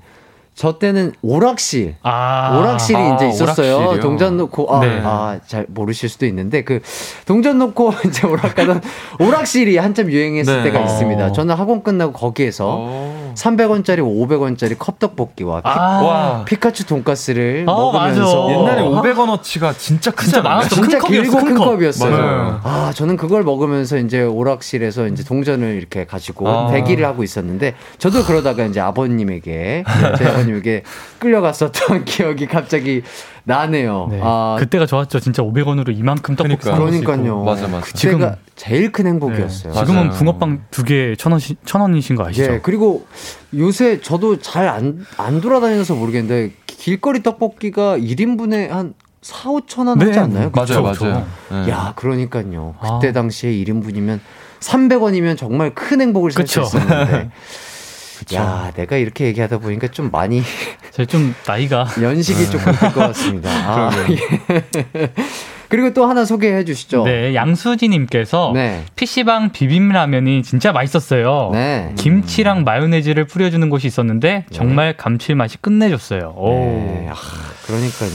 저 0.55 0.78
때는 0.78 1.12
오락실, 1.20 1.96
아, 2.02 2.57
오락실이 2.59 2.96
아, 2.96 3.16
이제 3.16 3.28
있었어요. 3.28 3.74
오락실이요? 3.76 4.00
동전 4.00 4.36
놓고 4.36 4.72
아, 4.72 4.80
네. 4.80 5.00
아, 5.02 5.40
잘 5.46 5.66
모르실 5.68 6.09
수도 6.09 6.26
있는데 6.26 6.62
그 6.62 6.80
동전 7.26 7.59
놓고 7.59 7.92
이제 8.07 8.24
오락하던 8.26 8.80
오락실이 9.18 9.76
한참 9.78 10.11
유행했을 10.11 10.59
네. 10.62 10.70
때가 10.70 10.80
어. 10.80 10.84
있습니다. 10.84 11.32
저는 11.32 11.57
학원 11.57 11.82
끝나고 11.82 12.12
거기에서 12.12 12.76
오. 12.76 13.13
300원짜리, 13.35 13.99
500원짜리 14.01 14.76
컵떡볶이와 14.78 15.61
아. 15.64 16.45
피, 16.47 16.57
카츄 16.57 16.85
돈가스를 16.87 17.64
아, 17.68 17.72
먹으면서 17.72 18.49
맞아. 18.49 18.59
옛날에 18.61 18.82
500원어치가 18.82 19.76
진짜 19.78 20.11
크지 20.11 20.37
않았나요? 20.37 20.68
진짜 20.68 20.99
길고 20.99 21.37
큰, 21.39 21.55
큰 21.55 21.64
컵 21.64 21.82
이었어요. 21.82 22.11
맞아요. 22.16 22.61
아, 22.64 22.93
저는 22.95 23.16
그걸 23.16 23.43
먹으면서 23.43 23.99
이제 23.99 24.22
오락실에서 24.22 25.09
이제 25.09 25.24
동전을 25.24 25.74
이렇게 25.76 26.05
가지고 26.07 26.49
아. 26.49 26.70
대기를 26.70 27.05
하고 27.07 27.22
있었는데 27.22 27.74
저도 27.99 28.24
그러다가 28.24 28.64
이제 28.64 28.80
아버님에게 28.80 29.85
제 30.18 30.24
아버님에게 30.26 30.82
끌려갔었던 31.18 32.05
기억이 32.07 32.47
갑자기 32.47 33.03
나네요. 33.45 34.09
네. 34.11 34.20
아, 34.22 34.57
그때가 34.59 34.86
좋았죠. 34.86 35.20
진짜 35.20 35.42
500원으로 35.42 35.97
이만큼 35.97 36.34
떡볶이 36.34 36.57
그러니까. 36.62 36.84
그러니까요. 37.07 37.45
맞아, 37.45 37.68
맞아. 37.68 37.86
지금 37.95 38.32
제일 38.57 38.90
큰 38.90 39.07
행복이었어요. 39.07 39.72
네. 39.72 39.78
지금은 39.78 40.11
붕어빵 40.11 40.64
두개천 40.70 41.32
원, 41.32 41.40
천 41.64 41.80
원이신 41.82 42.16
거 42.16 42.26
아시죠? 42.26 42.55
예, 42.55 42.61
그리고 42.62 43.07
요새 43.55 44.01
저도 44.01 44.38
잘 44.40 44.68
안, 44.68 45.05
안 45.18 45.40
돌아다녀서 45.42 45.95
모르겠는데 45.95 46.53
길거리 46.66 47.22
떡볶이가 47.22 47.99
1인분에 47.99 48.68
한 48.68 48.95
4, 49.20 49.51
5천 49.51 49.88
원 49.88 50.01
하지 50.01 50.11
네. 50.12 50.18
않나요? 50.18 50.51
맞아요, 50.55 50.82
맞아요. 50.82 51.26
네. 51.51 51.70
야, 51.70 51.92
그러니까요. 51.97 52.74
그때 52.80 53.09
아. 53.09 53.12
당시에 53.12 53.51
1인분이면 53.53 54.20
300원이면 54.61 55.36
정말 55.36 55.74
큰 55.74 56.01
행복을 56.01 56.30
살 56.32 56.47
수 56.47 56.61
있었는데. 56.62 57.30
그쵸. 58.18 58.36
야, 58.36 58.72
내가 58.76 58.96
이렇게 58.96 59.26
얘기하다 59.26 59.58
보니까 59.58 59.88
좀 59.88 60.10
많이. 60.10 60.42
제가 60.92 61.06
좀 61.06 61.34
나이가. 61.46 61.86
연식이 62.00 62.46
조금 62.50 62.72
될것 62.72 62.94
같습니다. 62.94 63.50
아, 63.50 63.90
예. 64.10 65.12
그리고 65.68 65.92
또 65.92 66.06
하나 66.06 66.24
소개해 66.24 66.64
주시죠. 66.64 67.04
네, 67.04 67.34
양수지님께서 67.34 68.52
네. 68.54 68.84
PC방 68.94 69.50
비빔라면이 69.50 70.42
진짜 70.44 70.70
맛있었어요. 70.72 71.50
네. 71.52 71.92
김치랑 71.96 72.62
마요네즈를 72.64 73.26
뿌려주는 73.26 73.68
곳이 73.70 73.86
있었는데 73.88 74.44
네. 74.48 74.56
정말 74.56 74.96
감칠맛이 74.96 75.58
끝내줬어요. 75.62 76.34
오. 76.36 76.50
네. 76.50 77.08
아, 77.10 77.14
그러니까요. 77.66 78.10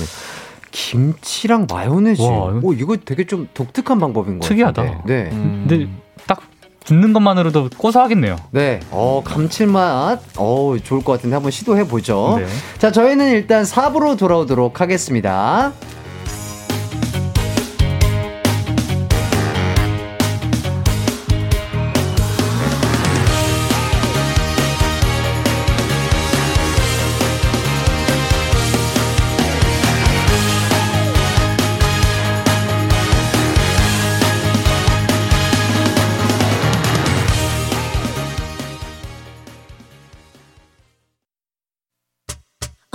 김치랑 0.72 1.68
마요네즈. 1.70 2.22
와, 2.22 2.60
오, 2.62 2.74
이거 2.74 2.96
되게 3.04 3.26
좀 3.26 3.50
독특한 3.54 4.00
방법인 4.00 4.40
것 4.40 4.48
특이하다. 4.48 4.82
같아요. 4.84 5.02
네. 5.06 5.30
음. 5.34 5.66
근데 5.68 5.86
딱 5.86 5.92
듣는 6.90 7.14
것만으로도 7.14 7.70
고소하겠네요. 7.78 8.36
네. 8.50 8.80
어, 8.90 9.22
감칠맛. 9.24 10.22
어, 10.38 10.76
좋을 10.84 11.04
것 11.04 11.12
같은데 11.14 11.36
한번 11.36 11.52
시도해 11.52 11.88
보죠. 11.88 12.38
네. 12.40 12.48
자, 12.80 12.92
저희는 12.92 13.30
일단 13.32 13.64
4부로 13.64 14.18
돌아오도록 14.18 14.82
하겠습니다. 14.82 15.72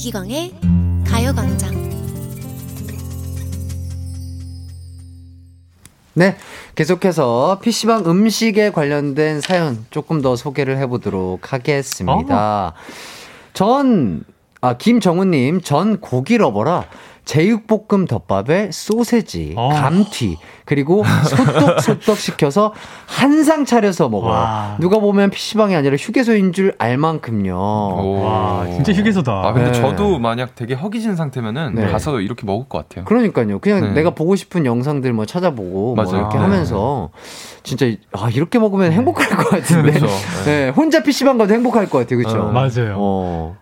이기광의 0.00 0.54
가요광장. 1.06 1.74
네. 6.14 6.36
계속해서 6.74 7.58
PC방 7.60 8.04
음식에 8.06 8.70
관련된 8.70 9.42
사연 9.42 9.84
조금 9.90 10.22
더 10.22 10.36
소개를 10.36 10.78
해보도록 10.78 11.52
하겠습니다. 11.52 12.68
어. 12.68 12.72
전, 13.52 14.24
아, 14.62 14.78
김정우님, 14.78 15.60
전 15.60 16.00
고기 16.00 16.38
러버라 16.38 16.86
제육볶음 17.34 18.06
덮밥에 18.06 18.70
소세지, 18.72 19.54
어. 19.56 19.68
감튀, 19.68 20.36
그리고 20.64 21.04
소떡 21.04 21.80
소떡 21.80 22.16
시켜서 22.18 22.72
한 23.06 23.44
상 23.44 23.64
차려서 23.64 24.08
먹어요. 24.08 24.32
와. 24.32 24.76
누가 24.80 24.98
보면 24.98 25.30
PC방이 25.30 25.74
아니라 25.76 25.96
휴게소인 25.96 26.52
줄 26.52 26.74
알 26.78 26.96
만큼요. 26.98 27.56
와, 28.22 28.66
진짜 28.66 28.92
휴게소다. 28.92 29.32
아, 29.32 29.52
근데 29.52 29.70
네. 29.70 29.80
저도 29.80 30.18
만약 30.18 30.54
되게 30.56 30.74
허기진 30.74 31.14
상태면은 31.14 31.74
네. 31.76 31.86
가서 31.86 32.20
이렇게 32.20 32.44
먹을 32.46 32.68
것 32.68 32.78
같아요. 32.78 33.04
그러니까요. 33.04 33.60
그냥 33.60 33.80
네. 33.80 33.92
내가 33.92 34.10
보고 34.10 34.34
싶은 34.34 34.66
영상들 34.66 35.12
뭐 35.12 35.24
찾아보고 35.24 35.94
뭐 35.94 36.04
이렇게 36.04 36.36
네. 36.36 36.42
하면서 36.42 37.10
진짜 37.62 37.86
아, 38.12 38.28
이렇게 38.30 38.58
먹으면 38.58 38.90
행복할 38.92 39.28
것 39.36 39.48
같은데. 39.50 39.92
그렇죠. 39.92 40.12
네. 40.46 40.68
혼자 40.70 41.02
PC방 41.04 41.38
가도 41.38 41.54
행복할 41.54 41.88
것 41.88 41.98
같아요. 41.98 42.18
그렇죠? 42.18 42.40
어, 42.42 42.50
맞아요. 42.52 42.96
어. 42.98 43.56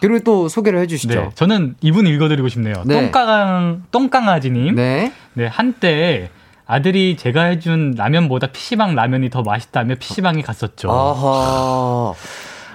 그리고 0.00 0.18
또 0.20 0.48
소개를 0.48 0.78
해주시죠. 0.80 1.14
네, 1.20 1.28
저는 1.34 1.76
이분 1.80 2.06
읽어드리고 2.06 2.48
싶네요. 2.48 2.82
네. 2.84 2.94
똥강 3.00 3.84
똥강아지님. 3.90 4.74
네. 4.74 5.12
네 5.34 5.46
한때 5.46 6.30
아들이 6.66 7.16
제가 7.16 7.44
해준 7.44 7.94
라면보다 7.96 8.48
PC방 8.48 8.94
라면이 8.94 9.30
더 9.30 9.42
맛있다며 9.42 9.94
PC방에 9.96 10.42
갔었죠. 10.42 10.90
아하. 10.90 12.12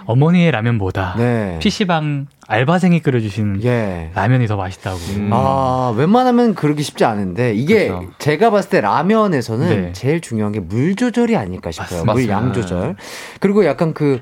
어머니의 0.05 0.49
라면보다 0.51 1.13
네. 1.17 1.59
PC방 1.61 2.25
알바생이 2.47 3.01
끓여주신 3.01 3.61
예. 3.63 4.09
라면이 4.15 4.47
더 4.47 4.57
맛있다고. 4.57 4.97
음. 5.15 5.29
아, 5.31 5.93
웬만하면 5.95 6.55
그러기 6.55 6.81
쉽지 6.83 7.05
않은데 7.05 7.53
이게 7.53 7.87
그렇죠. 7.87 8.09
제가 8.17 8.49
봤을 8.49 8.69
때 8.71 8.81
라면에서는 8.81 9.69
네. 9.69 9.93
제일 9.93 10.19
중요한 10.19 10.51
게 10.53 10.59
물 10.59 10.95
조절이 10.95 11.37
아닐까 11.37 11.71
싶어요. 11.71 12.03
물 12.05 12.27
양 12.29 12.51
조절. 12.51 12.95
그리고 13.39 13.63
약간 13.65 13.93
그 13.93 14.21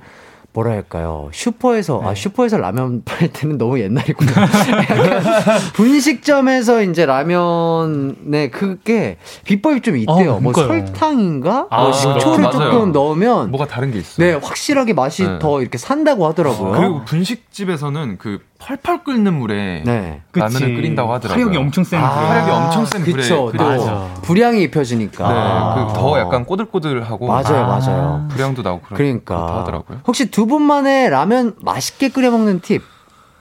뭐랄까요? 0.54 1.30
슈퍼에서 1.32 2.00
아, 2.00 2.06
네. 2.06 2.10
아 2.10 2.16
슈퍼에서 2.16 2.58
라면 2.58 3.04
팔 3.06 3.28
때는 3.32 3.58
너무 3.58 3.80
옛날이구나. 3.80 4.32
분식점에서 5.74 6.84
이제 6.84 7.06
라면에 7.06 8.50
그게 8.50 9.18
비법이 9.44 9.82
좀 9.82 9.98
있대요. 9.98 10.34
어, 10.36 10.40
뭐 10.40 10.54
설탕인가? 10.54 11.68
아, 11.70 11.84
뭐 11.84 11.94
식초를 11.94 12.44
맞아요. 12.44 12.72
조금 12.72 12.92
넣으면 12.92 13.52
뭐가 13.52 13.68
다른 13.68 13.92
게 13.92 14.00
있어요? 14.00 14.26
네 14.26 14.34
확실하게 14.34 14.94
맛이 14.94 15.24
네. 15.24 15.40
더 15.40 15.62
이렇게 15.62 15.78
산다고 15.78 16.26
하더라고요. 16.28 16.74
아, 16.74 16.78
그리고 16.78 17.06
분식집에서는 17.06 18.18
그 18.18 18.40
펄펄 18.60 19.04
끓는 19.04 19.34
물에 19.34 19.84
네. 19.86 20.22
라면을 20.34 20.76
끓인다고 20.76 21.12
하더라고요 21.14 21.46
화력이 21.46 21.58
엄청 21.58 21.84
센 21.84 22.00
아, 22.00 22.06
화력이 22.08 22.52
엄청 22.52 22.86
센 22.86 23.02
물에 23.02 23.14
그쵸, 23.14 23.52
또 23.58 24.22
불향이 24.22 24.62
입혀지니까 24.64 25.28
네, 25.28 25.34
아. 25.40 25.88
그 25.88 25.94
더 25.94 26.20
약간 26.20 26.46
꼬들꼬들하고 26.46 27.26
맞아요 27.28 27.66
맞아요 27.66 28.28
불향도 28.30 28.62
나고 28.62 28.82
그러니까 28.82 29.60
하더라고요 29.60 30.02
혹시 30.06 30.30
두 30.30 30.46
분만의 30.46 31.10
라면 31.10 31.56
맛있게 31.62 32.10
끓여 32.10 32.30
먹는 32.32 32.60
팁 32.60 32.84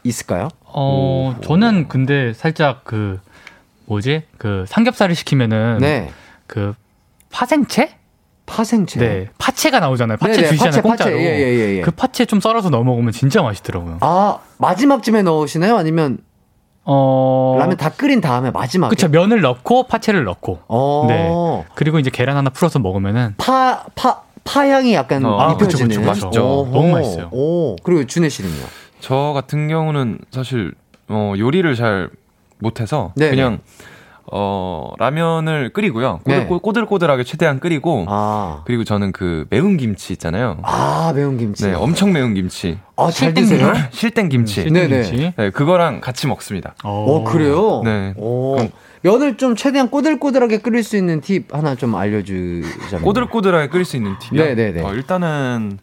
있을까요? 0.04 0.48
어, 0.64 1.34
오. 1.36 1.40
저는 1.42 1.88
근데 1.88 2.32
살짝 2.32 2.82
그 2.84 3.20
뭐지? 3.86 4.22
그 4.38 4.64
삼겹살을 4.68 5.14
시키면은 5.14 5.78
네. 5.80 6.10
그 6.46 6.74
파생채? 7.30 7.96
파생채. 8.48 9.00
네. 9.00 9.26
파채가 9.38 9.78
나오잖아요. 9.80 10.16
파채 10.16 10.36
네네, 10.36 10.48
주시잖아요. 10.48 10.70
파채, 10.70 10.80
공짜로. 10.82 11.10
파채. 11.10 11.22
예, 11.22 11.38
예, 11.38 11.76
예. 11.76 11.80
그 11.82 11.90
파채 11.90 12.24
좀 12.24 12.40
썰어서 12.40 12.70
넣어 12.70 12.82
먹으면 12.82 13.12
진짜 13.12 13.42
맛있더라고요. 13.42 13.98
아, 14.00 14.38
마지막쯤에 14.56 15.22
넣으시나요? 15.22 15.76
아니면 15.76 16.18
어... 16.84 17.56
라면 17.58 17.76
다 17.76 17.90
끓인 17.90 18.22
다음에 18.22 18.50
마지막에. 18.50 18.88
그쵸 18.88 19.08
면을 19.08 19.42
넣고 19.42 19.84
파채를 19.84 20.24
넣고. 20.24 20.60
어... 20.68 21.04
네. 21.08 21.30
그리고 21.74 21.98
이제 21.98 22.10
계란 22.10 22.36
하나 22.36 22.48
풀어서 22.48 22.78
먹으면은 22.78 23.34
파파 23.36 24.22
파향이 24.44 24.94
약간 24.94 25.24
어. 25.26 25.52
입혀지는. 25.52 25.84
아, 25.84 25.86
그쵸, 25.86 25.86
그쵸, 25.86 26.00
맛있죠. 26.00 26.40
너무 26.72 26.92
맛있어요. 26.92 27.28
오. 27.32 27.76
그리고 27.82 28.04
준혜 28.06 28.30
씨는요? 28.30 28.64
저 29.00 29.32
같은 29.34 29.68
경우는 29.68 30.18
사실 30.30 30.72
어, 31.08 31.34
요리를 31.36 31.74
잘 31.74 32.08
못해서 32.58 33.12
네 33.14 33.30
그냥 33.30 33.60
어, 34.32 34.92
라면을 34.98 35.70
끓이고요. 35.70 36.20
꼬들, 36.24 36.38
네. 36.38 36.46
꼬들꼬들하게 36.46 37.24
최대한 37.24 37.60
끓이고. 37.60 38.04
아. 38.08 38.62
그리고 38.66 38.84
저는 38.84 39.12
그 39.12 39.46
매운 39.50 39.76
김치 39.76 40.12
있잖아요. 40.12 40.58
아, 40.62 41.12
매운 41.14 41.38
김치. 41.38 41.66
네, 41.66 41.74
엄청 41.74 42.12
매운 42.12 42.34
김치. 42.34 42.78
아, 42.96 43.10
잘 43.10 43.32
드세요? 43.32 43.72
실땡 43.90 44.28
김치. 44.28 44.60
음, 44.60 44.64
실땡 44.74 44.88
김치. 44.88 45.32
네, 45.36 45.50
그거랑 45.50 46.00
같이 46.00 46.26
먹습니다. 46.26 46.74
어, 46.84 47.24
그래요? 47.24 47.82
네. 47.84 48.12
오. 48.16 48.56
그럼 48.56 48.70
면을 49.02 49.36
좀 49.36 49.54
최대한 49.56 49.88
꼬들꼬들하게 49.90 50.58
끓일 50.58 50.82
수 50.82 50.96
있는 50.96 51.20
팁 51.20 51.54
하나 51.54 51.74
좀 51.74 51.94
알려주자면. 51.94 53.02
꼬들꼬들하게 53.02 53.68
끓일 53.68 53.84
수 53.84 53.96
있는 53.96 54.18
팁이요? 54.18 54.44
네네네. 54.44 54.82
어, 54.82 54.92
일단은 54.92 55.78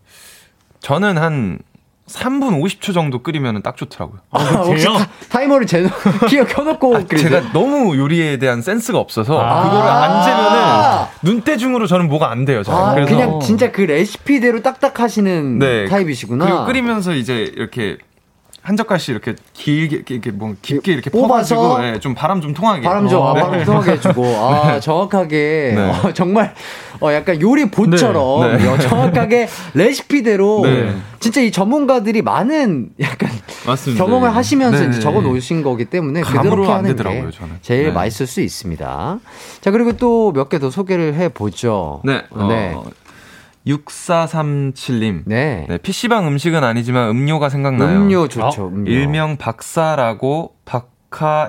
저는 0.81 1.17
한 1.17 1.59
3분 2.07 2.61
50초 2.61 2.93
정도 2.93 3.23
끓이면 3.23 3.63
딱 3.63 3.75
좋더라고요. 3.77 4.19
아, 4.29 4.39
혹시 4.39 4.85
타, 5.27 5.41
이머를 5.41 5.65
제, 5.65 5.87
기어 6.29 6.45
켜놓고 6.45 6.95
아, 6.95 7.03
제가 7.03 7.51
너무 7.51 7.97
요리에 7.97 8.37
대한 8.37 8.61
센스가 8.61 8.99
없어서 8.99 9.39
아~ 9.39 9.63
그거를 9.63 9.89
안 9.89 10.23
재면은 10.23 11.07
눈대중으로 11.23 11.87
저는 11.87 12.07
뭐가 12.07 12.29
안 12.29 12.45
돼요. 12.45 12.61
아, 12.67 12.93
그래서 12.93 13.09
그냥 13.09 13.39
진짜 13.39 13.71
그 13.71 13.81
레시피대로 13.81 14.61
딱딱 14.61 14.99
하시는 14.99 15.57
네. 15.57 15.85
타입이시구나. 15.85 16.45
그리고 16.45 16.65
끓이면서 16.65 17.15
이제 17.15 17.51
이렇게 17.55 17.97
한 18.65 18.75
젓갈씩 18.77 19.09
이렇게 19.09 19.35
길게 19.53 20.03
이렇게 20.09 20.31
뭐 20.31 20.55
깊게 20.59 20.91
이렇게 20.91 21.11
뽑아서 21.11 21.79
네, 21.81 21.99
좀 21.99 22.15
바람 22.15 22.41
좀 22.41 22.55
통하게 22.55 22.81
바람 22.81 23.07
좀 23.07 23.21
어, 23.21 23.33
네. 23.33 23.41
바람 23.41 23.63
통하게 23.63 23.91
해주고 23.91 24.25
아 24.25 24.73
네. 24.73 24.79
정확하게 24.79 25.73
네. 25.75 25.81
어, 25.81 26.13
정말 26.13 26.55
어 27.01 27.11
약간 27.13 27.39
요리 27.41 27.69
보처럼 27.69 28.57
네. 28.57 28.57
네. 28.57 28.77
정확하게 28.87 29.47
레시피대로 29.73 30.63
진짜 31.19 31.41
이 31.41 31.51
전문가들이 31.51 32.21
많은 32.21 32.89
약간 32.99 33.29
맞습니다. 33.65 34.03
경험을 34.03 34.35
하시면서 34.35 34.83
이제 34.89 34.99
적어 34.99 35.21
놓으신 35.21 35.63
거기 35.63 35.85
때문에 35.85 36.21
그대로 36.21 36.71
하는 36.71 36.95
게 36.95 37.01
저는. 37.31 37.57
제일 37.61 37.91
맛있을 37.93 38.27
수 38.27 38.41
있습니다. 38.41 39.19
자 39.61 39.71
그리고 39.71 39.93
또 39.93 40.31
몇 40.33 40.49
개 40.49 40.59
더 40.59 40.69
소개를 40.69 41.13
해 41.15 41.29
보죠. 41.29 42.01
네. 42.03 42.21
네. 42.47 42.73
어, 42.75 42.85
6437님. 43.67 45.23
네. 45.25 45.65
네. 45.67 45.77
PC방 45.77 46.27
음식은 46.27 46.63
아니지만 46.63 47.09
음료가 47.09 47.49
생각나요. 47.49 47.97
음료 47.97 48.27
좋죠. 48.27 48.63
어? 48.65 48.67
음료. 48.67 48.91
일명 48.91 49.37
박사라고 49.37 50.54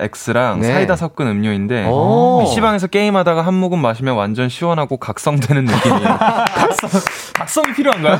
X랑 0.01 0.61
네. 0.61 0.71
사이다 0.73 0.95
섞은 0.95 1.27
음료인데 1.27 1.87
오. 1.87 2.39
PC방에서 2.43 2.87
게임하다가 2.87 3.41
한 3.41 3.53
모금 3.53 3.81
마시면 3.81 4.15
완전 4.15 4.49
시원하고 4.49 4.97
각성되는 4.97 5.65
느낌이에요. 5.65 6.17
각성, 6.55 6.89
각성이 7.33 7.73
필요한가요? 7.73 8.19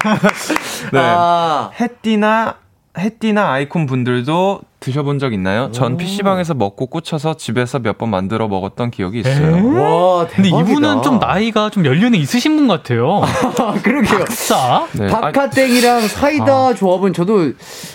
네. 0.93 0.99
아. 0.99 1.71
햇띠나 1.79 2.55
햇띠나 2.97 3.51
아이콘 3.51 3.85
분들도 3.85 4.61
드셔본 4.79 5.19
적 5.19 5.33
있나요? 5.33 5.71
전 5.71 5.97
PC방에서 5.97 6.53
먹고 6.53 6.87
꽂혀서 6.87 7.35
집에서 7.37 7.79
몇 7.79 7.97
번 7.97 8.09
만들어 8.09 8.47
먹었던 8.47 8.91
기억이 8.91 9.19
있어요. 9.21 9.55
와, 9.79 10.27
대박이다. 10.27 10.35
근데 10.35 10.49
이분은 10.71 11.01
좀 11.03 11.19
나이가 11.19 11.69
좀 11.69 11.85
연륜이 11.85 12.17
있으신 12.19 12.55
분 12.55 12.67
같아요. 12.67 13.21
그러게요. 13.83 14.19
박사? 14.19 14.87
네. 14.93 15.07
박하땡이랑 15.07 16.07
사이다 16.07 16.67
아. 16.67 16.73
조합은 16.73 17.13
저도 17.13 17.53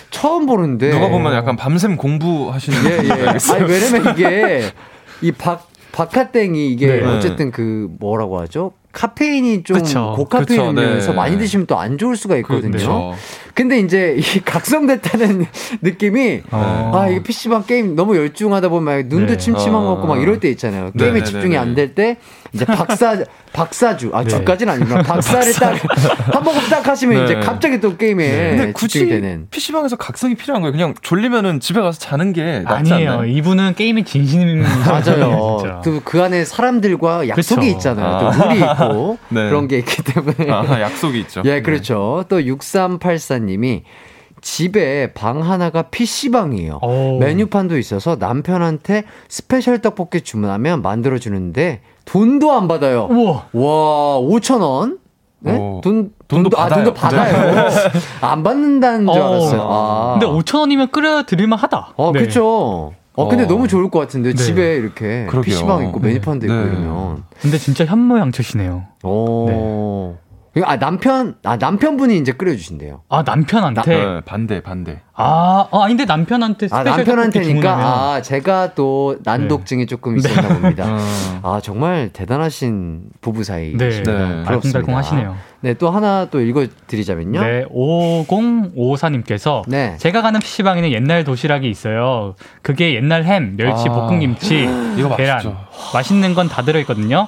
처음 0.09 0.45
보는데. 0.45 0.91
누가 0.91 1.07
보면 1.09 1.33
약간 1.33 1.55
밤샘 1.55 1.95
공부하시는 1.97 2.85
예, 2.85 2.97
예. 3.07 3.27
아니, 3.27 3.63
왜냐면 3.65 4.13
이게 4.13 4.63
이 5.21 5.31
박, 5.31 5.67
박하땡이 5.93 6.69
이게 6.71 6.87
네. 6.87 7.03
어쨌든 7.05 7.51
그 7.51 7.87
뭐라고 7.99 8.39
하죠? 8.41 8.71
카페인이 8.93 9.63
좀 9.63 9.77
그쵸, 9.79 10.13
고카페인 10.15 10.59
그쵸, 10.59 10.69
음료에서 10.69 11.11
네. 11.11 11.15
많이 11.17 11.37
드시면 11.37 11.65
또 11.65 11.73
안 11.83 11.97
좋을 11.97 12.15
수가 12.15 12.37
있거든요. 12.37 12.71
그렇죠. 12.71 13.13
근데 13.53 13.79
이제 13.79 14.15
이 14.17 14.21
각성됐다는 14.45 15.45
느낌이 15.81 16.43
어. 16.51 16.91
아 16.93 17.09
이게 17.09 17.21
PC방 17.23 17.65
게임 17.65 17.95
너무 17.95 18.15
열중하다 18.15 18.69
보면 18.69 19.09
눈도 19.09 19.33
네. 19.33 19.37
침침한 19.37 19.83
것 19.83 19.95
같고 19.95 20.07
막 20.07 20.21
이럴 20.21 20.39
때 20.39 20.49
있잖아요. 20.51 20.91
네, 20.93 21.03
게임에 21.05 21.19
네, 21.19 21.25
집중이 21.25 21.49
네, 21.49 21.57
안될 21.57 21.95
때 21.95 22.17
이제 22.53 22.65
박사 22.65 23.17
박사주 23.51 24.11
아 24.13 24.23
주까지는 24.23 24.73
아니구나 24.73 25.01
박사를 25.01 25.53
딱한 25.53 26.43
모금 26.43 26.61
딱 26.69 26.87
하시면 26.87 27.25
이제 27.25 27.35
갑자기 27.35 27.79
또 27.79 27.97
게임에 27.97 28.49
근데 28.55 28.71
굳이 28.73 29.07
되는. 29.07 29.47
PC방에서 29.49 29.95
각성이 29.95 30.35
필요한 30.35 30.61
거예요. 30.61 30.71
그냥 30.71 30.93
졸리면은 31.01 31.59
집에 31.59 31.81
가서 31.81 31.97
자는 31.99 32.31
게 32.31 32.59
낫지 32.59 32.93
아니에요. 32.93 33.11
않나요? 33.11 33.25
이분은 33.31 33.73
게임이 33.75 34.05
진심인 34.05 34.61
맞아요. 34.85 35.81
또 35.83 36.01
그 36.03 36.21
안에 36.21 36.45
사람들과 36.45 37.27
약속이 37.29 37.65
그쵸. 37.67 37.77
있잖아요. 37.77 38.31
또 38.37 38.43
룰이 38.49 38.59
있고 38.59 39.17
네. 39.29 39.47
그런 39.49 39.67
게 39.67 39.79
있기 39.79 40.03
때문에 40.03 40.51
아, 40.51 40.81
약속이 40.81 41.19
있죠. 41.21 41.41
예, 41.45 41.61
그렇죠. 41.61 42.25
또 42.29 42.39
6384님이 42.39 43.83
집에 44.41 45.13
방 45.13 45.41
하나가 45.41 45.83
PC방이에요. 45.83 46.79
오. 46.81 47.17
메뉴판도 47.19 47.77
있어서 47.77 48.17
남편한테 48.19 49.03
스페셜 49.29 49.79
떡볶이 49.81 50.21
주문하면 50.21 50.81
만들어주는데 50.81 51.81
돈도 52.05 52.51
안 52.51 52.67
받아요. 52.67 53.07
우와. 53.09 53.45
와, 53.53 54.19
5,000원? 54.19 54.99
네? 55.39 55.57
돈, 55.57 55.81
돈도, 55.81 56.09
돈도 56.27 56.49
받아요. 56.51 56.71
아, 56.81 56.83
돈도 56.83 56.93
받아요. 56.93 57.69
네. 57.69 57.71
안 58.21 58.43
받는다는 58.43 59.11
줄 59.11 59.21
어. 59.21 59.27
알았어요. 59.27 59.61
아. 59.61 60.17
근데 60.19 60.25
5,000원이면 60.25 60.91
끓여 60.91 61.23
드릴만 61.23 61.59
하다. 61.59 61.93
어, 61.97 62.11
네. 62.13 62.21
그쵸. 62.21 62.93
어, 63.15 63.27
근데 63.27 63.43
어. 63.43 63.47
너무 63.47 63.67
좋을 63.67 63.89
것 63.91 63.99
같은데 63.99 64.33
네. 64.33 64.35
집에 64.35 64.75
이렇게 64.75 65.25
그러게요. 65.27 65.55
PC방 65.55 65.85
있고 65.87 65.99
메뉴판도 65.99 66.45
있고 66.45 66.55
네. 66.55 66.61
이러면. 66.63 67.23
근데 67.41 67.57
진짜 67.57 67.85
현모양처시네요. 67.85 68.83
오. 69.03 70.15
네. 70.55 70.61
아 70.65 70.77
남편 70.77 71.35
아 71.43 71.57
남편분이 71.57 72.17
이제 72.17 72.31
끓여주신대요. 72.31 73.01
아 73.09 73.23
남편한테 73.25 73.81
나, 73.81 74.13
네, 74.15 74.21
반대 74.21 74.61
반대. 74.61 75.01
아, 75.15 75.67
아 75.71 75.83
아닌데 75.83 76.05
남편한테 76.05 76.67
아 76.71 76.83
남편한테니까 76.83 77.71
아 77.71 78.21
제가 78.21 78.73
또 78.75 79.17
난독증이 79.23 79.83
네. 79.83 79.85
조금 79.87 80.17
있었나 80.17 80.41
네. 80.41 80.47
봅니다. 80.59 80.85
어. 80.87 81.55
아 81.55 81.59
정말 81.61 82.09
대단하신 82.13 83.05
부부 83.21 83.43
사이. 83.43 83.75
네, 83.75 84.03
네. 84.03 84.43
알콩달콩 84.45 84.95
하시네요. 84.95 85.35
네, 85.61 85.73
또 85.75 85.89
하나 85.89 86.25
또 86.29 86.41
읽어드리자면요. 86.41 87.41
네, 87.41 87.65
5054님께서 87.65 89.63
네. 89.67 89.95
제가 89.97 90.21
가는 90.21 90.39
PC방에는 90.39 90.91
옛날 90.91 91.23
도시락이 91.23 91.69
있어요. 91.69 92.35
그게 92.61 92.93
옛날 92.95 93.23
햄, 93.23 93.55
멸치, 93.55 93.87
아. 93.89 93.93
볶음김치, 93.93 94.67
계란, 95.17 95.35
맛있죠. 95.35 95.57
맛있는 95.93 96.33
건 96.35 96.43
다 96.49 96.61
들어있거든요. 96.61 97.27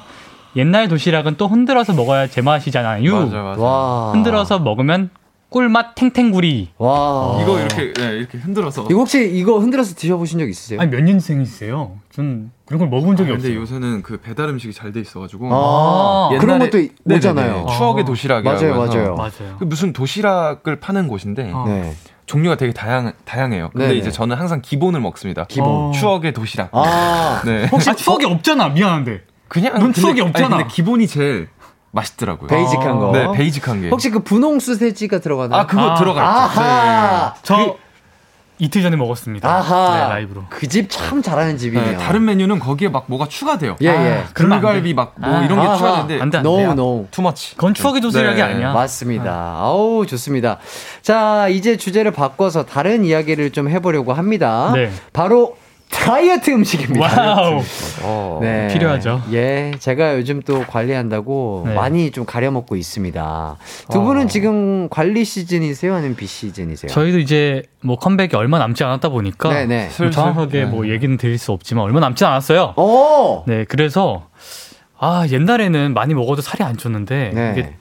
옛날 0.55 0.87
도시락은 0.87 1.35
또 1.37 1.47
흔들어서 1.47 1.93
먹어야 1.93 2.27
제맛이잖아요. 2.27 3.13
맞아, 3.13 3.41
맞아. 3.41 3.61
와. 3.61 4.11
흔들어서 4.13 4.59
먹으면 4.59 5.09
꿀맛 5.49 5.95
탱탱구리. 5.95 6.69
와. 6.77 7.39
이거 7.41 7.59
이렇게 7.59 7.93
네, 7.93 8.17
이렇게 8.17 8.37
흔들어서. 8.37 8.83
이거 8.89 8.99
혹시 8.99 9.29
이거 9.33 9.59
흔들어서 9.59 9.95
드셔보신 9.95 10.39
적 10.39 10.49
있으세요? 10.49 10.81
아니 10.81 10.89
몇 10.91 11.01
년생이세요? 11.01 11.97
전 12.11 12.51
그런 12.65 12.79
걸 12.79 12.89
먹어본 12.89 13.15
적이 13.15 13.31
아, 13.31 13.33
근데 13.35 13.49
없어요. 13.49 13.61
요새는 13.61 14.01
그 14.01 14.17
배달 14.17 14.49
음식이 14.49 14.73
잘 14.73 14.91
돼 14.91 14.99
있어가지고. 15.01 15.49
아, 15.51 16.29
옛날에, 16.33 16.39
그런 16.45 16.59
것도 16.59 17.15
오잖아요. 17.15 17.67
추억의 17.77 18.03
아. 18.03 18.05
도시락이라고 18.05 18.59
맞아요, 18.59 18.75
맞아요. 18.75 19.15
맞아요. 19.15 19.55
그 19.59 19.65
무슨 19.65 19.93
도시락을 19.93 20.79
파는 20.79 21.07
곳인데. 21.07 21.51
아. 21.53 21.63
네. 21.67 21.93
종류가 22.25 22.55
되게 22.57 22.73
다양 22.73 23.13
다양해요. 23.23 23.69
근데 23.71 23.87
네네. 23.89 23.99
이제 23.99 24.09
저는 24.09 24.35
항상 24.35 24.59
기본을 24.59 24.99
먹습니다. 24.99 25.45
기본. 25.47 25.91
추억의 25.93 26.33
도시락. 26.33 26.69
아. 26.71 27.43
네. 27.45 27.67
혹시 27.71 27.95
추억이 27.95 28.25
없잖아. 28.25 28.69
미안한데. 28.69 29.21
그냥 29.55 29.79
넌 29.79 29.93
추억이 29.93 30.19
없잖아. 30.19 30.47
아니, 30.47 30.55
근데 30.63 30.67
기본이 30.73 31.07
제일 31.07 31.47
맛있더라고요. 31.91 32.47
basic한 32.49 32.99
거. 32.99 33.11
네, 33.13 33.31
basic한 33.31 33.81
게. 33.83 33.89
혹시 33.89 34.09
그 34.09 34.19
분홍 34.19 34.75
소세지가 34.75 35.19
들어가나요? 35.19 35.61
아, 35.61 35.65
그거 35.65 35.91
아, 35.91 35.95
들어가 35.95 36.47
있죠. 36.49 36.61
네. 36.61 37.39
저 37.43 37.55
그, 37.73 37.85
이틀 38.59 38.81
전에 38.81 38.97
먹었습니다. 38.97 39.49
아하. 39.49 39.95
네, 39.95 40.13
라이브로. 40.13 40.43
그 40.49 40.67
집 40.67 40.89
참 40.89 41.21
잘하는 41.21 41.57
집이에요. 41.57 41.85
네, 41.91 41.95
다른 41.97 42.25
메뉴는 42.25 42.59
거기에 42.59 42.89
막 42.89 43.05
뭐가 43.07 43.27
추가돼요. 43.29 43.77
예, 43.81 43.87
예. 43.87 44.23
아, 44.25 44.33
불갈비 44.33 44.93
막 44.93 45.13
뭐 45.17 45.41
이런 45.43 45.61
게 45.61 45.77
추가되는데 45.77 46.21
안 46.21 46.29
돼, 46.31 46.37
안 46.39 46.43
돼. 46.43 46.49
No, 46.49 46.71
no. 46.71 47.07
Too 47.11 47.28
much. 47.28 47.55
그건 47.55 47.73
추억의 47.73 48.01
도시락이 48.01 48.35
네. 48.35 48.41
아니야. 48.41 48.73
맞습니다. 48.73 49.31
아우, 49.61 50.05
좋습니다. 50.05 50.57
자, 51.01 51.47
이제 51.47 51.77
주제를 51.77 52.11
바꿔서 52.11 52.65
다른 52.65 53.05
이야기를 53.05 53.51
좀 53.51 53.69
해 53.69 53.79
보려고 53.79 54.11
합니다. 54.11 54.71
네. 54.75 54.91
바로 55.13 55.55
다이어트 56.03 56.51
음식입니다. 56.51 57.05
Wow. 57.05 57.61
어, 58.03 58.39
네. 58.41 58.67
필요하죠. 58.67 59.23
예, 59.31 59.71
제가 59.79 60.15
요즘 60.17 60.41
또 60.41 60.63
관리한다고 60.65 61.63
네. 61.67 61.73
많이 61.73 62.11
좀 62.11 62.25
가려 62.25 62.51
먹고 62.51 62.75
있습니다. 62.75 63.57
두 63.91 64.01
분은 64.01 64.25
어. 64.25 64.27
지금 64.27 64.87
관리 64.89 65.25
시즌이세요, 65.25 65.95
아니면 65.95 66.15
비 66.15 66.27
시즌이세요? 66.27 66.89
저희도 66.91 67.19
이제 67.19 67.63
뭐 67.81 67.97
컴백이 67.97 68.35
얼마 68.35 68.59
남지 68.59 68.83
않았다 68.83 69.09
보니까 69.09 69.49
네네. 69.49 69.89
네. 69.89 70.09
정확하게 70.11 70.59
네. 70.59 70.65
뭐 70.65 70.87
얘기는 70.87 71.15
드릴 71.17 71.37
수 71.37 71.51
없지만 71.51 71.83
얼마 71.83 71.99
남지 71.99 72.23
않았어요. 72.25 72.73
오! 72.77 73.43
네, 73.47 73.65
그래서 73.65 74.27
아 74.97 75.25
옛날에는 75.29 75.93
많이 75.93 76.13
먹어도 76.13 76.41
살이 76.41 76.63
안 76.63 76.75
쪘는데 76.77 77.33
네. 77.33 77.75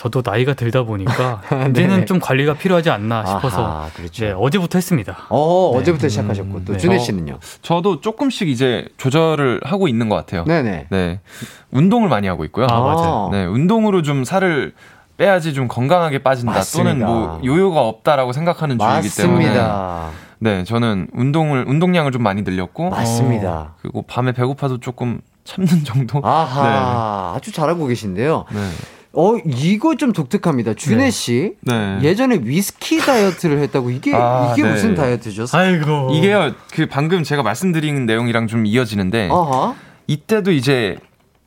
저도 0.00 0.22
나이가 0.24 0.54
들다 0.54 0.84
보니까 0.84 1.42
네. 1.52 1.66
이제는 1.68 2.06
좀 2.06 2.20
관리가 2.20 2.54
필요하지 2.54 2.88
않나 2.88 3.26
싶어서 3.26 3.66
아하, 3.66 3.90
그렇죠. 3.94 4.24
네, 4.24 4.32
어제부터 4.32 4.78
했습니다. 4.78 5.26
어, 5.28 5.72
네. 5.74 5.78
어제부터 5.80 6.08
시작하셨고 6.08 6.56
음, 6.56 6.64
또 6.64 6.72
네. 6.72 6.78
준혜 6.78 6.98
씨는요? 6.98 7.38
저 7.60 7.82
도 7.82 8.00
조금씩 8.00 8.48
이제 8.48 8.86
조절을 8.96 9.60
하고 9.62 9.88
있는 9.88 10.08
것 10.08 10.16
같아요. 10.16 10.44
네네. 10.44 10.86
네, 10.88 11.20
운동을 11.70 12.08
많이 12.08 12.28
하고 12.28 12.46
있고요. 12.46 12.66
아, 12.70 12.80
맞아요. 12.80 13.28
네, 13.30 13.44
운동으로 13.44 14.00
좀 14.00 14.24
살을 14.24 14.72
빼야지 15.18 15.52
좀 15.52 15.68
건강하게 15.68 16.22
빠진다 16.22 16.52
맞습니다. 16.52 16.90
또는 16.94 17.06
뭐 17.06 17.40
요요가 17.44 17.82
없다라고 17.82 18.32
생각하는 18.32 18.78
주의이기 18.78 19.14
때문에 19.16 19.54
네 20.38 20.64
저는 20.64 21.08
운동을 21.12 21.66
운동량을 21.68 22.10
좀 22.12 22.22
많이 22.22 22.40
늘렸고 22.40 22.88
맞습니다. 22.88 23.74
그리고 23.82 24.00
밤에 24.02 24.32
배고파도 24.32 24.78
조금 24.80 25.20
참는 25.44 25.84
정도. 25.84 26.22
아하 26.24 26.62
네. 27.32 27.36
아주 27.36 27.52
잘하고 27.52 27.86
계신데요. 27.86 28.46
네. 28.50 28.60
어, 29.12 29.36
이거 29.44 29.96
좀 29.96 30.12
독특합니다. 30.12 30.74
준혜 30.74 31.04
네. 31.04 31.10
씨. 31.10 31.54
네. 31.62 31.98
예전에 32.02 32.40
위스키 32.42 32.98
다이어트를 32.98 33.58
했다고 33.58 33.90
이게 33.90 34.14
아, 34.14 34.52
이게 34.52 34.62
네. 34.62 34.70
무슨 34.70 34.94
다이어트죠? 34.94 35.46
아이고. 35.52 36.10
이게요. 36.14 36.52
그 36.72 36.86
방금 36.86 37.22
제가 37.24 37.42
말씀드린 37.42 38.06
내용이랑 38.06 38.46
좀 38.46 38.66
이어지는데 38.66 39.28
아하. 39.32 39.74
이때도 40.06 40.52
이제 40.52 40.96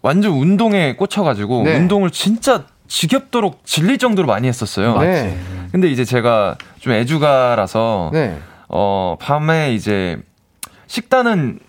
완전 0.02 0.34
운동에 0.34 0.96
꽂혀 0.96 1.24
가지고 1.24 1.64
네. 1.64 1.78
운동을 1.78 2.10
진짜 2.12 2.66
지겹도록 2.88 3.66
질릴 3.66 3.98
정도로 3.98 4.28
많이 4.28 4.48
했었어요. 4.50 4.98
네. 5.00 5.38
근데 5.72 5.90
이제 5.90 6.04
제가 6.04 6.58
좀 6.80 6.92
애주가라서 6.94 8.10
네. 8.12 8.38
어, 8.68 9.16
밤에 9.22 9.74
이제 9.74 10.18
식단은 10.88 11.60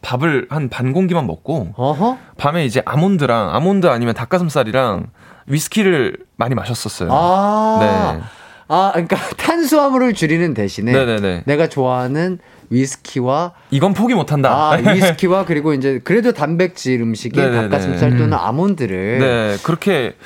밥을 0.00 0.46
한 0.50 0.68
반 0.68 0.92
공기만 0.92 1.26
먹고 1.26 1.72
어허? 1.76 2.18
밤에 2.36 2.64
이제 2.66 2.82
아몬드랑 2.84 3.54
아몬드 3.54 3.86
아니면 3.86 4.14
닭가슴살이랑 4.14 5.06
위스키를 5.46 6.16
많이 6.36 6.54
마셨었어요. 6.54 7.08
아, 7.12 7.78
네. 7.80 8.22
아 8.66 8.90
그러니까 8.92 9.16
탄수화물을 9.36 10.14
줄이는 10.14 10.54
대신에 10.54 10.92
네네네. 10.92 11.42
내가 11.44 11.68
좋아하는 11.68 12.38
위스키와 12.70 13.52
이건 13.70 13.92
포기 13.92 14.14
못한다. 14.14 14.50
아, 14.50 14.76
위스키와 14.80 15.44
그리고 15.44 15.74
이제 15.74 16.00
그래도 16.02 16.32
단백질 16.32 17.00
음식인 17.02 17.42
네네네. 17.42 17.68
닭가슴살 17.68 18.10
또는 18.10 18.32
음. 18.32 18.38
아몬드를 18.38 19.18
네 19.18 19.56
그렇게 19.62 20.16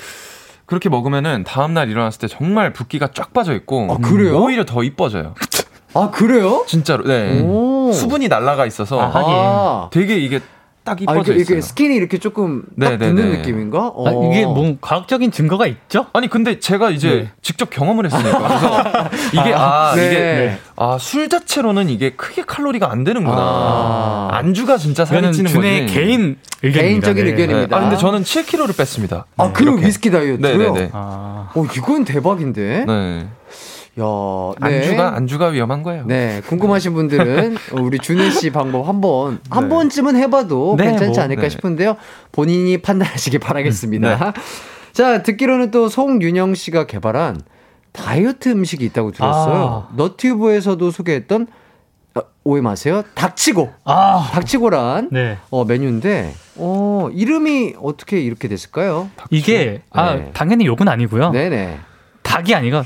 그렇게 0.66 0.88
먹으면은 0.88 1.44
다음 1.44 1.74
날 1.74 1.90
일어났을 1.90 2.20
때 2.20 2.28
정말 2.28 2.72
붓기가 2.72 3.08
쫙 3.14 3.32
빠져 3.32 3.54
있고 3.54 3.88
아, 3.90 3.96
그래요? 3.96 4.38
오히려 4.38 4.64
더 4.64 4.82
이뻐져요. 4.84 5.34
아 5.94 6.10
그래요? 6.10 6.64
진짜로 6.68 7.04
네 7.04 7.40
수분이 7.92 8.28
날라가 8.28 8.66
있어서 8.66 9.00
아, 9.00 9.88
되게 9.90 10.18
이게 10.18 10.40
딱 10.88 11.02
이뻐져 11.02 11.32
아, 11.32 11.34
이게, 11.34 11.42
이게 11.42 11.60
스킨이 11.60 11.94
이렇게 11.94 12.16
조금 12.18 12.62
딱 12.80 12.96
네네네. 12.96 13.14
붙는 13.14 13.30
느낌인가? 13.38 13.78
아, 13.78 14.10
이게 14.30 14.46
뭐 14.46 14.76
과학적인 14.80 15.30
증거가 15.32 15.66
있죠? 15.66 16.06
아니 16.14 16.28
근데 16.28 16.58
제가 16.58 16.88
이제 16.90 17.08
네. 17.08 17.30
직접 17.42 17.68
경험을 17.68 18.06
했으니까 18.06 18.38
그래서 18.38 19.10
이게 19.32 19.54
아, 19.54 19.90
아 19.90 19.94
네. 19.94 20.06
이게 20.06 20.58
아 20.76 20.96
술 20.98 21.28
자체로는 21.28 21.88
이게 21.90 22.10
크게 22.10 22.42
칼로리가 22.46 22.90
안 22.90 23.04
되는구나. 23.04 23.36
아. 23.38 24.28
안주가 24.32 24.78
진짜 24.78 25.04
살이 25.04 25.30
찌는 25.32 25.52
거지. 25.52 25.86
개인 25.92 26.36
의견입니다. 26.62 26.80
개인적인 26.80 27.24
네. 27.24 27.30
의견입니다. 27.30 27.76
아 27.76 27.80
근데 27.80 27.96
저는 27.96 28.22
7kg를 28.22 28.76
뺐습니다. 28.76 29.26
아그 29.36 29.78
위스키 29.82 30.10
다이어트요? 30.10 30.38
네네네. 30.58 30.90
아. 30.92 31.50
어 31.54 31.64
이건 31.76 32.04
대박인데. 32.04 32.84
네. 32.86 33.26
야, 33.98 34.68
네. 34.68 34.76
안주가 34.78 35.16
안주가 35.16 35.46
위험한 35.48 35.82
거예요. 35.82 36.04
네, 36.06 36.40
궁금하신 36.46 36.94
분들은 36.94 37.56
우리 37.80 37.98
준혜 37.98 38.30
씨 38.30 38.50
방법 38.50 38.88
한번 38.88 39.34
네. 39.42 39.50
한 39.50 39.68
번쯤은 39.68 40.16
해봐도 40.16 40.76
네, 40.78 40.84
괜찮지 40.84 41.18
뭐, 41.18 41.24
않을까 41.24 41.42
네. 41.42 41.48
싶은데요. 41.48 41.96
본인이 42.32 42.78
판단하시기 42.78 43.38
바라겠습니다. 43.38 44.18
네. 44.18 44.32
자, 44.92 45.22
듣기로는 45.22 45.70
또 45.70 45.88
송윤영 45.88 46.54
씨가 46.54 46.86
개발한 46.86 47.40
다이어트 47.92 48.50
음식이 48.50 48.84
있다고 48.86 49.12
들었어요. 49.12 49.88
아. 49.90 49.94
너튜브에서도 49.96 50.90
소개했던 50.90 51.46
어, 52.14 52.20
오해 52.44 52.60
마세요. 52.60 53.02
닥치고. 53.14 53.72
아. 53.84 54.28
닥치고란 54.32 55.08
네. 55.12 55.38
어, 55.50 55.64
메뉴인데 55.64 56.34
어, 56.56 57.08
이름이 57.12 57.74
어떻게 57.80 58.20
이렇게 58.20 58.48
됐을까요? 58.48 59.10
닥치고. 59.16 59.36
이게 59.36 59.82
아, 59.90 60.30
당연히 60.32 60.66
욕은 60.66 60.88
아니고요. 60.88 61.30
네네. 61.30 61.78
닭이 62.22 62.54
아니라 62.54 62.84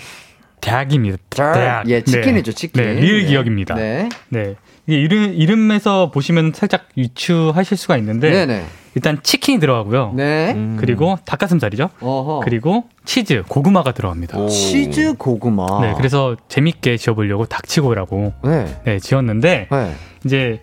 대학입니다. 0.63 1.53
대학. 1.53 1.89
예, 1.91 2.03
치킨이죠, 2.03 2.53
네. 2.53 2.57
치킨. 2.57 2.83
네, 2.83 2.95
리을 2.95 3.23
네. 3.23 3.29
기억입니다. 3.29 3.75
네. 3.75 4.09
네. 4.31 4.55
이게 4.87 4.99
이름, 4.99 5.35
이름에서 5.35 6.11
보시면 6.11 6.53
살짝 6.55 6.89
유추하실 6.97 7.77
수가 7.77 7.99
있는데. 7.99 8.31
네네. 8.31 8.65
일단 8.95 9.19
치킨이 9.23 9.59
들어가고요. 9.59 10.13
네. 10.15 10.53
음. 10.55 10.77
그리고 10.79 11.19
닭가슴살이죠. 11.25 11.91
어허. 12.01 12.41
그리고 12.45 12.85
치즈, 13.05 13.43
고구마가 13.49 13.93
들어갑니다. 13.93 14.39
오. 14.39 14.49
치즈, 14.49 15.15
고구마. 15.15 15.81
네. 15.81 15.95
그래서 15.97 16.37
재밌게 16.49 16.97
지어보려고 16.99 17.47
닭치고라고 17.47 18.35
네. 18.45 18.81
네 18.85 18.99
지었는데 18.99 19.69
네. 19.71 19.95
이제 20.25 20.61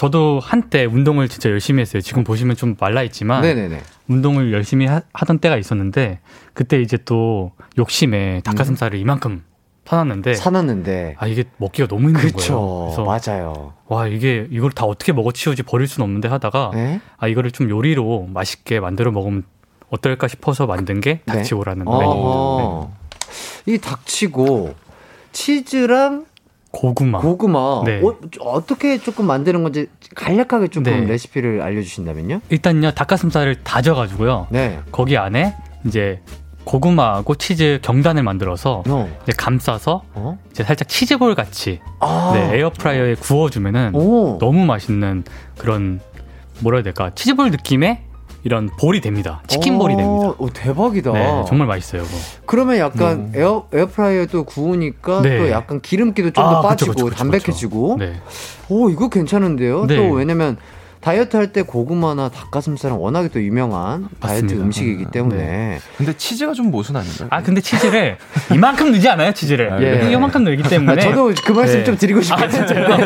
저도 0.00 0.40
한때 0.42 0.86
운동을 0.86 1.28
진짜 1.28 1.50
열심히 1.50 1.82
했어요. 1.82 2.00
지금 2.00 2.24
보시면 2.24 2.56
좀 2.56 2.74
말라 2.80 3.02
있지만 3.02 3.42
네네네. 3.42 3.82
운동을 4.08 4.50
열심히 4.50 4.86
하, 4.86 5.02
던 5.26 5.38
때가 5.38 5.58
있었는데 5.58 6.20
그때 6.54 6.80
이제 6.80 6.96
또 7.04 7.52
욕심에 7.76 8.40
닭가슴살을 8.42 8.96
음. 8.96 9.00
이만큼 9.02 9.44
사놨는데 9.84 10.32
사놨는데 10.36 11.16
아 11.18 11.26
이게 11.26 11.44
먹기가 11.58 11.86
너무 11.86 12.08
힘든 12.08 12.32
그쵸, 12.32 12.54
거예요. 12.54 13.12
그래서 13.12 13.34
맞아요. 13.34 13.74
와 13.88 14.06
이게 14.06 14.46
이걸 14.50 14.70
다 14.70 14.86
어떻게 14.86 15.12
먹어치우지 15.12 15.64
버릴 15.64 15.86
수는 15.86 16.04
없는데 16.04 16.28
하다가 16.28 16.70
네? 16.72 17.02
아 17.18 17.28
이거를 17.28 17.50
좀 17.50 17.68
요리로 17.68 18.28
맛있게 18.32 18.80
만들어 18.80 19.10
먹으면 19.10 19.42
어떨까 19.90 20.28
싶어서 20.28 20.64
만든 20.64 21.02
게 21.02 21.20
네. 21.26 21.34
닭치고라는 21.34 21.84
네? 21.84 21.90
메뉴입니다. 21.90 22.88
네. 23.66 23.74
이 23.74 23.76
닭치고 23.76 24.74
치즈랑 25.32 26.24
고구마. 26.72 27.18
고구마. 27.18 27.82
네. 27.84 28.00
어, 28.40 28.64
떻게 28.64 28.98
조금 28.98 29.26
만드는 29.26 29.62
건지 29.62 29.88
간략하게 30.14 30.68
조금 30.68 30.92
네. 30.92 31.04
레시피를 31.04 31.62
알려주신다면요? 31.62 32.40
일단요 32.48 32.92
닭가슴살을 32.92 33.62
다져가지고요. 33.64 34.46
네. 34.50 34.78
거기 34.92 35.16
안에 35.16 35.54
이제 35.84 36.20
고구마하고 36.64 37.34
치즈 37.34 37.80
경단을 37.82 38.22
만들어서 38.22 38.84
어. 38.88 39.18
이제 39.22 39.32
감싸서 39.36 40.02
어? 40.14 40.38
이제 40.50 40.62
살짝 40.62 40.88
치즈볼 40.88 41.34
같이 41.34 41.80
아. 41.98 42.32
네, 42.34 42.58
에어프라이어에 42.58 43.14
구워주면은 43.16 43.94
오. 43.94 44.38
너무 44.38 44.64
맛있는 44.66 45.24
그런 45.58 46.00
뭐라 46.60 46.78
해야 46.78 46.82
될까 46.84 47.10
치즈볼 47.14 47.50
느낌의 47.50 48.02
이런 48.42 48.70
볼이 48.78 49.00
됩니다. 49.00 49.42
치킨 49.46 49.78
볼이 49.78 49.96
됩니다. 49.96 50.34
오, 50.38 50.48
대박이다. 50.50 51.12
네, 51.12 51.44
정말 51.46 51.66
맛있어요. 51.66 52.02
그거. 52.02 52.16
그러면 52.46 52.78
약간 52.78 53.12
음. 53.12 53.32
에어 53.34 53.66
에어프라이어도 53.72 54.44
구우니까 54.44 55.22
네. 55.22 55.38
또 55.38 55.50
약간 55.50 55.80
기름기도 55.80 56.30
좀더 56.30 56.58
아, 56.58 56.62
빠지고 56.62 56.92
그쵸, 56.92 57.04
그쵸, 57.04 57.10
그쵸, 57.10 57.16
담백해지고. 57.16 57.96
네. 57.98 58.14
오 58.68 58.88
이거 58.88 59.08
괜찮은데요. 59.08 59.86
네. 59.86 59.96
또 59.96 60.10
왜냐면 60.14 60.56
다이어트 61.00 61.36
할 61.36 61.50
때 61.52 61.62
고구마나 61.62 62.28
닭가슴살은 62.28 62.96
워낙에 62.96 63.28
또 63.28 63.42
유명한 63.42 64.02
맞습니다. 64.20 64.26
다이어트 64.28 64.54
음식이기 64.54 65.04
음, 65.04 65.10
때문에. 65.10 65.36
네. 65.36 65.78
근데 65.96 66.12
치즈가 66.16 66.52
좀 66.52 66.70
모순 66.70 66.94
아닌가요? 66.96 67.28
아 67.30 67.42
근데 67.42 67.60
치즈를 67.60 68.18
이만큼 68.54 68.92
넣지 68.92 69.08
않아요 69.08 69.32
치즈를? 69.32 69.72
아, 69.72 69.82
예. 69.82 70.12
이만큼 70.12 70.44
넣기 70.44 70.62
때문에. 70.62 70.92
아, 70.92 70.96
저도 71.02 71.32
그 71.44 71.52
말씀 71.52 71.78
네. 71.78 71.84
좀 71.84 71.96
드리고 71.96 72.20
싶어요. 72.20 72.44
아, 72.44 72.96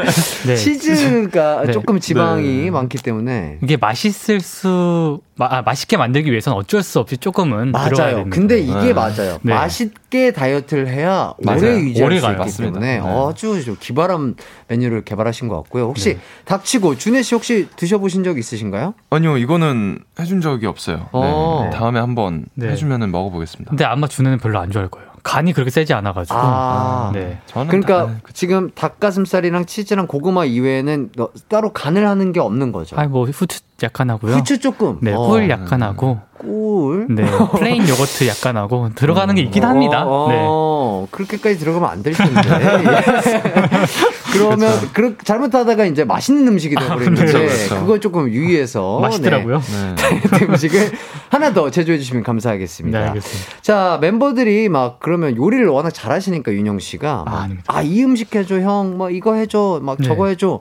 네. 0.47 0.57
치즈가 0.57 1.63
네. 1.67 1.73
조금 1.73 2.01
지방이 2.01 2.65
네. 2.65 2.71
많기 2.71 2.99
때문에 2.99 3.59
이게 3.63 3.77
맛있을 3.77 4.41
수 4.41 5.21
마, 5.37 5.47
아, 5.51 5.63
맛있게 5.63 5.97
만들기 5.97 6.31
위해서는 6.31 6.57
어쩔 6.59 6.83
수 6.83 6.99
없이 7.01 7.17
조금은 7.17 7.73
맞아요. 7.73 8.27
근데 8.31 8.59
이게 8.61 8.75
네. 8.75 8.93
맞아요. 8.93 9.39
네. 9.43 9.55
맛있게 9.55 10.33
다이어트를 10.33 10.89
해야 10.89 11.33
맞아요. 11.43 11.61
오래 11.61 11.81
유지할 11.81 12.07
오래 12.11 12.21
수 12.21 12.27
있기 12.27 12.39
맞습니다. 12.39 12.81
때문에 12.81 12.99
네. 13.01 13.29
아주 13.29 13.77
기발한 13.81 14.35
메뉴를 14.69 15.05
개발하신 15.05 15.49
것 15.49 15.57
같고요. 15.63 15.85
혹시 15.85 16.15
네. 16.15 16.21
닥치고 16.45 16.97
준혜 16.97 17.23
씨 17.23 17.35
혹시 17.35 17.69
드셔보신 17.77 18.25
적 18.25 18.39
있으신가요? 18.39 18.95
아니요, 19.11 19.37
이거는 19.37 19.99
해준 20.19 20.41
적이 20.41 20.67
없어요. 20.67 21.09
어. 21.13 21.69
네. 21.71 21.77
다음에 21.77 22.01
한번 22.01 22.47
네. 22.55 22.69
해주면은 22.71 23.11
먹어보겠습니다. 23.11 23.71
근데 23.71 23.85
아마 23.85 24.07
준혜는 24.07 24.39
별로 24.39 24.59
안 24.59 24.71
좋아할 24.71 24.89
거예요. 24.91 25.09
간이 25.23 25.55
그렇게 25.55 25.71
세지 25.71 25.95
않아가지고. 25.95 26.39
아, 26.39 27.11
네. 27.15 27.41
그러니까 27.53 28.07
다, 28.07 28.15
지금 28.35 28.71
닭가슴살이랑 28.73 29.65
치즈랑 29.65 30.07
고구마 30.07 30.45
이외에는 30.45 31.13
따로 31.49 31.73
간을 31.73 32.07
하는 32.07 32.33
게 32.33 32.41
없는 32.41 32.73
거죠. 32.73 32.97
아니 32.97 33.09
뭐 33.09 33.25
후추 33.25 33.61
약간 33.83 34.09
하고요. 34.11 34.35
후추 34.37 34.61
조금. 34.61 34.99
네, 35.03 35.13
어. 35.13 35.19
꿀 35.27 35.51
약간 35.51 35.83
하고. 35.83 36.21
꿀. 36.39 37.07
네. 37.11 37.25
plain 37.59 37.89
요거트 37.89 38.27
약간 38.29 38.57
하고 38.57 38.89
들어가는 38.95 39.35
게 39.35 39.43
있긴 39.43 39.65
합니다. 39.65 40.05
어, 40.07 41.07
네. 41.07 41.09
그렇게까지 41.11 41.59
들어가면 41.59 41.89
안 41.89 42.03
될 42.03 42.13
텐데. 42.15 42.41
그러면 44.33 44.71
그렇 44.93 45.13
잘못하다가 45.23 45.87
이제 45.87 46.05
맛있는 46.05 46.47
음식이 46.49 46.75
되버리는데 46.77 47.23
아, 47.23 47.27
그렇죠. 47.27 47.81
그거 47.81 48.01
조금 48.01 48.29
유의해서 48.29 49.01
맛있더라고요. 49.01 49.61
네. 49.61 50.45
음식을 50.47 50.93
하나 51.31 51.53
더 51.53 51.71
제조해 51.71 51.99
주시면 51.99 52.23
감사하겠습니다. 52.25 52.99
네, 52.99 53.07
알겠습니다. 53.09 53.51
자 53.63 53.99
멤버들이 54.01 54.69
막 54.69 54.99
그러면 55.01 55.37
요리를 55.37 55.67
워낙 55.69 55.91
잘하시니까 55.91 56.53
윤형 56.53 56.79
씨가 56.81 57.25
아이 57.67 58.03
아, 58.03 58.05
음식 58.05 58.35
해줘 58.35 58.61
형, 58.61 58.99
뭐 58.99 59.11
이거 59.11 59.35
해줘, 59.35 59.81
막 59.83 59.99
네. 59.99 60.07
저거 60.07 60.27
해줘 60.27 60.61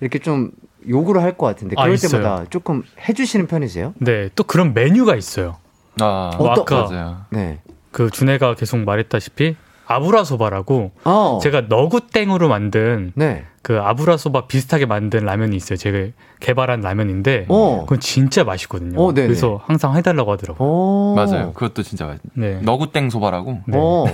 이렇게 0.00 0.18
좀 0.18 0.50
요구를 0.88 1.22
할 1.22 1.36
것 1.36 1.46
같은데 1.46 1.76
그럴 1.76 1.92
아, 1.94 1.96
때마다 1.96 2.44
조금 2.50 2.82
해주시는 3.08 3.46
편이세요? 3.46 3.94
네, 3.98 4.28
또 4.34 4.44
그런 4.44 4.74
메뉴가 4.74 5.16
있어요. 5.16 5.56
아, 6.00 6.30
뭐 6.38 6.50
아까 6.50 6.88
맞아요. 6.88 7.16
네. 7.30 7.60
그 7.90 8.10
준혜가 8.10 8.54
계속 8.54 8.78
말했다시피 8.78 9.56
아브라소바라고 9.86 10.92
어. 11.04 11.38
제가 11.42 11.62
너구땡으로 11.62 12.48
만든 12.48 13.12
네. 13.16 13.44
그 13.62 13.78
아브라소바 13.80 14.46
비슷하게 14.46 14.86
만든 14.86 15.24
라면이 15.24 15.54
있어요. 15.56 15.76
제가 15.76 16.12
개발한 16.38 16.80
라면인데 16.80 17.46
어. 17.48 17.80
그건 17.82 17.98
진짜 18.00 18.44
맛있거든요. 18.44 19.00
어, 19.02 19.12
그래서 19.12 19.60
항상 19.64 19.96
해달라고 19.96 20.32
하더라고요. 20.32 20.68
어. 20.68 21.14
맞아요. 21.16 21.52
그것도 21.52 21.82
진짜 21.82 22.06
맛있. 22.06 22.20
네. 22.34 22.60
너구땡 22.62 23.10
소바라고. 23.10 23.60
네. 23.66 23.76
어. 23.78 24.04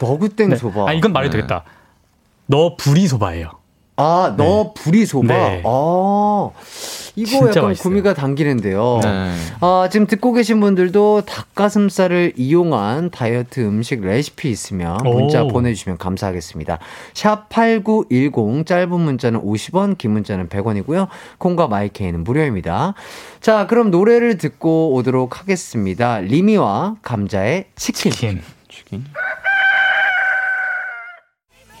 너구땡 0.00 0.48
네. 0.48 0.56
소바. 0.56 0.88
아 0.88 0.92
이건 0.94 1.12
말해도 1.12 1.32
네. 1.32 1.38
되겠다. 1.42 1.64
너 2.46 2.74
부리 2.76 3.06
소바예요. 3.06 3.50
아, 3.96 4.34
너 4.36 4.44
네. 4.44 4.72
부리 4.74 5.06
소바. 5.06 5.26
네. 5.26 5.62
아. 5.64 6.50
이거 7.14 7.48
약간 7.48 7.64
맛있어요. 7.64 7.74
구미가 7.74 8.14
당기는데요. 8.14 9.00
네. 9.02 9.34
아, 9.60 9.88
지금 9.92 10.06
듣고 10.06 10.32
계신 10.32 10.60
분들도 10.60 11.22
닭가슴살을 11.26 12.32
이용한 12.36 13.10
다이어트 13.10 13.60
음식 13.60 14.00
레시피 14.00 14.50
있으면 14.50 14.96
문자 15.04 15.42
오. 15.42 15.48
보내주시면 15.48 15.98
감사하겠습니다. 15.98 16.78
샵8910 17.12 18.66
짧은 18.66 18.98
문자는 18.98 19.42
50원, 19.42 19.98
긴 19.98 20.12
문자는 20.12 20.48
100원이고요. 20.48 21.08
콩과 21.36 21.68
마이케이는 21.68 22.24
무료입니다. 22.24 22.94
자, 23.40 23.66
그럼 23.66 23.90
노래를 23.90 24.38
듣고 24.38 24.94
오도록 24.94 25.38
하겠습니다. 25.38 26.18
리미와 26.20 26.96
감자의 27.02 27.66
치킨. 27.76 28.10
치킨. 28.10 28.42
치킨. 28.70 29.04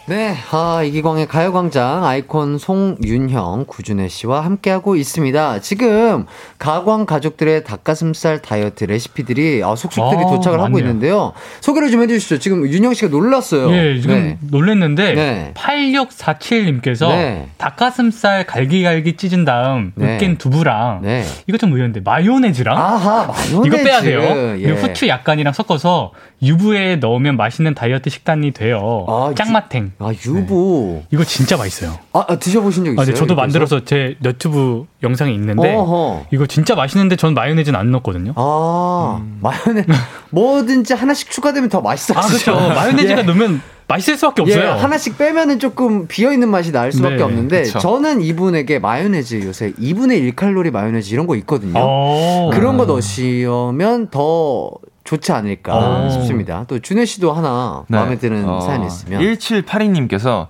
네, 0.06 0.34
아, 0.50 0.82
이기광의 0.82 1.28
가요광장 1.28 2.04
아이콘 2.04 2.58
송윤형, 2.58 3.66
구준혜 3.68 4.08
씨와 4.08 4.44
함께하고 4.44 4.96
있습니다. 4.96 5.60
지금 5.60 6.26
가광 6.58 7.06
가족들의 7.06 7.62
닭가슴살 7.62 8.42
다이어트 8.42 8.82
레시피들이 8.82 9.62
아, 9.64 9.76
속속들이 9.76 10.24
아, 10.24 10.28
도착을 10.28 10.58
맞네요. 10.58 10.64
하고 10.66 10.78
있는데요. 10.80 11.32
소개를 11.60 11.92
좀 11.92 12.02
해주시죠. 12.02 12.40
지금 12.40 12.66
윤형 12.66 12.94
씨가 12.94 13.10
놀랐어요. 13.12 13.72
예, 13.72 14.00
지금 14.00 14.14
네. 14.16 14.38
놀랬는데 14.50 15.14
네. 15.14 15.54
8647님께서 15.54 17.08
네. 17.08 17.48
닭가슴살 17.58 18.44
갈기갈기 18.44 19.16
찢은 19.16 19.44
다음 19.44 19.92
네. 19.94 20.16
으깬 20.16 20.36
두부랑 20.36 21.02
네. 21.02 21.24
이거 21.46 21.56
좀 21.58 21.72
의외인데 21.74 22.00
마요네즈랑 22.00 22.76
아하, 22.76 23.26
마요네즈. 23.28 23.66
이거 23.68 23.76
빼야 23.84 24.00
돼요. 24.00 24.20
예. 24.58 24.62
그리고 24.62 24.78
후추 24.80 25.06
약간이랑 25.06 25.52
섞어서 25.52 26.10
유부에 26.42 26.96
넣으면 26.96 27.36
맛있는 27.36 27.74
다이어트 27.74 28.10
식단이 28.10 28.50
돼요. 28.50 29.06
아, 29.08 29.32
짱마탱. 29.36 29.92
아, 30.00 30.10
유부. 30.26 31.00
네. 31.00 31.06
이거 31.12 31.24
진짜 31.24 31.56
맛있어요. 31.56 31.98
아, 32.12 32.24
아 32.28 32.36
드셔보신 32.36 32.84
적 32.84 32.92
있어요? 32.92 33.02
아, 33.02 33.04
네, 33.04 33.14
저도 33.14 33.36
만들어서 33.36 33.84
제 33.84 34.16
유튜브 34.24 34.86
영상이 35.02 35.32
있는데 35.34 35.74
어허. 35.74 36.26
이거 36.32 36.46
진짜 36.46 36.74
맛있는데 36.74 37.14
전 37.16 37.34
마요네즈는 37.34 37.78
안 37.78 37.92
넣었거든요. 37.92 38.32
아, 38.34 39.20
음. 39.22 39.38
마요네즈. 39.40 39.86
뭐든지 40.30 40.94
하나씩 40.94 41.30
추가되면 41.30 41.68
더 41.68 41.80
맛있어요. 41.80 42.18
아, 42.18 42.22
그렇죠. 42.22 42.54
마요네즈가 42.74 43.20
예. 43.20 43.22
넣으면 43.22 43.62
맛있을 43.86 44.16
수밖에 44.16 44.42
없어요. 44.42 44.64
예, 44.64 44.68
하나씩 44.68 45.18
빼면은 45.18 45.58
조금 45.58 46.06
비어 46.06 46.32
있는 46.32 46.48
맛이 46.48 46.72
날 46.72 46.92
수밖에 46.92 47.16
네, 47.16 47.22
없는데 47.22 47.62
그쵸. 47.64 47.78
저는 47.78 48.22
이분에게 48.22 48.78
마요네즈 48.78 49.42
요새 49.44 49.72
2분의 49.74 50.18
1 50.20 50.34
칼로리 50.34 50.70
마요네즈 50.70 51.12
이런 51.12 51.26
거 51.26 51.36
있거든요. 51.36 51.74
어. 51.76 52.50
그런 52.52 52.78
거 52.78 52.86
넣으시면 52.86 54.08
더 54.08 54.70
좋지 55.04 55.32
않을까 55.32 56.06
오. 56.06 56.10
싶습니다. 56.10 56.64
또 56.68 56.78
준회 56.78 57.04
씨도 57.04 57.32
하나 57.32 57.84
네. 57.88 57.96
마음에 57.96 58.18
드는 58.18 58.48
어, 58.48 58.60
사연이 58.60 58.86
있으면 58.86 59.20
1782님께서 59.20 60.48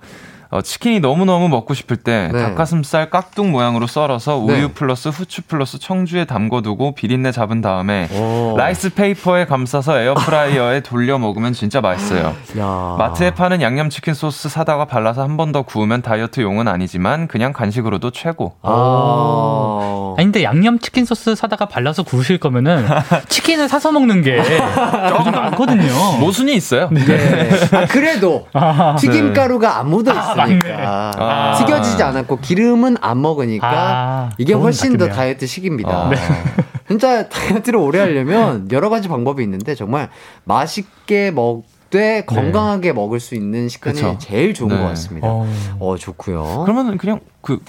어, 0.53 0.61
치킨이 0.61 0.99
너무너무 0.99 1.49
먹고 1.49 1.73
싶을 1.73 1.97
때 1.97 2.29
네. 2.31 2.39
닭가슴살 2.39 3.09
깍둑 3.09 3.47
모양으로 3.49 3.87
썰어서 3.87 4.37
우유 4.37 4.67
네. 4.67 4.67
플러스 4.67 5.09
후추 5.09 5.41
플러스 5.47 5.79
청주에 5.79 6.25
담궈두고 6.25 6.93
비린내 6.93 7.31
잡은 7.31 7.61
다음에 7.61 8.07
오. 8.13 8.53
라이스 8.55 8.93
페이퍼에 8.93 9.45
감싸서 9.45 9.97
에어프라이어에 9.99 10.81
돌려 10.85 11.17
먹으면 11.17 11.53
진짜 11.53 11.81
맛있어요. 11.81 12.35
야. 12.59 12.95
마트에 12.99 13.31
파는 13.31 13.61
양념치킨 13.63 14.13
소스 14.13 14.47
사다가 14.47 14.85
발라서 14.85 15.23
한 15.23 15.37
번 15.37 15.51
더 15.53 15.63
구우면 15.63 16.03
다이어트용은 16.03 16.67
아니지만 16.67 17.27
그냥 17.27 17.51
간식으로도 17.53 18.11
최고. 18.11 18.53
아. 18.61 20.13
아니 20.17 20.25
근데 20.27 20.43
양념치킨 20.43 21.05
소스 21.05 21.35
사다가 21.35 21.65
발라서 21.65 22.03
구우실 22.03 22.37
거면은 22.39 22.85
치킨을 23.29 23.67
사서 23.67 23.91
먹는 23.91 24.21
게 24.21 24.41
조금 25.09 25.31
많거든요. 25.31 26.17
모순이 26.19 26.53
있어요. 26.53 26.89
네. 26.91 27.49
아, 27.71 27.85
그래도 27.87 28.47
아, 28.53 28.95
튀김가루가 28.99 29.79
안 29.79 29.89
묻어 29.89 30.11
있어요. 30.11 30.42
않으니까 30.43 31.11
아. 31.17 31.57
튀겨지지 31.57 32.03
않았고 32.03 32.39
기름은 32.39 32.97
안 33.01 33.21
먹으니까 33.21 33.67
아. 33.67 34.29
이게 34.37 34.53
훨씬 34.53 34.97
더 34.97 35.07
다이어트 35.09 35.45
식입니다. 35.45 35.89
아. 35.89 36.09
네. 36.09 36.17
진짜 36.87 37.27
다이어트를 37.29 37.79
오래 37.79 37.99
하려면 37.99 38.67
여러 38.71 38.89
가지 38.89 39.07
방법이 39.07 39.41
있는데 39.43 39.75
정말 39.75 40.09
맛있게 40.45 41.31
먹 41.31 41.63
때 41.93 42.23
건강하게 42.25 42.89
네. 42.89 42.93
먹을 42.93 43.19
수 43.19 43.35
있는 43.35 43.69
식단이 43.69 44.01
그쵸? 44.01 44.17
제일 44.19 44.55
좋은 44.55 44.69
네. 44.69 44.77
것 44.77 44.83
같습니다. 44.85 45.27
어, 45.27 45.47
어 45.79 45.95
좋고요. 45.95 46.63
그러면 46.65 46.97
그냥 46.97 47.19
그 47.41 47.59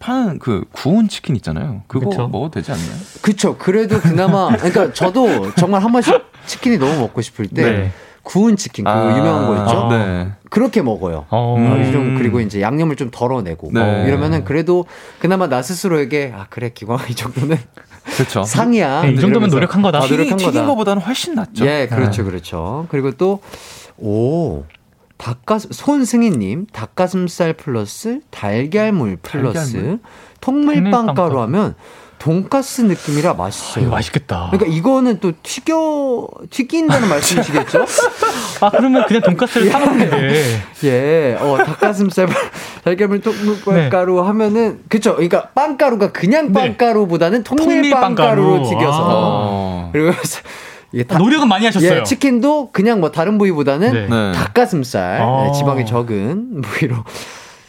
파는 0.00 0.40
그 0.40 0.64
구운 0.72 1.08
치킨 1.08 1.36
있잖아요. 1.36 1.82
그거 1.86 2.10
그쵸? 2.10 2.26
먹어도 2.26 2.50
되지 2.50 2.72
않나요? 2.72 2.90
그쵸. 3.22 3.56
그래도 3.56 4.00
그나마 4.00 4.48
그러니까 4.56 4.92
저도 4.92 5.54
정말 5.54 5.84
한 5.84 5.92
번씩 5.92 6.20
치킨이 6.46 6.78
너무 6.78 6.98
먹고 6.98 7.22
싶을 7.22 7.46
때 7.46 7.62
네. 7.62 7.92
구운 8.24 8.56
치킨 8.56 8.84
그 8.84 8.90
아, 8.90 9.16
유명한 9.16 9.46
거 9.46 9.56
있죠. 9.62 9.78
아, 9.78 9.88
네. 9.96 10.32
그렇게 10.50 10.82
먹어요. 10.82 11.26
어, 11.30 11.56
음. 11.56 11.92
좀 11.92 12.16
그리고 12.18 12.40
이제 12.40 12.60
양념을 12.60 12.96
좀 12.96 13.10
덜어내고 13.12 13.70
네. 13.72 14.04
이러면은 14.08 14.44
그래도 14.44 14.86
그나마 15.18 15.46
나 15.46 15.62
스스로에게 15.62 16.32
아 16.34 16.46
그래 16.50 16.70
기광아 16.74 17.06
이 17.08 17.14
정도는 17.14 17.56
그렇죠. 18.16 18.42
상이야. 18.44 19.02
네, 19.02 19.12
이 19.12 19.20
정도면 19.20 19.50
노력한 19.50 19.82
거다. 19.82 19.98
아, 19.98 20.06
노력한 20.06 20.36
튀긴 20.38 20.52
거다. 20.52 20.66
거보다는 20.66 21.02
훨씬 21.02 21.34
낫죠. 21.34 21.66
예, 21.66 21.86
그렇죠, 21.88 22.22
네. 22.22 22.28
그렇죠. 22.30 22.86
그리고 22.90 23.12
또 23.12 23.40
오. 23.98 24.64
닭가슴 25.16 25.70
손승희님 25.70 26.66
닭가슴살 26.72 27.52
플러스 27.52 28.20
달걀물 28.30 29.16
플러스 29.22 29.72
달걀물? 29.72 29.98
통밀빵가루 30.40 31.40
하면 31.42 31.74
돈가스 32.24 32.80
느낌이라 32.80 33.34
맛있어요. 33.34 33.88
아, 33.88 33.90
맛있겠다. 33.90 34.48
그러니까 34.50 34.74
이거는 34.74 35.20
또 35.20 35.32
튀겨 35.42 36.26
튀긴다는 36.48 37.06
말씀이시겠죠? 37.06 37.84
아 38.62 38.70
그러면 38.70 39.04
그냥 39.06 39.20
돈가스를 39.20 39.70
사 39.70 39.78
먹는 39.78 40.08
게. 40.08 40.42
예, 40.88 41.36
어 41.38 41.58
닭가슴살 41.58 42.26
달걀물 42.82 43.20
통밀가루 43.20 44.14
네. 44.14 44.26
하면은 44.26 44.80
그쵸. 44.88 45.12
그러니까 45.16 45.48
빵가루가 45.50 46.12
그냥 46.12 46.50
네. 46.50 46.60
빵가루보다는 46.60 47.42
통밀 47.44 47.90
빵가루로 47.90 48.70
튀겨서 48.70 49.02
어. 49.06 49.90
그리고 49.92 50.12
이게 50.92 51.02
다, 51.04 51.18
노력은 51.18 51.46
많이 51.46 51.66
하셨어요. 51.66 51.98
예, 51.98 52.02
치킨도 52.04 52.70
그냥 52.72 53.00
뭐 53.00 53.10
다른 53.10 53.36
부위보다는 53.36 53.92
네. 53.92 54.06
네. 54.08 54.32
닭가슴살 54.32 55.20
어. 55.20 55.52
지방이 55.54 55.84
적은 55.84 56.62
부위로 56.62 56.96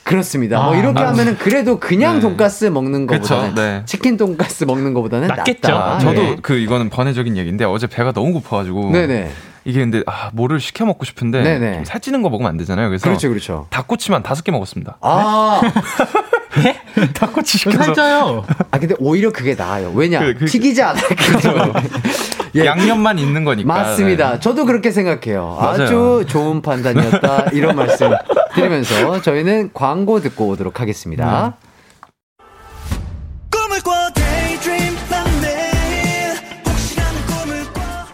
그렇습니다. 0.06 0.58
뭐 0.58 0.66
아, 0.66 0.70
뭐 0.70 0.78
이렇게 0.78 1.02
아, 1.02 1.10
하면은 1.10 1.36
그래도 1.38 1.80
그냥 1.80 2.16
네. 2.16 2.22
돈가스 2.22 2.66
먹는 2.66 3.08
거보다는 3.08 3.56
네. 3.56 3.82
치킨 3.86 4.18
돈가스 4.18 4.64
먹는 4.64 4.94
거보다는 4.94 5.28
낫겠죠. 5.28 5.72
낫다. 5.72 6.00
저도 6.00 6.22
네. 6.22 6.38
그 6.44 6.56
이거는 6.58 6.90
번외적인 6.90 7.36
얘기인데 7.36 7.66
어제 7.66 7.88
배가 7.88 8.12
너무 8.12 8.32
고파가지고 8.34 8.92
네네. 8.92 9.32
이게 9.66 9.80
근데 9.80 10.04
아 10.06 10.30
뭐를 10.34 10.60
시켜 10.60 10.86
먹고 10.86 11.06
싶은데. 11.06 11.84
살찌는 11.86 12.22
거 12.22 12.30
먹으면 12.30 12.50
안 12.52 12.58
되잖아요. 12.58 12.88
그래서 12.88 13.04
그렇죠, 13.04 13.30
그렇죠. 13.30 13.66
닭꼬치만 13.72 14.22
다섯 14.22 14.44
개 14.44 14.52
먹었습니다. 14.52 14.98
아 15.02 15.62
네? 16.64 16.80
닭꼬치 17.14 17.58
시켜서 17.58 17.84
살쪄요. 17.84 18.46
아 18.72 18.80
근데 18.80 18.96
오히려 19.00 19.32
그게 19.32 19.56
나아요. 19.56 19.92
왜냐 19.96 20.20
그, 20.20 20.34
그, 20.36 20.46
튀기지 20.46 20.82
않았거든요. 20.82 21.74
예. 22.56 22.66
양념만 22.66 23.20
있는 23.20 23.44
거니까. 23.44 23.68
맞습니다. 23.74 24.34
네. 24.34 24.40
저도 24.40 24.66
그렇게 24.66 24.92
생각해요. 24.92 25.58
맞아요. 25.60 25.84
아주 25.84 26.26
좋은 26.28 26.62
판단이었다. 26.62 27.50
이런 27.52 27.76
말씀 27.76 28.12
드리면서 28.56 29.22
저희는 29.22 29.72
광고 29.74 30.22
듣고 30.22 30.48
오도록 30.48 30.80
하겠습니다. 30.80 31.48
음. 31.48 31.66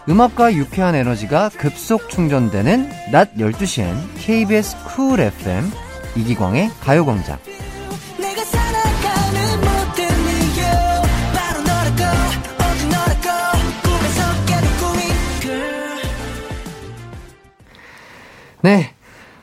음악과 0.08 0.54
유쾌한 0.54 0.96
에너지가 0.96 1.48
급속 1.56 2.10
충전되는 2.10 2.90
낮 3.12 3.34
12시엔 3.36 3.94
KBS 4.18 4.76
쿨 4.84 5.20
FM 5.20 5.70
이기광의 6.16 6.70
가요광장. 6.80 7.38
네. 18.62 18.94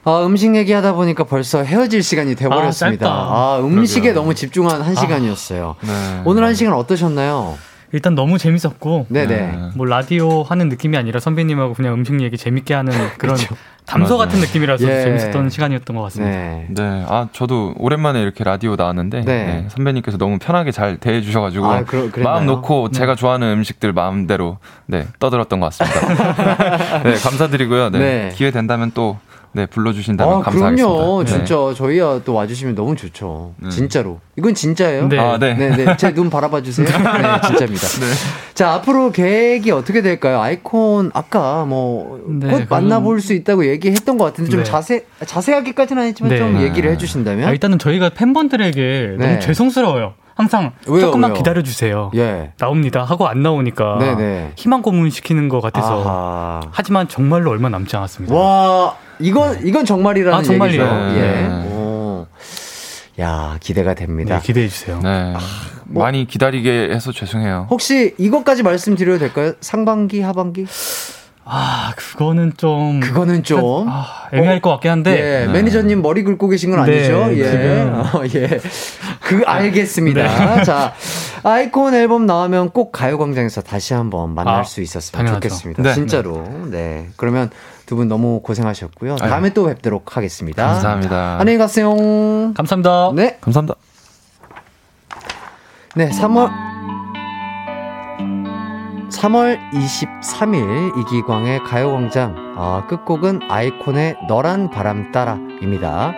아, 0.05 0.25
음식 0.25 0.55
얘기하다 0.55 0.93
보니까 0.93 1.25
벌써 1.25 1.61
헤어질 1.61 2.01
시간이 2.01 2.35
돼버렸습니다. 2.35 3.07
아, 3.07 3.11
아 3.11 3.59
음식에 3.59 4.01
그러게요. 4.01 4.21
너무 4.21 4.33
집중한 4.33 4.81
한 4.81 4.97
아, 4.97 4.99
시간이었어요. 4.99 5.75
네. 5.81 6.21
오늘 6.25 6.43
한 6.43 6.55
시간 6.55 6.73
어떠셨나요? 6.73 7.57
일단 7.91 8.15
너무 8.15 8.37
재밌었고, 8.37 9.07
네네. 9.09 9.71
뭐 9.75 9.85
라디오 9.85 10.43
하는 10.43 10.69
느낌이 10.69 10.95
아니라 10.97 11.19
선배님하고 11.19 11.73
그냥 11.73 11.93
음식 11.95 12.19
얘기 12.21 12.37
재밌게 12.37 12.73
하는 12.73 12.91
그런 13.17 13.35
그렇죠. 13.35 13.55
담소 13.89 14.17
맞아요. 14.17 14.27
같은 14.27 14.39
느낌이라서 14.41 14.87
예. 14.87 15.03
재밌었던 15.03 15.49
시간이었던 15.49 15.95
것 15.95 16.03
같습니다. 16.03 16.37
네. 16.37 16.67
네. 16.69 17.05
아, 17.07 17.27
저도 17.33 17.73
오랜만에 17.77 18.21
이렇게 18.21 18.43
라디오 18.43 18.75
나왔는데 18.75 19.21
네. 19.21 19.45
네. 19.45 19.65
선배님께서 19.69 20.19
너무 20.19 20.37
편하게 20.37 20.71
잘 20.71 20.97
대해 20.97 21.21
주셔 21.21 21.41
가지고 21.41 21.65
아, 21.65 21.83
마음 22.23 22.45
놓고 22.45 22.89
네. 22.91 22.99
제가 22.99 23.15
좋아하는 23.15 23.51
음식들 23.53 23.91
마음대로 23.91 24.59
네, 24.85 25.07
떠들었던 25.17 25.59
것 25.59 25.73
같습니다. 25.75 27.01
네, 27.01 27.15
감사드리고요. 27.15 27.89
네. 27.89 27.99
네. 27.99 28.31
기회 28.35 28.51
된다면 28.51 28.91
또 28.93 29.17
네, 29.51 29.65
불러주신다면 29.65 30.33
아, 30.35 30.41
감사하겠습니다. 30.41 30.87
그럼요. 30.87 31.23
네. 31.23 31.31
진짜 31.31 31.55
저희야 31.75 32.21
또 32.23 32.33
와주시면 32.33 32.75
너무 32.75 32.95
좋죠. 32.95 33.53
네. 33.57 33.69
진짜로. 33.69 34.19
이건 34.37 34.53
진짜예요. 34.53 35.07
네. 35.09 35.17
아, 35.17 35.37
네. 35.39 35.53
네, 35.55 35.75
네. 35.75 35.97
제눈 35.97 36.29
바라봐 36.29 36.61
주세요. 36.61 36.85
네, 36.87 36.93
진짜입니다. 37.47 37.87
네. 37.87 38.05
자, 38.53 38.73
앞으로 38.73 39.11
계획이 39.11 39.71
어떻게 39.71 40.01
될까요? 40.01 40.39
아이콘 40.39 41.09
아까 41.13 41.65
뭐곧 41.65 42.31
네, 42.39 42.67
만나볼 42.69 43.21
수 43.21 43.33
있다고 43.33 43.67
얘기했던 43.67 44.17
것 44.17 44.25
같은데 44.25 44.51
좀 44.51 44.63
자세 44.63 45.05
자세하게까지는 45.25 46.03
아니지만 46.03 46.37
좀 46.37 46.61
얘기를 46.61 46.91
해주신다면. 46.91 47.47
아, 47.47 47.51
일단은 47.51 47.79
저희가 47.79 48.09
팬분들에게 48.09 49.15
너무 49.19 49.39
죄송스러워요. 49.39 50.13
항상 50.39 50.71
왜요, 50.87 51.01
조금만 51.01 51.33
기다려 51.33 51.61
주세요. 51.61 52.11
예. 52.15 52.53
나옵니다. 52.57 53.03
하고 53.03 53.27
안 53.27 53.43
나오니까 53.43 53.97
네네. 53.99 54.53
희망 54.55 54.81
고문 54.81 55.09
시키는 55.09 55.49
것 55.49 55.59
같아서. 55.59 56.01
아하. 56.01 56.61
하지만 56.71 57.09
정말로 57.09 57.51
얼마 57.51 57.67
남지 57.67 57.93
않았습니다. 57.97 58.33
와. 58.33 58.95
이건 59.19 59.59
이건 59.67 59.83
정말이라는 59.83 60.39
아, 60.39 60.41
정말이요. 60.41 60.81
얘기죠. 60.81 61.19
예. 61.19 61.45
오. 61.73 62.25
야 63.19 63.57
기대가 63.59 63.93
됩니다. 63.93 64.39
네, 64.39 64.41
기대해 64.41 64.69
주세요. 64.69 65.01
네. 65.03 65.33
아, 65.35 65.39
뭐, 65.83 66.03
많이 66.03 66.25
기다리게 66.25 66.89
해서 66.89 67.11
죄송해요. 67.11 67.67
혹시 67.69 68.15
이것까지 68.17 68.63
말씀드려도 68.63 69.19
될까요? 69.19 69.51
상반기, 69.59 70.21
하반기? 70.21 70.65
아, 71.51 71.93
그거는 71.95 72.53
좀. 72.57 72.99
그거는 72.99 73.43
좀. 73.43 73.87
아, 73.89 74.27
애매할 74.31 74.57
어, 74.57 74.61
것 74.61 74.69
같긴 74.71 74.91
한데. 74.91 75.11
예, 75.11 75.45
네. 75.47 75.51
매니저님 75.51 76.01
머리 76.01 76.23
긁고 76.23 76.47
계신 76.47 76.69
건 76.71 76.85
네, 76.85 76.97
아니죠? 76.99 77.27
네, 77.27 77.39
예. 77.39 77.81
어, 77.81 78.23
예. 78.35 78.59
그, 79.21 79.43
알겠습니다. 79.45 80.55
네. 80.57 80.63
자, 80.65 80.93
아이콘 81.43 81.93
앨범 81.95 82.25
나오면 82.25 82.69
꼭 82.71 82.91
가요광장에서 82.91 83.61
다시 83.61 83.93
한번 83.93 84.35
만날 84.35 84.61
아, 84.61 84.63
수 84.63 84.81
있었으면 84.81 85.25
당연하죠. 85.25 85.49
좋겠습니다. 85.49 85.83
네. 85.83 85.93
진짜로. 85.95 86.47
네. 86.69 87.09
그러면 87.15 87.49
두 87.85 87.95
분 87.95 88.07
너무 88.07 88.41
고생하셨고요. 88.43 89.15
다음에 89.15 89.47
아유. 89.47 89.53
또 89.55 89.65
뵙도록 89.65 90.15
하겠습니다. 90.15 90.67
감사합니다. 90.67 91.37
안녕히 91.39 91.57
가세요. 91.57 91.95
감사합니다. 92.53 93.11
네. 93.15 93.37
감사합니다. 93.41 93.75
네, 95.95 96.09
3월. 96.09 96.78
3월 99.09 99.59
23일 99.71 100.97
이기광의 100.99 101.63
가요광장 101.63 102.35
아, 102.57 102.85
끝곡은 102.87 103.41
아이콘의 103.49 104.17
너란 104.27 104.69
바람 104.69 105.11
따라입니다. 105.11 106.13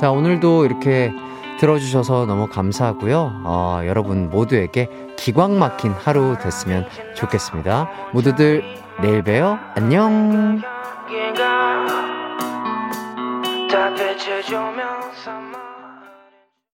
자 0.00 0.10
오늘도 0.10 0.64
이렇게 0.64 1.12
들어주셔서 1.60 2.26
너무 2.26 2.48
감사하고요. 2.48 3.42
어, 3.44 3.80
여러분 3.86 4.28
모두에게 4.30 4.88
기광 5.16 5.58
막힌 5.58 5.92
하루 5.92 6.36
됐으면 6.42 6.88
좋겠습니다. 7.14 7.88
모두들 8.12 8.64
내일 9.00 9.22
봬요. 9.22 9.58
안녕. 9.76 10.60